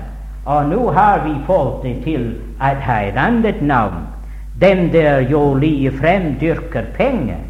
Og 0.46 0.70
nå 0.72 0.90
har 0.96 1.20
vi 1.26 1.34
fått 1.46 1.82
det 1.84 1.98
til 2.06 2.24
å 2.58 2.72
ha 2.86 2.98
et 3.06 3.18
annet 3.20 3.60
navn. 3.62 4.06
Dem 4.58 4.88
der 4.90 5.20
jo 5.30 5.54
lige 5.54 5.92
frem 5.98 6.32
dyrker 6.40 6.88
penger, 6.96 7.44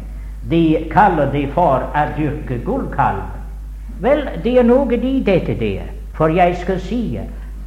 de 0.49 0.89
kaller 0.91 1.31
det 1.31 1.47
for 1.55 1.87
å 1.87 2.03
dyrke 2.17 2.59
gullkalven. 2.65 3.41
Vel, 4.03 4.27
det 4.43 4.57
er 4.59 4.67
noe 4.67 4.97
i 4.99 5.19
dette 5.23 5.55
der. 5.55 5.87
For 6.13 6.29
jeg 6.29 6.57
skal 6.61 6.79
si 6.83 7.01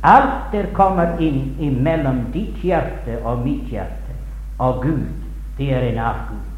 alt 0.06 0.52
der 0.52 0.68
kommer 0.72 1.18
inn 1.20 1.56
imellom 1.60 2.28
ditt 2.32 2.62
hjerte 2.62 3.18
og 3.24 3.42
mitt 3.44 3.70
hjerte 3.70 4.14
og 4.58 4.82
Gud, 4.82 5.06
det 5.58 5.72
er 5.74 5.88
en 5.90 5.98
avgud. 5.98 6.52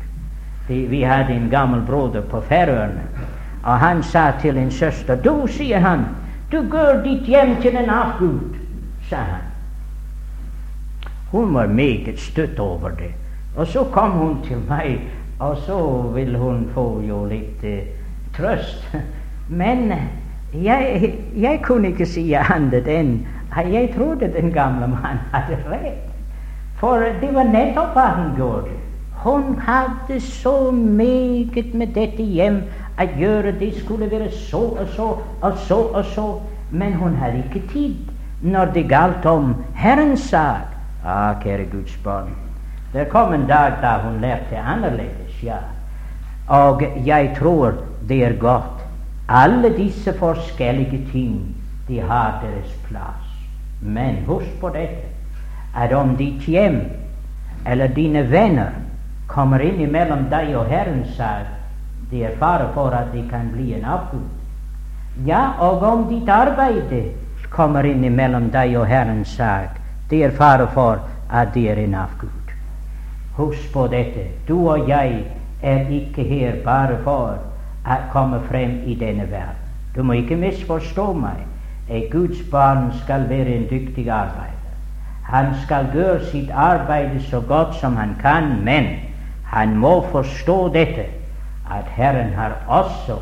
Vi 0.68 1.02
hadde 1.02 1.34
en 1.34 1.50
gammel 1.50 1.80
broder 1.86 2.20
på 2.20 2.40
Færøyene, 2.40 3.02
og 3.64 3.78
han 3.78 4.02
sa 4.02 4.30
til 4.40 4.58
en 4.58 4.70
søster 4.70 5.16
Du, 5.16 5.46
sier 5.46 5.80
han, 5.80 6.04
du 6.52 6.62
går 6.70 7.00
ditt 7.04 7.26
hjem 7.26 7.56
til 7.62 7.76
en 7.76 7.90
avgud, 7.90 8.58
sa 9.08 9.16
han. 9.16 9.48
Hun 11.30 11.54
var 11.54 11.66
meget 11.66 12.20
støtt 12.20 12.58
over 12.58 12.88
det. 12.88 13.12
Og 13.56 13.66
så 13.66 13.84
kom 13.84 14.10
hun 14.10 14.36
til 14.44 14.56
meg, 14.68 15.00
og 15.38 15.56
så 15.66 16.02
vil 16.14 16.36
hun 16.36 16.68
få 16.74 17.02
jo 17.08 17.24
litt 17.24 17.64
uh, 17.64 17.78
trøst. 18.36 18.96
Men 19.60 19.92
jeg, 20.54 21.14
jeg, 21.36 21.60
kunne 21.62 21.88
ikke 21.88 22.06
si 22.06 22.32
annet 22.32 22.88
enn 22.88 23.26
jeg 23.56 23.94
trodde 23.96 24.32
den 24.32 24.52
gamle 24.52 24.86
mannen 24.86 25.20
hadde 25.32 25.58
rett. 25.70 26.04
For 26.78 27.02
det 27.20 27.30
var 27.34 27.48
nettopp 27.48 27.96
hva 27.96 28.06
han 28.14 28.34
gjorde. 28.36 28.74
Hun 29.24 29.58
hadde 29.66 30.20
så 30.20 30.70
meget 30.70 31.74
med 31.74 31.94
dette 31.94 32.22
hjem 32.22 32.60
å 32.98 33.06
gjøre. 33.18 33.56
Det 33.58 33.72
skulle 33.80 34.10
være 34.10 34.30
så 34.30 34.60
og 34.78 34.92
så 34.94 35.08
og 35.42 35.58
så 35.66 35.80
og 35.92 36.04
så. 36.14 36.26
Men 36.70 36.94
hun 37.00 37.16
hadde 37.18 37.42
ikke 37.46 37.66
tid 37.72 37.96
når 38.42 38.74
det 38.74 38.88
galt 38.88 39.26
om 39.26 39.54
Herrens 39.74 40.28
sak. 40.30 40.76
Ah, 41.04 41.34
kjære 41.42 41.66
Guds 41.72 41.96
barn. 42.04 42.30
Det 42.92 43.08
kom 43.08 43.32
en 43.34 43.46
dag 43.48 43.80
da 43.82 43.98
hun 44.04 44.20
lærte 44.20 44.58
annerledes, 44.58 45.42
ja. 45.42 45.58
Og 46.48 46.82
jeg 47.04 47.34
tror 47.36 47.74
det 48.08 48.24
er 48.24 48.38
godt 48.40 48.78
alle 49.28 49.76
disse 49.76 50.12
forskjellige 50.18 51.06
ting, 51.12 51.56
de 51.88 52.00
har 52.00 52.40
deres 52.42 52.72
plass. 52.88 53.27
Men 53.80 54.24
husk 54.26 54.60
på 54.60 54.70
dette, 54.74 55.06
at 55.74 55.92
om 55.92 56.16
ditt 56.16 56.48
hjem 56.48 56.80
eller 57.66 57.88
dine 57.94 58.22
venner 58.22 58.72
kommer 59.28 59.62
inn 59.62 59.80
mellom 59.92 60.26
deg 60.30 60.54
og 60.56 60.70
Herrens 60.72 61.14
sak, 61.16 61.46
det 62.10 62.24
er 62.24 62.36
fare 62.40 62.70
for 62.74 62.94
at 62.96 63.12
det 63.12 63.26
kan 63.30 63.50
bli 63.52 63.74
en 63.76 63.84
avgud. 63.84 64.26
Ja, 65.26 65.52
og 65.60 65.82
om 65.82 66.06
ditt 66.08 66.28
arbeid 66.28 66.94
kommer 67.50 67.86
inn 67.86 68.06
mellom 68.16 68.48
deg 68.54 68.76
og 68.78 68.86
Herrens 68.88 69.36
sak, 69.36 69.76
det 70.08 70.22
er 70.24 70.36
fare 70.36 70.68
for 70.74 71.02
at 71.28 71.52
det 71.54 71.68
er 71.70 71.82
en 71.84 71.94
avgud. 71.94 72.54
Husk 73.36 73.72
på 73.72 73.86
dette. 73.92 74.24
Du 74.48 74.68
og 74.68 74.88
jeg 74.88 75.24
er 75.62 75.90
ikke 75.92 76.22
her 76.22 76.62
bare 76.64 76.96
for 77.04 77.38
komme 78.12 78.40
frem 78.48 78.82
i 78.86 78.94
denne 78.94 79.30
verden. 79.30 79.64
Du 79.94 80.02
må 80.02 80.12
ikke 80.12 80.36
misforstå 80.36 81.12
meg. 81.12 81.44
Et 81.90 82.10
Guds 82.12 82.42
barn 82.50 82.92
skal 83.04 83.28
være 83.28 83.46
en 83.46 83.66
dyktig 83.70 84.10
arbeider. 84.10 84.74
Han 85.28 85.54
skal 85.64 85.86
gjøre 85.92 86.24
sitt 86.30 86.50
arbeid 86.50 87.20
så 87.30 87.40
godt 87.40 87.74
som 87.80 87.96
han 87.96 88.16
kan, 88.20 88.64
men 88.64 88.86
han 89.44 89.76
må 89.76 90.06
forstå 90.12 90.68
dette, 90.72 91.04
at 91.70 91.84
Herren 91.96 92.32
har 92.34 92.52
også 92.68 93.18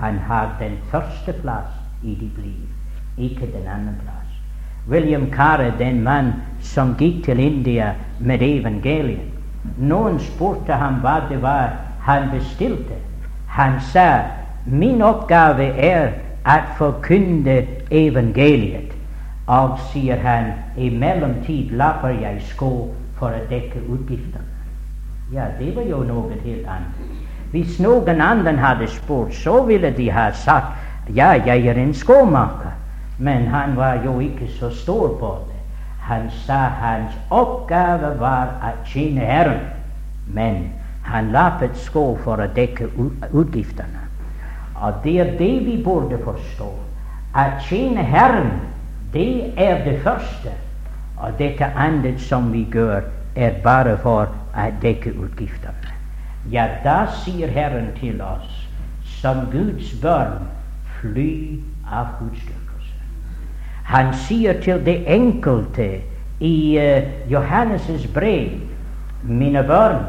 han 0.00 0.18
har 0.18 0.56
den 0.60 0.78
første 0.90 1.32
plass 1.32 1.72
i 2.02 2.14
ditt 2.14 2.38
liv, 2.44 2.68
ikke 3.18 3.46
den 3.46 3.66
andre 3.68 3.94
plass. 4.02 4.30
William 4.88 5.30
Carre, 5.30 5.72
den 5.78 6.02
mann 6.02 6.32
som 6.60 6.94
gikk 6.98 7.24
til 7.24 7.40
India 7.40 7.92
med 8.20 8.42
evangeliet, 8.42 9.28
noen 9.76 10.16
spurte 10.24 10.72
ham 10.72 11.02
hva 11.04 11.18
det 11.28 11.42
var 11.42 11.76
han 12.06 12.30
bestilte. 12.32 12.96
Han 13.48 13.76
sa 13.92 14.22
min 14.66 15.02
oppgave 15.02 15.68
er 15.76 16.14
å 16.46 16.56
forkynne 16.78 17.56
evangeliet. 17.90 18.94
Og, 19.50 19.78
sier 19.90 20.20
han, 20.22 20.52
i 20.78 20.90
mellomtid 20.90 21.72
lapper 21.74 22.14
jeg 22.20 22.38
sko 22.52 22.90
for 23.18 23.34
å 23.34 23.46
dekke 23.50 23.82
utgiftene. 23.90 24.46
Ja, 25.32 25.48
det 25.58 25.74
var 25.76 25.86
jo 25.86 26.02
noe 26.06 26.38
helt 26.44 26.66
annet. 26.66 27.18
Hvis 27.50 27.78
noen 27.82 28.20
andre 28.22 28.54
hadde 28.58 28.86
spurt, 28.90 29.34
så 29.34 29.60
ville 29.66 29.90
de 29.94 30.08
ha 30.10 30.30
sagt 30.34 31.10
ja, 31.14 31.32
jeg 31.34 31.66
er 31.66 31.78
en 31.78 31.94
skomaker. 31.94 32.76
Men 33.18 33.46
han 33.50 33.76
var 33.76 34.00
jo 34.04 34.20
ikke 34.20 34.48
så 34.58 34.70
stor 34.70 35.16
på 35.20 35.32
det. 35.48 35.58
Han 36.06 36.30
sa 36.46 36.60
hans 36.80 37.14
oppgave 37.30 38.14
var 38.18 38.54
å 38.62 38.70
tjene 38.86 39.26
Herren. 39.26 39.66
Men 40.26 40.70
han 41.02 41.32
lappet 41.34 41.76
sko 41.76 42.14
for 42.24 42.40
å 42.40 42.48
dekke 42.54 42.88
utgiftene. 43.32 43.99
Og 44.80 44.94
det 45.04 45.20
er 45.20 45.36
det 45.38 45.66
vi 45.66 45.76
burde 45.84 46.18
forstå. 46.24 46.68
Å 47.36 47.44
tjene 47.66 48.02
Herren, 48.02 48.52
det 49.12 49.52
er 49.60 49.84
det 49.84 50.00
første. 50.04 50.54
Og 51.20 51.36
dette 51.38 51.66
andre 51.76 52.14
som 52.18 52.48
vi 52.52 52.64
gjør, 52.72 53.04
er 53.36 53.60
bare 53.64 53.96
for 54.02 54.30
å 54.56 54.68
dekke 54.82 55.12
utgiftene. 55.12 55.94
Ja, 56.50 56.64
da 56.84 57.04
sier 57.20 57.52
Herren 57.52 57.90
til 58.00 58.22
oss, 58.24 58.64
som 59.20 59.44
Guds 59.52 59.92
barn, 60.02 60.48
fly 61.00 61.60
av 61.86 62.16
gudstyrkelse. 62.18 62.96
Han 63.92 64.14
sier 64.24 64.56
til 64.64 64.80
det 64.86 65.02
enkelte 65.06 65.90
i 66.40 66.54
uh, 66.80 67.12
Johannes' 67.28 68.08
brev, 68.14 68.56
mine 69.22 69.62
barn, 69.68 70.00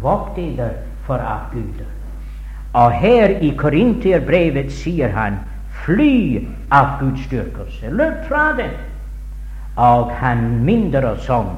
Vokt 0.00 0.36
dere 0.36 0.70
for 1.04 1.20
avguder. 1.20 1.89
Og 2.72 2.92
her 2.92 3.28
i 3.42 3.50
Korinterbrevet 3.58 4.70
sier 4.72 5.10
han 5.14 5.40
fly 5.84 6.46
av 6.70 7.00
Guds 7.00 7.24
styrkelse. 7.26 7.90
Løp 7.90 8.26
fra 8.28 8.50
det. 8.58 8.70
Og 9.80 10.12
han 10.20 10.60
minner 10.64 11.08
oss 11.12 11.28
om 11.32 11.50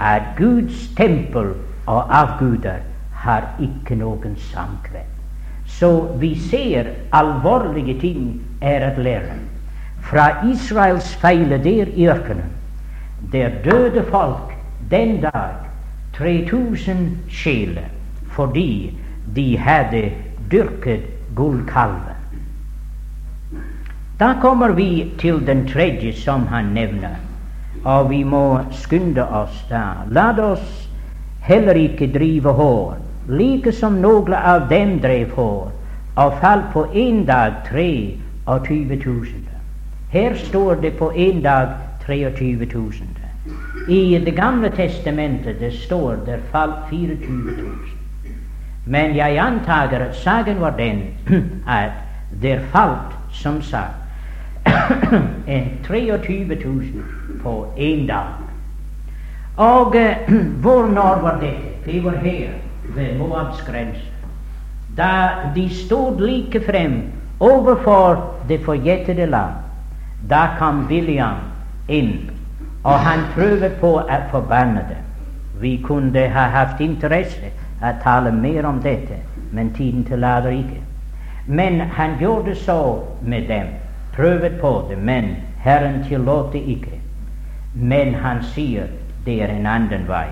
at 0.00 0.32
Guds 0.38 0.88
tempel 0.98 1.52
og 1.86 2.10
avguder 2.10 2.82
har 3.22 3.46
ikke 3.62 3.98
noen 4.00 4.34
samkvem. 4.50 5.06
Så 5.70 5.90
vi 6.18 6.32
ser 6.50 6.88
alvorlige 7.14 7.94
ting 8.00 8.40
er 8.60 8.88
at 8.90 8.98
lære. 8.98 9.36
Fra 10.02 10.32
Israels 10.50 11.12
feile 11.20 11.60
der 11.62 11.92
i 11.94 12.08
ørkenen, 12.08 12.50
der 13.32 13.60
døde 13.64 14.02
folk 14.10 14.56
den 14.90 15.20
dag 15.20 15.54
3000 16.16 17.18
sjeler 17.28 17.86
fordi 18.34 18.96
de 19.36 19.58
hadde 19.58 20.10
dyrket 20.50 21.34
gullkalven. 21.34 22.16
Da 24.20 24.34
kommer 24.42 24.68
vi 24.68 25.12
til 25.18 25.46
den 25.46 25.68
tredje 25.68 26.12
som 26.12 26.46
han 26.46 26.64
nevner, 26.64 27.16
og 27.84 28.10
vi 28.10 28.24
må 28.24 28.60
skynde 28.70 29.24
oss 29.24 29.62
da. 29.70 29.84
La 30.10 30.32
oss 30.44 30.88
heller 31.40 31.74
ikke 31.74 32.10
drive 32.12 32.52
hår, 32.52 32.98
like 33.28 33.72
som 33.72 33.96
noen 34.02 34.34
av 34.34 34.68
dem 34.68 34.98
drev 35.00 35.32
hår, 35.38 35.70
og 36.16 36.36
falt 36.42 36.68
på 36.72 36.84
én 36.92 37.24
dag 37.26 37.62
23 37.70 39.00
000. 39.06 39.26
Her 40.10 40.34
står 40.34 40.74
det 40.82 40.92
på 40.98 41.12
én 41.16 41.40
dag 41.42 41.78
23 42.06 42.66
000. 42.74 42.92
I 43.88 44.18
Det 44.24 44.36
gamle 44.36 44.68
testamentet 44.70 45.60
det 45.60 45.72
står 45.72 46.16
der 46.26 46.38
falt 46.52 46.90
24 46.90 47.16
000. 47.56 47.99
Men 48.90 49.14
jeg 49.16 49.38
antager 49.38 50.02
at 50.04 50.16
saken 50.18 50.60
var 50.60 50.74
den 50.78 51.02
at 51.68 51.92
der 52.42 52.60
falt, 52.72 53.14
som 53.30 53.62
sagt, 53.62 53.94
en 55.46 55.70
23 55.86 56.44
000 56.64 56.84
på 57.42 57.66
én 57.76 58.06
dag. 58.06 58.34
Og 59.56 59.94
uh, 59.96 60.60
hvor 60.60 60.86
når 60.86 61.22
var 61.22 61.38
dette? 61.40 61.70
Det 61.84 62.04
var 62.04 62.16
her, 62.22 62.48
ved 62.94 63.18
Moabs 63.18 63.62
grense. 63.62 64.06
Da 64.96 65.28
de 65.54 65.68
stod 65.84 66.20
like 66.20 66.60
frem 66.66 67.02
overfor 67.40 68.34
det 68.48 68.60
forjettede 68.64 69.26
land, 69.26 69.54
da 70.30 70.46
kom 70.58 70.86
William 70.90 71.36
inn 71.88 72.30
og 72.84 72.98
han 72.98 73.24
prøvde 73.34 73.70
på 73.80 73.92
å 74.00 74.18
forbanne 74.30 74.84
dem. 74.88 75.08
Vi 75.60 75.76
kunne 75.84 76.28
ha 76.32 76.46
hatt 76.54 76.80
interesse 76.80 77.50
å 77.80 77.92
taler 78.02 78.32
mer 78.32 78.66
om 78.66 78.80
dette, 78.80 79.20
men 79.50 79.72
tiden 79.74 80.04
tillater 80.04 80.50
ikke. 80.50 80.80
Men 81.46 81.80
han 81.80 82.18
gjorde 82.20 82.54
så 82.54 83.04
med 83.22 83.48
dem, 83.48 83.66
prøvde 84.12 84.50
på 84.60 84.86
det, 84.88 84.98
men 84.98 85.36
Herren 85.64 86.04
tillot 86.04 86.52
det 86.52 86.62
ikke. 86.66 87.00
Men 87.74 88.14
han 88.14 88.42
sier 88.42 88.86
det 89.24 89.42
er 89.42 89.48
en 89.54 89.66
annen 89.66 90.06
vei. 90.08 90.28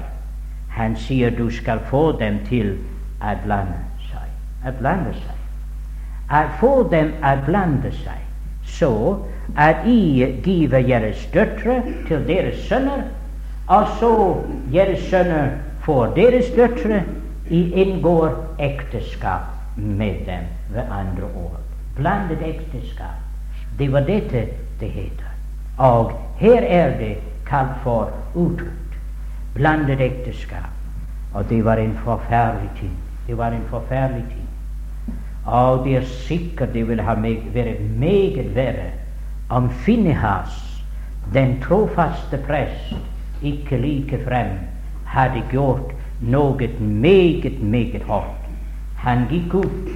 Han 0.70 0.96
sier 0.96 1.30
du 1.30 1.50
skal 1.50 1.80
få 1.90 2.12
dem 2.20 2.38
til 2.48 2.74
å 3.20 3.34
blande 3.44 3.80
seg. 4.10 4.30
Å 4.68 4.72
blande 4.78 5.12
seg. 5.16 5.34
Å 6.30 6.42
få 6.60 6.72
dem 6.92 7.12
å 7.24 7.34
blande 7.46 7.92
seg, 8.02 8.24
så 8.64 8.92
at 9.56 9.86
I 9.88 10.26
giver 10.44 10.84
deres 10.84 11.24
døtre 11.32 11.80
til 12.08 12.26
deres 12.28 12.60
sønner, 12.68 13.06
og 13.68 13.88
så 14.00 14.12
deres 14.72 15.08
sønner 15.08 15.56
får 15.84 16.12
deres 16.16 16.50
døtre, 16.56 17.02
inngår 17.50 18.30
ekteskap 18.58 19.40
med 19.76 20.14
dem 20.26 20.44
ved 20.74 20.82
andre 20.90 21.24
år. 21.36 21.56
Blandet 21.96 22.42
ekteskap. 22.42 23.18
Det 23.78 23.92
var 23.92 24.00
dette 24.00 24.46
det 24.80 24.90
heter. 24.90 25.32
Og 25.76 26.12
her 26.38 26.62
er 26.62 26.98
det 26.98 27.16
kalt 27.46 27.78
for 27.82 28.10
utukt. 28.34 28.98
Blandet 29.54 30.00
ekteskap. 30.00 30.70
Og 31.34 31.48
det 31.48 31.64
var 31.64 31.76
en 31.76 31.98
forferdelig 32.04 32.70
ting. 32.80 32.96
Det 33.26 33.38
var 33.38 33.50
en 33.50 33.66
forferdelig 33.70 34.24
ting. 34.28 34.48
Og 35.46 35.84
det 35.84 35.96
er 35.96 36.04
sikkert 36.04 36.72
det 36.72 36.88
ville 36.88 37.02
ha 37.02 37.14
vært 37.14 37.80
meget 37.98 38.54
verre 38.56 38.90
om 39.48 39.70
Finnehas, 39.70 40.82
den 41.32 41.56
trofaste 41.60 42.38
prest, 42.46 42.96
ikke 43.42 43.76
like 43.80 44.18
frem 44.24 44.58
hadde 45.04 45.42
gjort 45.52 45.92
noe 46.20 46.68
meget, 46.80 47.62
meget 47.62 48.02
hardt. 48.02 48.48
Han 48.96 49.26
gikk 49.30 49.54
ut, 49.54 49.90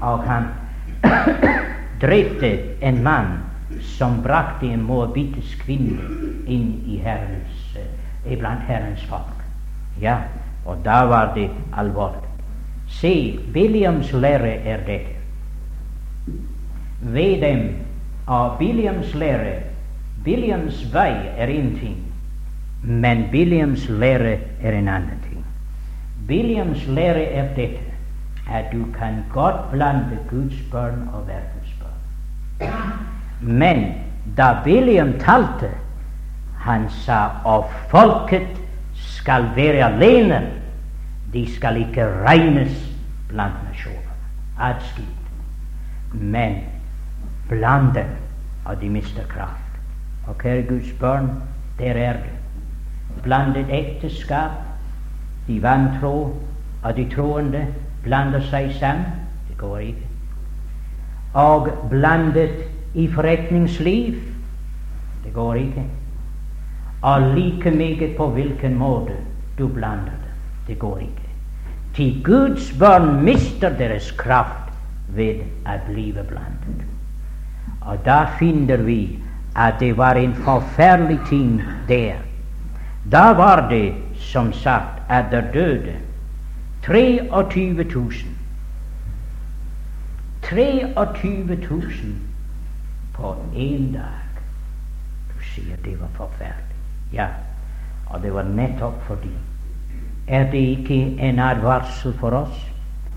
og 0.00 0.22
han 0.22 0.44
drepte 2.02 2.58
en 2.82 3.02
mann 3.02 3.38
som 3.80 4.22
brakte 4.22 4.66
en 4.66 4.82
moabitisk 4.82 5.64
kvinne 5.64 6.04
inn 6.46 6.82
i 6.86 7.00
herrens, 7.02 7.76
eh, 7.76 8.32
iblant 8.32 8.62
Herrens 8.68 9.02
folk. 9.10 9.42
Ja, 10.00 10.18
og 10.64 10.84
da 10.84 11.04
var 11.10 11.34
det 11.34 11.50
alvorlig. 11.76 12.22
Se, 12.88 13.38
Williams 13.54 14.12
lære 14.12 14.54
er 14.64 14.86
dette. 14.86 15.16
Ved 17.00 17.40
dem 17.40 17.68
av 18.26 18.60
Williams 18.60 19.14
lære 19.14 19.60
Williams 20.24 20.84
vei 20.92 21.12
er 21.36 21.50
én 21.52 21.74
ting, 21.80 21.96
men 22.82 23.26
Williams 23.32 23.88
lære 23.88 24.38
er 24.62 24.72
en 24.72 24.88
annen. 24.88 25.23
Williams 26.28 26.86
lære 26.86 27.24
er 27.24 27.54
dette 27.54 27.94
at 28.50 28.64
du 28.72 28.84
kan 28.98 29.24
godt 29.32 29.70
blande 29.70 30.18
Guds 30.30 30.54
barn 30.72 31.08
og 31.12 31.26
verdens 31.26 31.74
barn. 31.80 32.70
Men 33.40 33.94
da 34.36 34.52
William 34.66 35.12
talte, 35.20 35.70
han 36.58 36.90
sa 36.90 37.26
og 37.44 37.70
folket 37.88 38.60
skal 38.94 39.50
være 39.56 39.92
alene. 39.92 40.50
De 41.32 41.54
skal 41.56 41.76
ikke 41.76 42.06
regnes 42.26 42.90
blant 43.28 43.56
nasjoner. 43.68 44.14
Adskilt. 44.60 45.08
Men 46.12 46.56
blant 47.48 47.94
dem, 47.94 48.08
og 48.64 48.80
de 48.80 48.90
mister 48.90 49.22
kraft. 49.28 49.80
Og 50.26 50.38
kjære 50.38 50.62
Guds 50.68 50.92
barn, 51.00 51.30
der 51.78 51.92
er 51.92 52.12
det. 52.12 52.32
Blandet 53.22 53.66
ekteskap, 53.70 54.50
de 55.46 55.62
vantro 55.62 56.36
og 56.82 56.96
de 56.96 57.04
troende 57.14 57.66
blander 58.04 58.40
seg 58.50 58.72
sammen. 58.78 59.06
Det 59.48 59.58
går 59.58 59.78
ikke. 59.78 60.08
Og 61.34 61.68
blandet 61.90 62.64
i 62.94 63.08
forretningsliv. 63.10 64.14
Det 65.24 65.32
går 65.34 65.54
ikke. 65.54 65.84
Og 67.02 67.20
like 67.20 67.70
meget 67.70 68.16
på 68.16 68.30
hvilken 68.30 68.78
måte 68.78 69.12
du 69.58 69.68
blander 69.68 70.04
det. 70.04 70.32
Det 70.66 70.78
går 70.78 70.98
ikke. 70.98 71.28
Til 71.94 72.22
Guds 72.24 72.72
barn 72.78 73.24
mister 73.24 73.68
deres 73.78 74.10
kraft 74.10 74.72
ved 75.08 75.44
å 75.66 75.76
bli 75.86 76.10
blandet. 76.12 76.82
Og 77.84 78.00
da 78.04 78.24
finner 78.38 78.82
vi 78.82 79.18
at 79.56 79.78
det 79.80 79.92
var 79.96 80.18
en 80.18 80.34
forferdelig 80.34 81.18
ting 81.28 81.62
der. 81.88 82.16
Da 83.12 83.32
var 83.32 83.68
det 83.70 83.94
som 84.16 84.52
sagt 84.52 84.93
at 85.08 85.24
det 85.30 85.50
døde 85.54 85.96
23 86.86 87.84
000. 87.84 88.12
23 90.42 91.56
000 91.70 92.14
på 93.14 93.36
én 93.54 93.92
dag. 93.92 94.24
Du 95.28 95.44
sier 95.54 95.76
det 95.84 96.00
var 96.00 96.08
forferdelig. 96.14 96.76
Ja, 97.12 97.28
og 98.06 98.22
det 98.22 98.34
var 98.34 98.42
nettopp 98.42 99.02
fordi 99.06 99.32
Er 100.28 100.50
det 100.50 100.58
ikke 100.58 100.94
en 101.20 101.38
advarsel 101.38 102.14
for 102.18 102.30
oss 102.30 102.70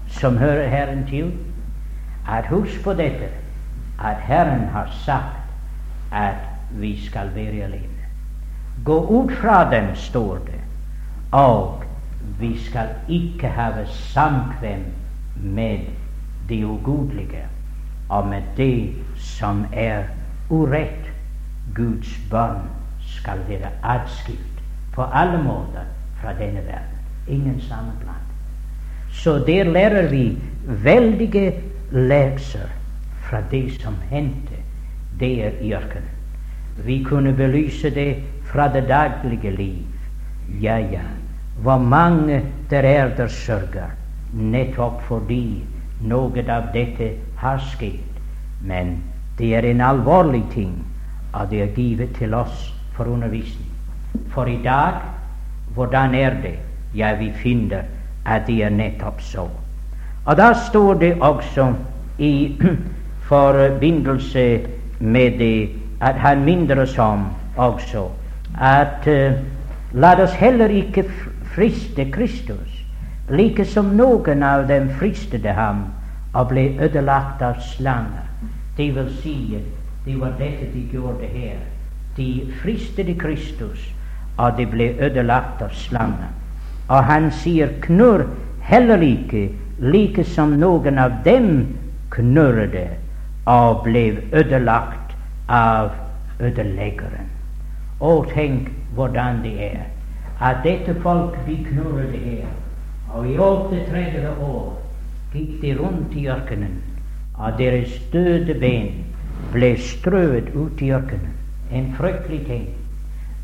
som 0.08 0.38
hører 0.38 0.68
Herren 0.68 1.06
til, 1.08 1.32
at 2.28 2.48
husk 2.48 2.84
på 2.84 2.94
dette, 2.94 3.30
at 4.04 4.16
Herren 4.22 4.68
har 4.68 4.90
sagt 5.06 5.38
at 6.12 6.36
vi 6.72 7.06
skal 7.06 7.36
være 7.36 7.64
alene. 7.64 8.08
Gå 8.86 8.98
ut 9.22 9.32
fra 9.32 9.72
dem, 9.72 9.96
står 9.96 10.36
det, 10.36 10.60
og 11.32 11.84
vi 12.40 12.58
skal 12.64 12.90
ikke 13.10 13.48
ha 13.48 13.72
samkvem 13.86 14.86
med 15.36 15.80
det 16.50 16.64
ugudelige 16.64 17.46
og 18.10 18.28
med 18.28 18.42
det 18.58 18.94
som 19.16 19.66
er 19.74 20.04
urett. 20.50 21.12
Guds 21.76 22.20
barn 22.32 22.62
skal 23.08 23.40
være 23.48 23.70
atskilt 23.84 24.62
på 24.94 25.04
alle 25.04 25.44
måter 25.44 25.86
fra 26.22 26.34
denne 26.34 26.64
verden. 26.66 26.98
Ingen 27.28 27.62
sammenblanding. 27.62 28.28
Så 29.12 29.38
der 29.48 29.64
lærer 29.64 30.10
vi 30.10 30.38
veldige 30.68 31.54
lekser 31.92 32.70
fra 33.22 33.42
det 33.52 33.82
som 33.82 33.96
hendte 34.10 34.56
der 35.20 35.50
i 35.62 35.74
ørkenen. 35.74 36.10
Vi 36.86 37.04
kunne 37.04 37.34
belyse 37.34 37.90
det 37.90 38.16
fra 38.46 38.74
det 38.74 38.88
daglige 38.88 39.56
liv. 39.56 39.84
Ja, 40.62 40.78
ja. 40.78 41.02
Hvor 41.62 41.78
mange 41.78 42.44
der 42.70 42.82
er 42.82 43.16
der 43.16 43.28
sørger, 43.28 43.92
nettopp 44.34 45.02
fordi 45.08 45.64
noe 46.02 46.44
av 46.50 46.70
dette 46.74 47.12
har 47.38 47.58
skjedd. 47.58 48.22
Men 48.62 48.98
det 49.38 49.56
er 49.56 49.66
en 49.66 49.82
alvorlig 49.82 50.44
ting, 50.54 50.74
at 51.34 51.50
det 51.50 51.62
er 51.62 51.76
givet 51.76 52.16
til 52.18 52.34
oss 52.34 52.74
for 52.94 53.06
undervisning. 53.06 53.70
For 54.34 54.46
i 54.46 54.60
dag, 54.64 55.02
hvordan 55.74 56.16
er 56.16 56.42
det? 56.42 56.58
Ja, 56.96 57.16
vi 57.16 57.32
finner 57.36 57.82
at 58.26 58.48
det 58.48 58.64
er 58.64 58.70
nettopp 58.70 59.22
så. 59.22 59.48
Og 60.26 60.38
da 60.38 60.54
står 60.54 60.94
det 60.94 61.14
også 61.22 61.74
i 62.18 62.62
forbindelse 63.30 64.68
med 65.00 65.40
det 65.40 65.70
at 66.02 66.16
han 66.16 66.44
minner 66.46 66.82
oss 66.82 66.98
om 66.98 67.26
også 67.58 68.08
at 68.62 69.08
uh, 69.08 69.38
la 69.94 70.14
oss 70.24 70.34
heller 70.34 70.70
ikke 70.70 71.06
friste 71.58 72.06
Kristus, 72.12 72.70
like 73.30 73.66
som 73.66 73.96
noen 73.98 74.44
av 74.46 74.68
dem 74.70 74.92
fristede 75.00 75.56
ham 75.58 75.88
og 76.38 76.52
ble 76.52 76.68
ødelagt 76.86 77.42
av 77.42 77.58
slanger. 77.74 78.28
Det 78.78 78.92
vil 78.94 79.10
si, 79.24 79.58
det 80.06 80.20
var 80.22 80.36
dette 80.38 80.70
de 80.76 80.84
gjorde 80.94 81.26
her. 81.34 81.58
De 82.18 82.46
fristede 82.62 83.18
Kristus, 83.18 83.90
og 84.38 84.54
de 84.62 84.70
ble 84.70 84.92
ødelagt 85.02 85.66
av 85.66 85.74
slanger. 85.74 86.30
Og 86.94 87.10
han 87.10 87.32
sier 87.42 87.74
knurr 87.82 88.28
heller 88.62 89.02
ikke, 89.02 89.48
like 89.82 90.30
som 90.38 90.60
noen 90.62 91.02
av 91.02 91.24
dem 91.26 91.52
knurrede 92.14 92.86
og 93.50 93.82
ble 93.90 94.12
ødelagt 94.30 95.18
av 95.50 95.90
ødeleggeren. 96.38 97.34
Og 97.98 98.30
tenk 98.38 98.70
hvordan 98.94 99.42
det 99.42 99.58
er 99.74 99.86
at 100.42 100.64
dette 100.64 100.96
folk 101.02 101.38
de 101.48 101.58
knurret 101.70 102.14
her. 102.14 102.46
Og 103.14 103.28
i 103.28 103.38
38 103.38 104.36
år 104.44 104.82
gikk 105.34 105.62
de 105.62 105.74
rundt 105.80 106.16
i 106.16 106.28
ørkenen, 106.28 106.78
og 107.34 107.58
deres 107.58 107.96
døde 108.14 108.54
ben 108.60 108.92
ble 109.54 109.76
strøet 109.82 110.54
ut 110.56 110.82
i 110.82 110.92
ørkenen 110.92 111.38
en 111.72 111.94
fryktelig 111.98 112.46
ting. 112.46 112.68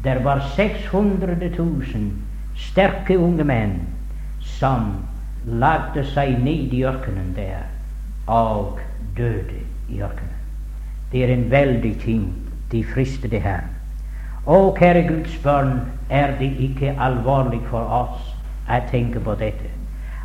Der 0.04 0.24
var 0.24 0.54
600 0.56 1.50
000 1.58 2.12
sterke 2.56 3.20
unge 3.20 3.44
menn 3.44 3.76
som 4.39 4.91
lagde 5.46 6.06
seg 6.14 6.38
ned 6.44 6.74
i 6.76 6.84
ørkenen 6.88 7.34
der 7.36 7.66
og 8.28 8.80
døde 9.18 9.64
i 9.89 10.02
ørkenen. 10.02 10.39
Det 11.12 11.24
er 11.24 11.34
en 11.34 11.50
veldig 11.52 11.98
ting. 12.02 12.34
De 12.72 12.84
fristede 12.84 13.39
Herren. 13.39 13.72
Å, 14.44 14.74
kjære 14.76 15.06
Guds 15.08 15.36
barn, 15.44 15.78
er 16.12 16.34
det 16.39 16.50
ikke 16.60 16.96
alvorlig 17.00 17.62
for 17.70 17.88
oss 17.88 18.34
å 18.68 18.80
tenke 18.89 19.22
på 19.24 19.38
dette? 19.39 19.70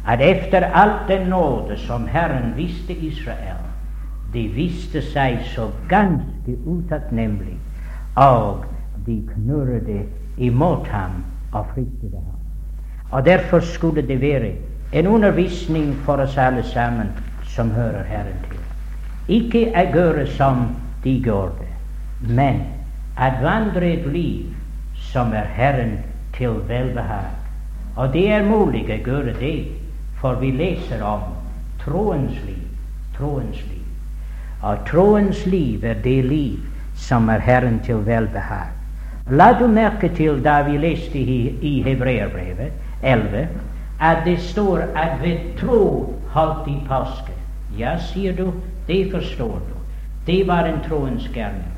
At 0.09 0.23
etter 0.25 0.65
alt 0.75 1.05
den 1.07 1.29
nåde 1.31 1.77
som 1.79 2.07
Herren 2.11 2.57
viste 2.57 2.97
Israel, 2.97 3.61
de 4.33 4.49
viste 4.53 5.03
seg 5.13 5.39
så 5.55 5.69
ganske 5.89 6.57
utakknemlig 6.67 7.57
og 8.19 8.65
de 9.07 9.21
knurrede 9.31 10.01
imot 10.37 10.89
ham 10.91 11.23
og 11.53 11.71
fryktet 11.75 12.17
ham. 12.17 12.35
Og 13.11 13.25
derfor 13.25 13.61
skulle 13.61 14.03
det 14.03 14.19
være 14.21 14.51
en 14.93 15.07
undervisning 15.07 15.95
for 16.05 16.25
oss 16.25 16.37
alle 16.37 16.63
sammen 16.63 17.13
som 17.45 17.71
hører 17.71 18.03
Herren 18.11 18.43
til. 18.49 18.59
Ikke 19.29 19.63
å 19.71 19.87
gjøre 19.95 20.27
som 20.35 20.67
de 21.05 21.15
gjorde, 21.23 21.71
men 22.27 22.61
å 23.19 23.29
vandre 23.43 23.87
et 23.97 24.07
liv 24.07 24.55
som 25.11 25.33
er 25.35 25.49
Herren 25.57 25.99
til 26.37 26.61
velbehag. 26.69 27.35
Og 27.97 28.13
det 28.15 28.29
er 28.31 28.47
mulig 28.47 28.85
å 28.87 28.99
gjøre 29.03 29.35
det, 29.41 29.57
for 30.21 30.39
vi 30.39 30.53
leser 30.55 31.03
om 31.03 31.25
troens 31.83 32.35
liv. 32.47 32.65
Troens 33.17 33.59
liv. 33.67 33.87
Og 34.63 34.85
troens 34.87 35.47
liv 35.47 35.85
er 35.85 35.99
det 36.03 36.21
liv 36.27 36.59
som 36.99 37.29
er 37.31 37.43
Herren 37.43 37.81
til 37.87 38.05
velbehag. 38.07 38.75
La 39.31 39.53
du 39.59 39.67
merke 39.67 40.09
til 40.15 40.39
da 40.43 40.61
vi 40.67 40.79
leste 40.79 41.19
i, 41.19 41.41
i 41.61 41.73
Hebreerbrevet 41.83 43.03
11 43.03 43.49
at 44.01 44.23
det 44.25 44.39
står 44.41 44.87
at 44.97 45.19
ved 45.23 45.43
tro 45.59 46.15
holdt 46.33 46.65
de 46.67 46.77
påske. 46.89 47.35
Ja, 47.79 47.97
sier 47.99 48.37
du, 48.37 48.53
det 48.87 49.11
forstår 49.13 49.59
du. 49.67 49.75
Det 50.27 50.47
var 50.47 50.71
en 50.71 50.81
troens 50.87 51.27
gjerning. 51.35 51.78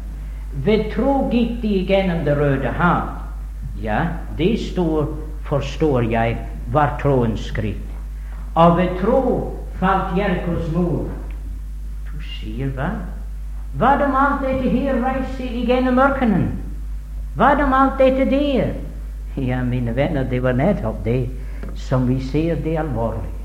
Ved 0.52 0.90
tro 0.94 1.28
gikk 1.30 1.60
de 1.62 1.84
gjennom 1.86 2.24
Det 2.24 2.36
røde 2.38 2.72
hav. 2.78 3.08
Ja, 3.82 4.06
det 4.38 4.58
står, 4.60 5.06
forstår 5.46 6.10
jeg, 6.10 6.36
var 6.72 6.98
troens 7.02 7.40
skritt. 7.40 7.86
Og 8.54 8.76
ved 8.76 8.98
tro 9.00 9.56
falt 9.78 10.18
Jerkos 10.18 10.72
mor. 10.74 11.06
Du 12.10 12.18
sier 12.20 12.68
hva? 12.76 12.90
Hva 13.78 13.94
om 14.04 14.16
alt 14.18 14.42
dette 14.42 14.68
her 14.68 14.98
reiser 14.98 15.54
gjennom 15.66 15.98
ørkenen? 16.02 16.50
Hva 17.38 17.54
om 17.62 17.72
alt 17.72 17.98
dette 17.98 18.26
der? 18.30 18.74
Ja, 19.36 19.62
mine 19.64 19.94
venner, 19.96 20.24
det 20.24 20.42
var 20.42 20.58
nettopp 20.58 21.04
det 21.04 21.30
som 21.74 22.08
vi 22.08 22.18
ser 22.20 22.58
det 22.64 22.76
alvorlige. 22.76 23.38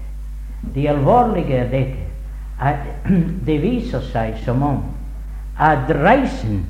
Det 0.74 0.88
alvorlige 0.90 1.60
er 1.62 1.70
dette 1.70 2.06
at 2.60 3.10
det 3.48 3.62
viser 3.62 4.02
seg 4.12 4.40
som 4.46 4.64
om 4.64 4.82
at 5.62 5.92
reisen 6.02 6.66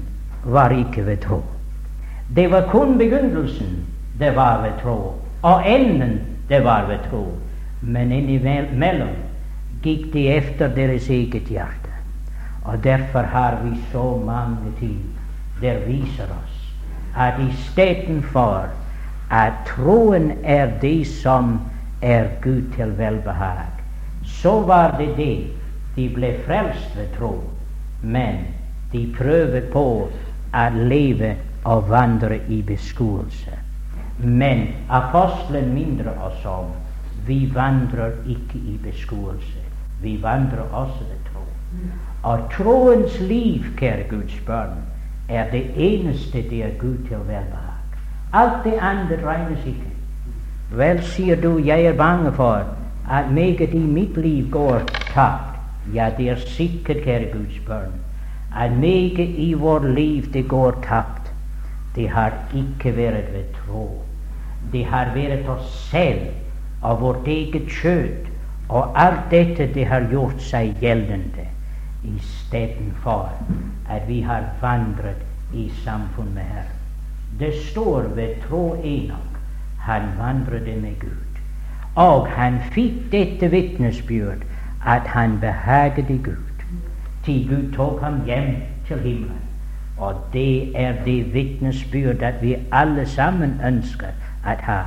var 0.46 0.70
ikke 0.70 1.06
ved 1.06 1.18
tro. 1.18 1.44
Det 2.36 2.52
var 2.52 2.68
kun 2.72 2.98
begynnelsen 2.98 3.86
det 4.20 4.36
var 4.36 4.62
ved 4.62 4.72
tro, 4.84 5.14
og 5.42 5.70
enden 5.70 6.22
det 6.50 6.64
var 6.64 6.86
ved 6.88 6.98
tro. 7.10 7.26
Men 7.82 8.12
innimellom 8.12 9.16
gikk 9.84 10.14
de 10.14 10.28
efter 10.28 10.68
deres 10.68 11.10
eget 11.10 11.50
hjerte. 11.50 11.92
Og 12.66 12.84
derfor 12.84 13.22
har 13.22 13.58
vi 13.64 13.76
så 13.92 14.22
mange 14.26 14.72
ting 14.80 15.00
der 15.62 15.80
viser 15.88 16.24
oss 16.24 16.56
at 17.18 17.34
istedenfor 17.50 18.68
at 19.32 19.54
troen 19.68 20.32
er 20.44 20.70
det 20.82 21.08
som 21.08 21.60
er 22.02 22.26
Gud 22.42 22.62
til 22.76 22.98
velbehag, 22.98 23.72
så 24.24 24.62
var 24.62 24.98
det 24.98 25.18
det 25.18 25.48
de 25.96 26.10
ble 26.16 26.34
frelst 26.46 26.98
ved 26.98 27.08
tro, 27.18 27.44
men 28.02 28.36
de 28.92 29.16
prøver 29.18 29.62
på 29.72 30.10
å 30.56 30.66
leve 30.90 31.36
og 31.66 31.90
vandre 31.90 32.40
i 32.48 32.62
beskuelse. 32.66 33.60
Men 34.20 34.68
apostelen 34.90 35.74
mindre 35.76 36.14
oss 36.24 36.46
om 36.48 36.72
vi 37.26 37.46
vandrer 37.54 38.14
ikke 38.30 38.60
i 38.60 38.78
beskuelse. 38.84 39.64
Vi 40.02 40.18
vandrer 40.22 40.64
også 40.72 41.04
ved 41.10 41.22
tro. 41.32 41.44
Og 42.24 42.40
troens 42.54 43.20
liv, 43.20 43.66
kjære 43.78 44.08
Guds 44.10 44.40
barn, 44.48 44.78
er 45.30 45.50
det 45.52 45.64
eneste 45.76 46.44
det 46.50 46.64
er 46.64 46.78
Gud 46.80 46.98
til 47.08 47.18
velbehag. 47.18 48.00
Alt 48.34 48.64
det 48.64 48.78
andre 48.82 49.18
regnes 49.26 49.66
ikke. 49.66 49.92
Vel, 50.72 51.02
sier 51.04 51.42
du, 51.42 51.58
jeg 51.58 51.86
er 51.86 51.98
bange 51.98 52.32
for 52.34 52.66
at 53.10 53.32
meget 53.32 53.74
i 53.74 53.80
mitt 53.80 54.18
liv 54.18 54.50
går 54.52 54.86
tapt. 55.14 55.60
Ja, 55.94 56.10
det 56.18 56.30
er 56.30 56.36
sikkert, 56.36 57.04
kjære 57.06 57.32
Guds 57.34 57.60
barn, 57.68 57.94
at 58.56 58.72
meget 58.72 59.20
i 59.20 59.54
vår 59.54 59.88
liv 59.88 60.34
det 60.34 60.48
går 60.48 60.80
tapt. 60.84 61.32
Det 61.96 62.10
har 62.10 62.34
ikke 62.56 62.96
vært 62.98 63.34
ved 63.34 63.52
tro. 63.66 64.02
Det 64.72 64.86
har 64.86 65.12
vært 65.16 65.50
oss 65.50 65.90
selv 65.90 66.28
og 66.82 67.02
vårt 67.02 67.28
eget 67.28 67.70
kjøtt 67.70 68.32
og 68.70 68.96
alt 68.96 69.32
dette 69.32 69.68
det 69.74 69.86
har 69.88 70.08
gjort 70.12 70.42
seg 70.42 70.74
gjeldende 70.82 71.46
istedenfor 72.06 73.30
at 73.90 74.08
vi 74.08 74.22
har 74.22 74.50
vandret 74.62 75.54
i 75.54 75.70
samfunn 75.84 76.34
med 76.34 76.44
Herren. 76.44 76.82
Det 77.40 77.54
står 77.70 78.02
ved 78.16 78.36
tro 78.48 78.76
Enok 78.84 79.40
han 79.86 80.02
vandret 80.18 80.82
med 80.82 81.00
Gud. 81.00 81.42
Og 81.96 82.28
han 82.28 82.60
fikk 82.72 83.12
dette 83.12 83.48
vitnesbyrd 83.52 84.44
at 84.86 85.08
han 85.08 85.40
behaget 85.40 86.08
Gud. 86.24 86.45
Til 87.26 87.48
Gud 87.50 87.72
tok 87.74 88.02
ham 88.02 88.22
hjem 88.26 88.56
til 88.88 89.00
himmelen. 89.00 89.42
Og 89.98 90.16
det 90.34 90.72
er 90.76 90.94
det 91.06 91.34
vitnesbyrd 91.34 92.24
at 92.24 92.42
vi 92.42 92.56
alle 92.72 93.06
sammen 93.06 93.60
ønsker 93.66 94.12
å 94.46 94.56
ha. 94.68 94.82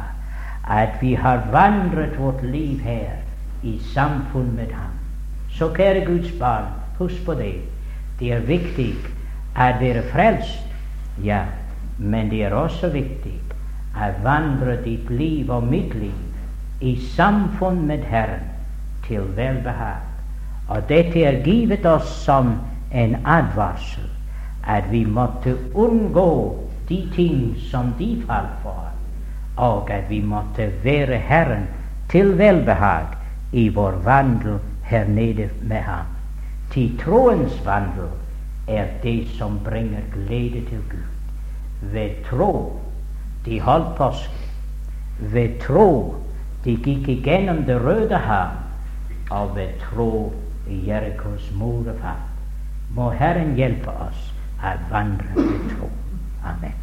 At 0.68 1.00
vi 1.00 1.14
har 1.14 1.48
vandret 1.52 2.18
vårt 2.18 2.42
liv 2.44 2.80
her 2.84 3.16
i 3.62 3.78
samfunn 3.94 4.52
med 4.56 4.72
ham. 4.72 4.92
Så 5.50 5.72
kjære 5.74 6.04
Guds 6.06 6.32
barn, 6.38 6.68
Husk 6.98 7.24
på 7.24 7.34
det. 7.34 7.54
Det 8.18 8.32
er 8.34 8.46
viktig 8.46 8.90
å 9.54 9.68
være 9.80 10.02
frelst, 10.10 10.66
ja, 11.22 11.44
men 11.98 12.30
det 12.30 12.42
er 12.46 12.56
også 12.58 12.90
viktig 12.90 13.36
å 13.94 14.10
vandre 14.24 14.76
ditt 14.82 15.10
liv 15.10 15.50
og 15.50 15.66
mitt 15.70 15.94
liv 15.94 16.82
i 16.82 16.94
samfunn 17.14 17.84
med 17.86 18.02
Herren 18.10 18.50
til 19.06 19.30
velbehag. 19.38 20.07
Og 20.68 20.88
dette 20.88 21.24
er 21.24 21.42
givet 21.44 21.86
oss 21.86 22.10
som 22.24 22.52
en 22.92 23.16
advarsel 23.24 24.08
at 24.68 24.90
vi 24.92 25.04
måtte 25.04 25.56
unngå 25.74 26.56
de 26.88 26.98
ting 27.14 27.56
som 27.70 27.92
de 27.98 28.22
falt 28.26 28.60
for, 28.62 28.90
og 29.56 29.90
at 29.90 30.10
vi 30.10 30.20
måtte 30.20 30.70
være 30.84 31.16
Herren 31.16 31.66
til 32.08 32.38
velbehag 32.38 33.16
i 33.52 33.68
vår 33.68 34.00
vandel 34.04 34.58
her 34.84 35.08
nede 35.08 35.48
med 35.62 35.80
Ham. 35.80 36.06
Til 36.70 36.98
troens 37.00 37.60
vandel 37.64 38.12
er 38.68 38.86
det 39.02 39.28
som 39.38 39.60
bringer 39.64 40.04
glede 40.12 40.64
til 40.68 40.82
Gud. 40.90 41.08
Ved 41.92 42.10
tro 42.30 42.80
de 43.44 43.60
holdt 43.60 43.96
påske. 43.96 44.32
Ved 45.20 45.60
tro 45.60 46.14
de 46.64 46.76
gikk 46.76 47.08
igjennom 47.08 47.64
Det 47.64 47.80
røde 47.84 48.16
hav. 48.16 48.48
Og 49.30 49.56
ved 49.56 49.68
tro 49.80 50.32
i 50.68 50.80
Jerikos 50.88 51.50
mure 51.58 51.94
fall. 52.02 52.24
Må 52.96 53.10
Herren 53.20 53.54
hjelpe 53.58 53.92
oss 54.08 54.28
å 54.64 54.74
vandre 54.92 55.34
ved 55.36 55.72
tro. 55.74 55.90
Amen. 56.48 56.78